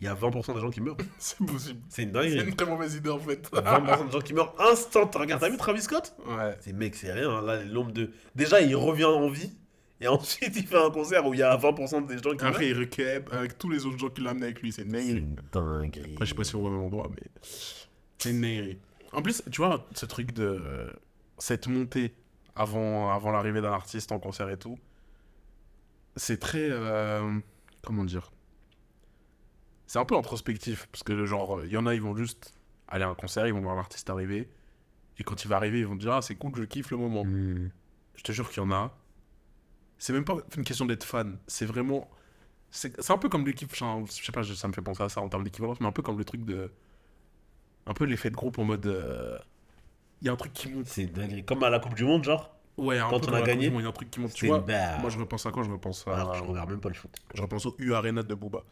[0.00, 0.96] il y a 20% des gens qui meurent.
[1.18, 1.80] C'est possible.
[1.88, 2.48] C'est une C'est dinguerie.
[2.48, 3.48] une très mauvaise idée, en fait.
[3.52, 5.08] 20% de gens qui meurent instant.
[5.14, 6.14] Regarde, t'as vu Travis Scott?
[6.26, 6.56] Ouais.
[6.60, 7.30] C'est mec, c'est rien.
[7.30, 7.42] hein.
[7.42, 8.10] Là, l'homme de.
[8.34, 9.52] Déjà, il revient en vie.
[10.00, 12.50] Et ensuite, il fait un concert où il y a 20% des gens qui Après,
[12.50, 12.62] meurent.
[12.62, 14.72] il recap avec tous les autres gens qui l'amenaient avec lui.
[14.72, 15.18] C'est une C'est dinguerie.
[15.18, 16.12] une dinguerie.
[16.14, 17.22] Après, je sais pas si on va au même endroit, mais
[18.18, 18.78] c'est une dinguerie.
[19.12, 20.90] En plus, tu vois, ce truc de euh,
[21.38, 22.12] cette montée
[22.56, 24.76] avant, avant l'arrivée d'un artiste en concert et tout,
[26.16, 26.68] c'est très.
[26.70, 27.38] euh,
[27.82, 28.32] comment dire
[29.86, 30.86] C'est un peu introspectif.
[30.92, 32.54] Parce que, genre, il y en a, ils vont juste
[32.88, 34.50] aller à un concert, ils vont voir l'artiste arriver.
[35.18, 37.24] Et quand il va arriver, ils vont dire Ah, c'est cool, je kiffe le moment.
[37.24, 37.70] Hmm.
[38.14, 38.96] Je te jure qu'il y en a.
[39.98, 41.38] C'est même pas une question d'être fan.
[41.46, 42.10] C'est vraiment.
[42.70, 43.70] C'est un peu comme l'équipe.
[43.74, 46.02] Je sais pas, ça me fait penser à ça en termes d'équivalence, mais un peu
[46.02, 46.72] comme le truc de.
[47.86, 48.86] Un peu l'effet de groupe en mode.
[48.86, 49.38] euh,
[50.20, 50.86] Il y a un truc qui monte.
[50.86, 51.10] C'est.
[51.44, 52.54] Comme à la Coupe du Monde, genre.
[52.78, 54.32] Ouais, un Quand peu on a gagné, il y a un truc qui monte.
[54.32, 54.60] Tu vois,
[55.00, 56.14] moi je repense à quoi Je repense à.
[56.14, 57.10] Alors que je regarde même pas le foot.
[57.34, 58.62] Je repense au U Arena de Booba.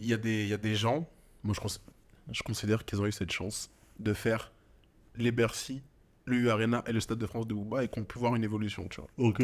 [0.00, 1.08] Il y, a des, il y a des gens,
[1.42, 1.80] moi je, cons-
[2.30, 4.52] je considère qu'ils ont eu cette chance de faire
[5.14, 5.82] les Bercy,
[6.26, 8.44] le U Arena et le Stade de France de Booba et qu'on pu voir une
[8.44, 9.08] évolution, tu vois.
[9.16, 9.42] Ok.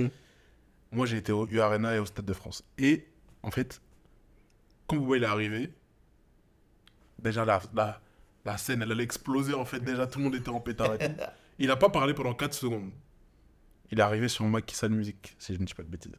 [0.90, 2.64] Moi j'ai été au U Arena et au Stade de France.
[2.78, 3.06] Et
[3.42, 3.80] en fait,
[4.88, 5.72] quand Booba il est arrivé,
[7.18, 8.00] déjà la, la,
[8.44, 9.80] la scène elle allait exploser en fait.
[9.80, 11.14] Déjà tout le monde était en pétard et tout.
[11.58, 12.90] Il a pas parlé pendant 4 secondes.
[13.92, 15.88] Il est arrivé sur un Mac qui de musique, si je ne dis pas de
[15.88, 16.12] bêtises.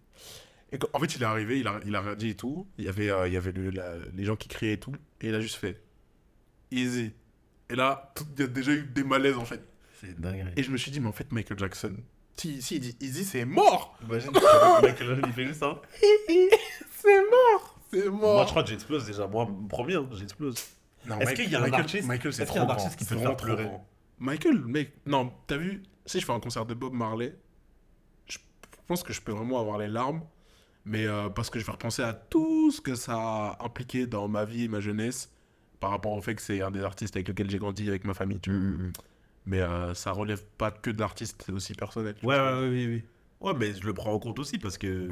[0.71, 2.67] Et en fait, il est arrivé, il a, il a dit et tout.
[2.77, 4.93] Il y avait, euh, il y avait le- la- les gens qui criaient et tout.
[5.21, 5.81] Et il a juste fait
[6.71, 7.11] Easy.
[7.69, 9.61] Et là, il y a déjà eu des malaises en fait.
[9.99, 10.51] C'est une dinguerie.
[10.55, 11.95] Et je me suis dit, mais en fait, Michael Jackson,
[12.35, 14.31] si, si il dit Easy, c'est mort Imagine,
[14.81, 15.81] Michael Jackson, il fait juste ça.
[17.01, 19.27] C'est mort C'est mort Moi, je crois que j'explose déjà.
[19.27, 20.55] Moi, premier, hein, j'explose.
[21.19, 22.73] Est-ce qu'il y a un Michael, artiste- Michael, c'est y a trop un grand.
[22.75, 23.69] artiste qui peut faire pleurer.
[24.19, 27.35] Michael, mec, non, t'as vu, si je fais un concert de Bob Marley,
[28.87, 30.21] pense que je peux vraiment avoir les larmes,
[30.85, 34.27] mais euh, parce que je vais repenser à tout ce que ça a impliqué dans
[34.27, 35.31] ma vie et ma jeunesse,
[35.79, 38.13] par rapport au fait que c'est un des artistes avec lequel j'ai grandi avec ma
[38.13, 38.89] famille, tu vois.
[39.45, 42.15] Mais euh, ça relève pas que de l'artiste, c'est aussi personnel.
[42.23, 43.03] Ouais, ouais, ouais, oui, oui.
[43.41, 45.09] Ouais, mais je le prends en compte aussi parce que.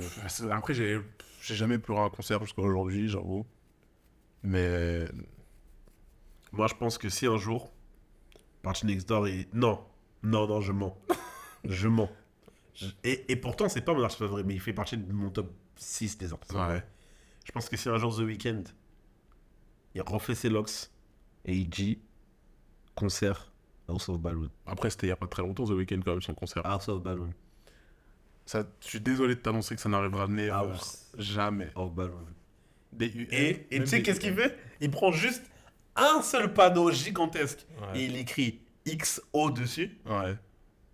[0.51, 1.01] Après, j'ai
[1.41, 3.45] j'ai jamais pleuré à un concert jusqu'à aujourd'hui, j'avoue.
[4.43, 5.06] Mais
[6.53, 7.73] Moi, je pense que si un jour,
[8.61, 9.53] Party Next Door est.
[9.53, 9.84] Non,
[10.23, 10.95] non, non, je mens.
[11.65, 12.10] je mens.
[13.03, 15.52] Et, et pourtant, c'est pas mon artiste favori, mais il fait partie de mon top
[15.76, 16.53] 6 des artistes.
[16.57, 16.84] ouais.
[17.45, 18.64] Je pense que si un jour The Weeknd,
[19.95, 20.89] il refait ses locks
[21.45, 21.99] et il dit
[22.95, 23.52] concert
[23.88, 24.49] House of Balloon.
[24.65, 26.65] Après, c'était il y a pas très longtemps, The Weeknd, quand même, son concert.
[26.65, 27.31] House of Balloon.
[28.45, 30.49] Ça, je suis désolé de t'annoncer que ça n'arrivera jamais.
[30.49, 31.69] euh, House jamais.
[31.76, 32.26] of Balloon.
[32.93, 34.57] Des UN, Et, tu sais qu'est-ce qu'il fait?
[34.81, 35.43] Il prend juste
[35.95, 37.99] un seul panneau gigantesque Ouais.
[38.02, 39.98] et il écrit XO dessus.
[40.06, 40.35] Ouais.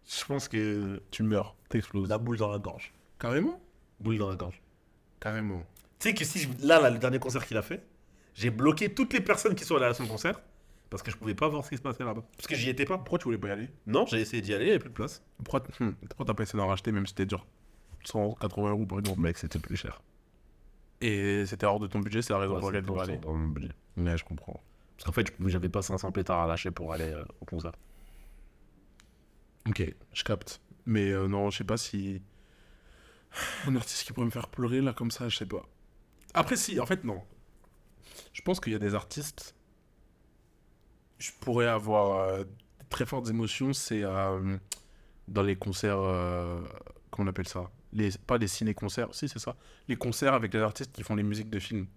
[0.07, 2.07] Je pense que Tu meurs, t'exploses.
[2.09, 2.93] la boule dans la gorge.
[3.19, 3.59] Carrément
[3.99, 4.61] Boule dans la gorge.
[5.19, 5.63] Carrément.
[5.99, 7.83] Tu sais que si je- là, là, le dernier concert qu'il a fait,
[8.35, 10.39] j'ai bloqué toutes les personnes qui sont allées à son concert
[10.89, 12.23] parce que je pouvais pas voir ce qui se passait là-bas.
[12.37, 12.97] Parce que j'y étais pas.
[12.99, 13.69] Pourquoi tu voulais pas y aller?
[13.87, 15.21] Non, j'ai essayé d'y aller, il n'y avait plus de place.
[15.43, 17.45] Pourquoi t- hmm, pourquoi t'as pas essayé d'en racheter, même si c'était genre
[18.05, 19.19] 180 euros par exemple?
[19.19, 20.01] Mec, c'était plus cher.
[21.01, 23.17] Et c'était hors de ton budget, c'est la raison pour laquelle tu vas aller.
[23.17, 23.71] dans mon budget.
[23.97, 24.61] Ouais, je comprends.
[24.95, 27.71] Parce qu'en fait, j'avais pas 500 pétards à lâcher pour aller euh, au concert.
[29.67, 29.83] Ok,
[30.13, 30.61] je capte.
[30.85, 32.21] Mais euh, non, je sais pas si.
[33.67, 35.63] Un artiste qui pourrait me faire pleurer là comme ça, je sais pas.
[36.33, 37.21] Après, si, en fait, non.
[38.33, 39.55] Je pense qu'il y a des artistes.
[41.19, 42.49] Je pourrais avoir euh, de
[42.89, 44.57] très fortes émotions, c'est euh,
[45.27, 45.99] dans les concerts.
[45.99, 46.61] euh,
[47.09, 47.69] comment on appelle ça?
[47.93, 49.55] Les, Pas les ciné-concerts, si, c'est ça.
[49.87, 51.87] Les concerts avec les artistes qui font les musiques de films.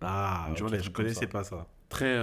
[0.00, 1.26] Ah, Tu vois, je connaissais ça.
[1.26, 1.66] pas ça.
[1.88, 2.16] Très.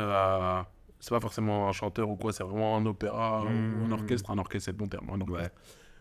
[0.99, 3.51] C'est pas forcément un chanteur ou quoi, c'est vraiment un opéra ou un
[3.87, 3.91] Mmh.
[3.93, 4.31] orchestre.
[4.31, 5.09] Un orchestre, c'est le bon terme.
[5.09, 5.43] Un orchestre.
[5.43, 5.49] Ouais.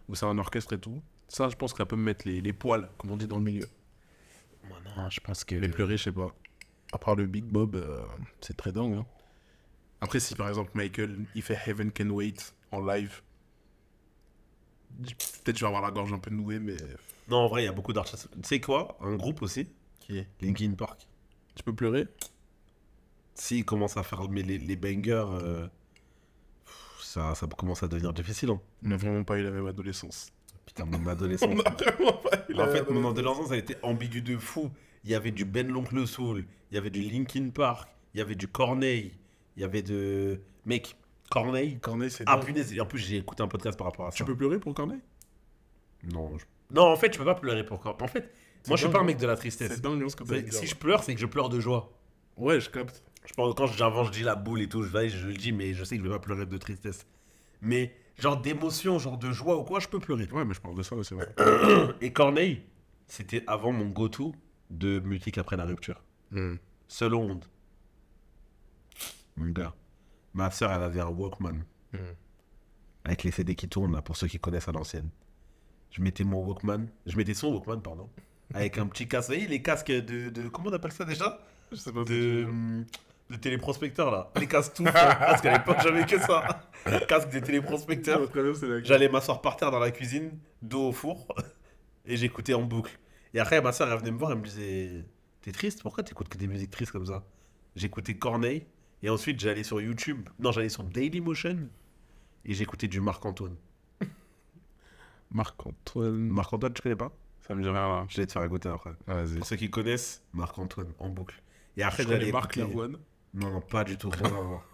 [0.08, 1.00] Où c'est un orchestre et tout.
[1.28, 3.38] Ça, je pense que ça peut me mettre les, les poils, comme on dit dans
[3.38, 3.68] le milieu.
[4.68, 5.54] Moi, non, je pense que.
[5.56, 6.34] Mais pleurer, je sais pas.
[6.92, 8.00] À part le Big Bob, euh,
[8.40, 8.94] c'est très dingue.
[8.94, 9.06] hein.
[10.00, 13.20] Après, si par exemple Michael, il fait Heaven Can Wait en live,
[14.98, 16.76] peut-être je vais avoir la gorge un peu nouée, mais.
[17.28, 18.28] Non, en vrai, il y a beaucoup d'artistes.
[18.34, 18.96] Tu sais quoi?
[19.02, 19.68] Un groupe aussi
[20.00, 21.06] Qui Linkin Park.
[21.54, 22.06] Tu peux pleurer?
[23.38, 25.66] S'ils commencent à faire mais les, les bangers, euh,
[27.00, 28.50] ça, ça commence à devenir difficile.
[28.50, 28.60] Hein.
[28.84, 30.30] On n'a vraiment pas eu la même adolescence.
[30.66, 31.48] Putain, mon adolescence.
[31.48, 31.62] vraiment
[32.14, 34.70] pas eu en fait, mon adolescence, elle était ambiguë de fou.
[35.04, 38.20] Il y avait du Ben l'Oncle Soul, il y avait du Linkin Park, il y
[38.20, 39.12] avait du Corneille,
[39.56, 40.40] il y avait de.
[40.66, 40.96] Mec,
[41.30, 41.78] Corneille?
[41.78, 42.46] Corneille, c'est Ah dingue.
[42.46, 44.16] punaise, et en plus, j'ai écouté un podcast par rapport à ça.
[44.16, 45.00] Tu peux pleurer pour Corneille?
[46.12, 46.44] Non, je-
[46.74, 48.02] non, en fait, je peux pas pleurer pour Corneille.
[48.02, 48.32] En fait,
[48.66, 49.72] moi, je suis dingue, pas un mec de la tristesse.
[49.72, 51.60] C'est dingue, ce que t'as C'est- dit, Si je pleure, c'est que je pleure de
[51.60, 51.92] joie.
[52.36, 53.02] Ouais, je capte.
[53.28, 55.52] Je pense quand j'avance, je dis la boule et tout, je, vais, je le dis,
[55.52, 57.06] mais je sais que je vais pas pleurer de tristesse.
[57.60, 60.26] Mais genre d'émotion, genre de joie ou quoi, je peux pleurer.
[60.32, 61.26] Ouais, mais je parle de ça aussi, ouais.
[62.00, 62.62] Et Corneille,
[63.06, 64.34] c'était avant mon go-to
[64.70, 66.02] de musique après la rupture.
[66.30, 66.54] Hmm.
[66.88, 67.44] Seul au monde.
[69.36, 69.74] Mon gars.
[70.32, 71.64] Ma soeur, elle avait un Walkman.
[71.92, 71.98] Hmm.
[73.04, 75.10] Avec les CD qui tournent, là, pour ceux qui connaissent à l'ancienne.
[75.90, 76.86] Je mettais mon Walkman.
[77.06, 78.08] Je mettais son Walkman, pardon.
[78.54, 79.28] Avec un petit casque.
[79.28, 81.38] Vous voyez, les casques de, de- Comment on appelle ça déjà?
[81.70, 82.46] Je sais pas de,
[83.30, 84.30] de téléprospecteurs, là.
[84.36, 86.62] Les casques tout Parce qu'à l'époque, j'avais que ça.
[87.06, 88.28] Casque des téléprospecteurs.
[88.84, 91.26] J'allais m'asseoir par terre dans la cuisine, dos au four,
[92.06, 92.98] et j'écoutais en boucle.
[93.34, 95.04] Et après, ma soeur, elle venait me voir, elle me disait
[95.42, 95.82] T'es triste?
[95.82, 97.24] Pourquoi t'écoutes que des musiques tristes comme ça?
[97.76, 98.66] J'écoutais Corneille,
[99.02, 101.68] et ensuite j'allais sur YouTube, non, j'allais sur Dailymotion,
[102.44, 103.56] et j'écoutais du Marc-Antoine.
[105.30, 106.16] Marc-Antoine.
[106.16, 107.12] Marc-Antoine, tu connais pas?
[107.46, 108.06] Ça me dit rien là.
[108.08, 108.92] Je vais te faire écouter après.
[109.06, 111.40] Pour ceux qui connaissent, Marc-Antoine, en boucle.
[111.76, 112.96] Et après, j'allais Marc Lavoine.
[113.34, 114.10] Non, non, pas du tout.
[114.10, 114.64] rien à voir.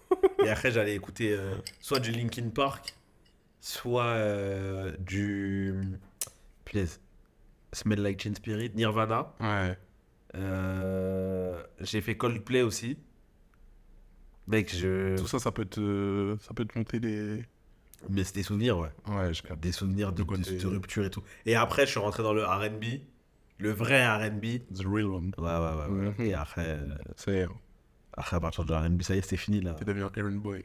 [0.45, 2.95] Et après, j'allais écouter euh, soit du Linkin Park,
[3.61, 5.75] soit euh, du.
[6.65, 7.01] Punaise.
[7.73, 9.35] Smell Like Teen Spirit, Nirvana.
[9.41, 9.77] Ouais.
[10.37, 12.97] Euh, J'ai fait Coldplay aussi.
[14.47, 15.17] Mec, je.
[15.17, 17.45] Tout ça, ça peut te, ça peut te monter les.
[18.11, 18.91] Mais c'est des souvenirs, ouais.
[19.09, 19.43] Ouais, je.
[19.55, 21.23] Des souvenirs de, De côté- de- de rupture et tout.
[21.47, 22.85] Et après, je suis rentré dans le RB.
[23.59, 24.45] Le vrai RB.
[24.75, 25.33] The real one.
[25.39, 25.87] Ouais, ouais, ouais.
[26.09, 26.15] ouais.
[26.19, 26.27] Mhm.
[26.27, 26.79] Et après,
[27.17, 27.47] C'est.
[28.17, 29.75] Après, à partir de RB, ça y est, c'était fini là.
[29.75, 30.65] Tu deviens Aaron Boy.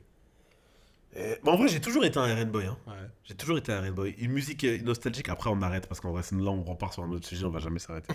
[1.15, 2.57] Et- mais en vrai, j'ai toujours été un RB.
[2.57, 2.77] Hein.
[2.88, 2.93] Ouais.
[3.23, 4.15] J'ai toujours été un Boy.
[4.19, 7.11] Une musique euh, nostalgique, après on arrête parce qu'en vrai, là on repart sur un
[7.11, 8.13] autre sujet, on va jamais s'arrêter.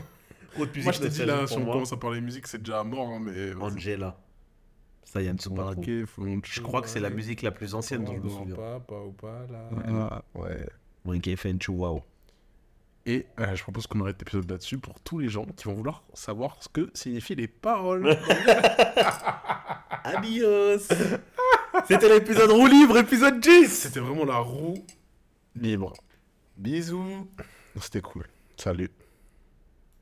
[0.58, 2.84] Autre musique Moi, je te dis là, si on commence à parler musique, c'est déjà
[2.84, 3.54] mort, hein, mais.
[3.60, 4.16] Angela.
[5.04, 8.14] Ça y pas parquet, font- Je crois que c'est la musique la plus ancienne dont
[8.16, 8.56] je me souviens.
[8.56, 9.68] Papa ou pas là.
[9.88, 10.66] Ah, ouais.
[11.04, 12.02] Monkey Fenchu, wow.
[13.06, 16.04] Et euh, je propose qu'on arrête l'épisode là-dessus pour tous les gens qui vont vouloir
[16.14, 18.08] savoir ce que signifient les paroles.
[20.04, 20.88] Adios
[21.86, 24.84] C'était l'épisode roue libre, épisode 10 C'était vraiment la roue
[25.54, 25.92] libre.
[26.56, 27.28] Bisous.
[27.78, 28.26] C'était cool.
[28.56, 28.90] Salut.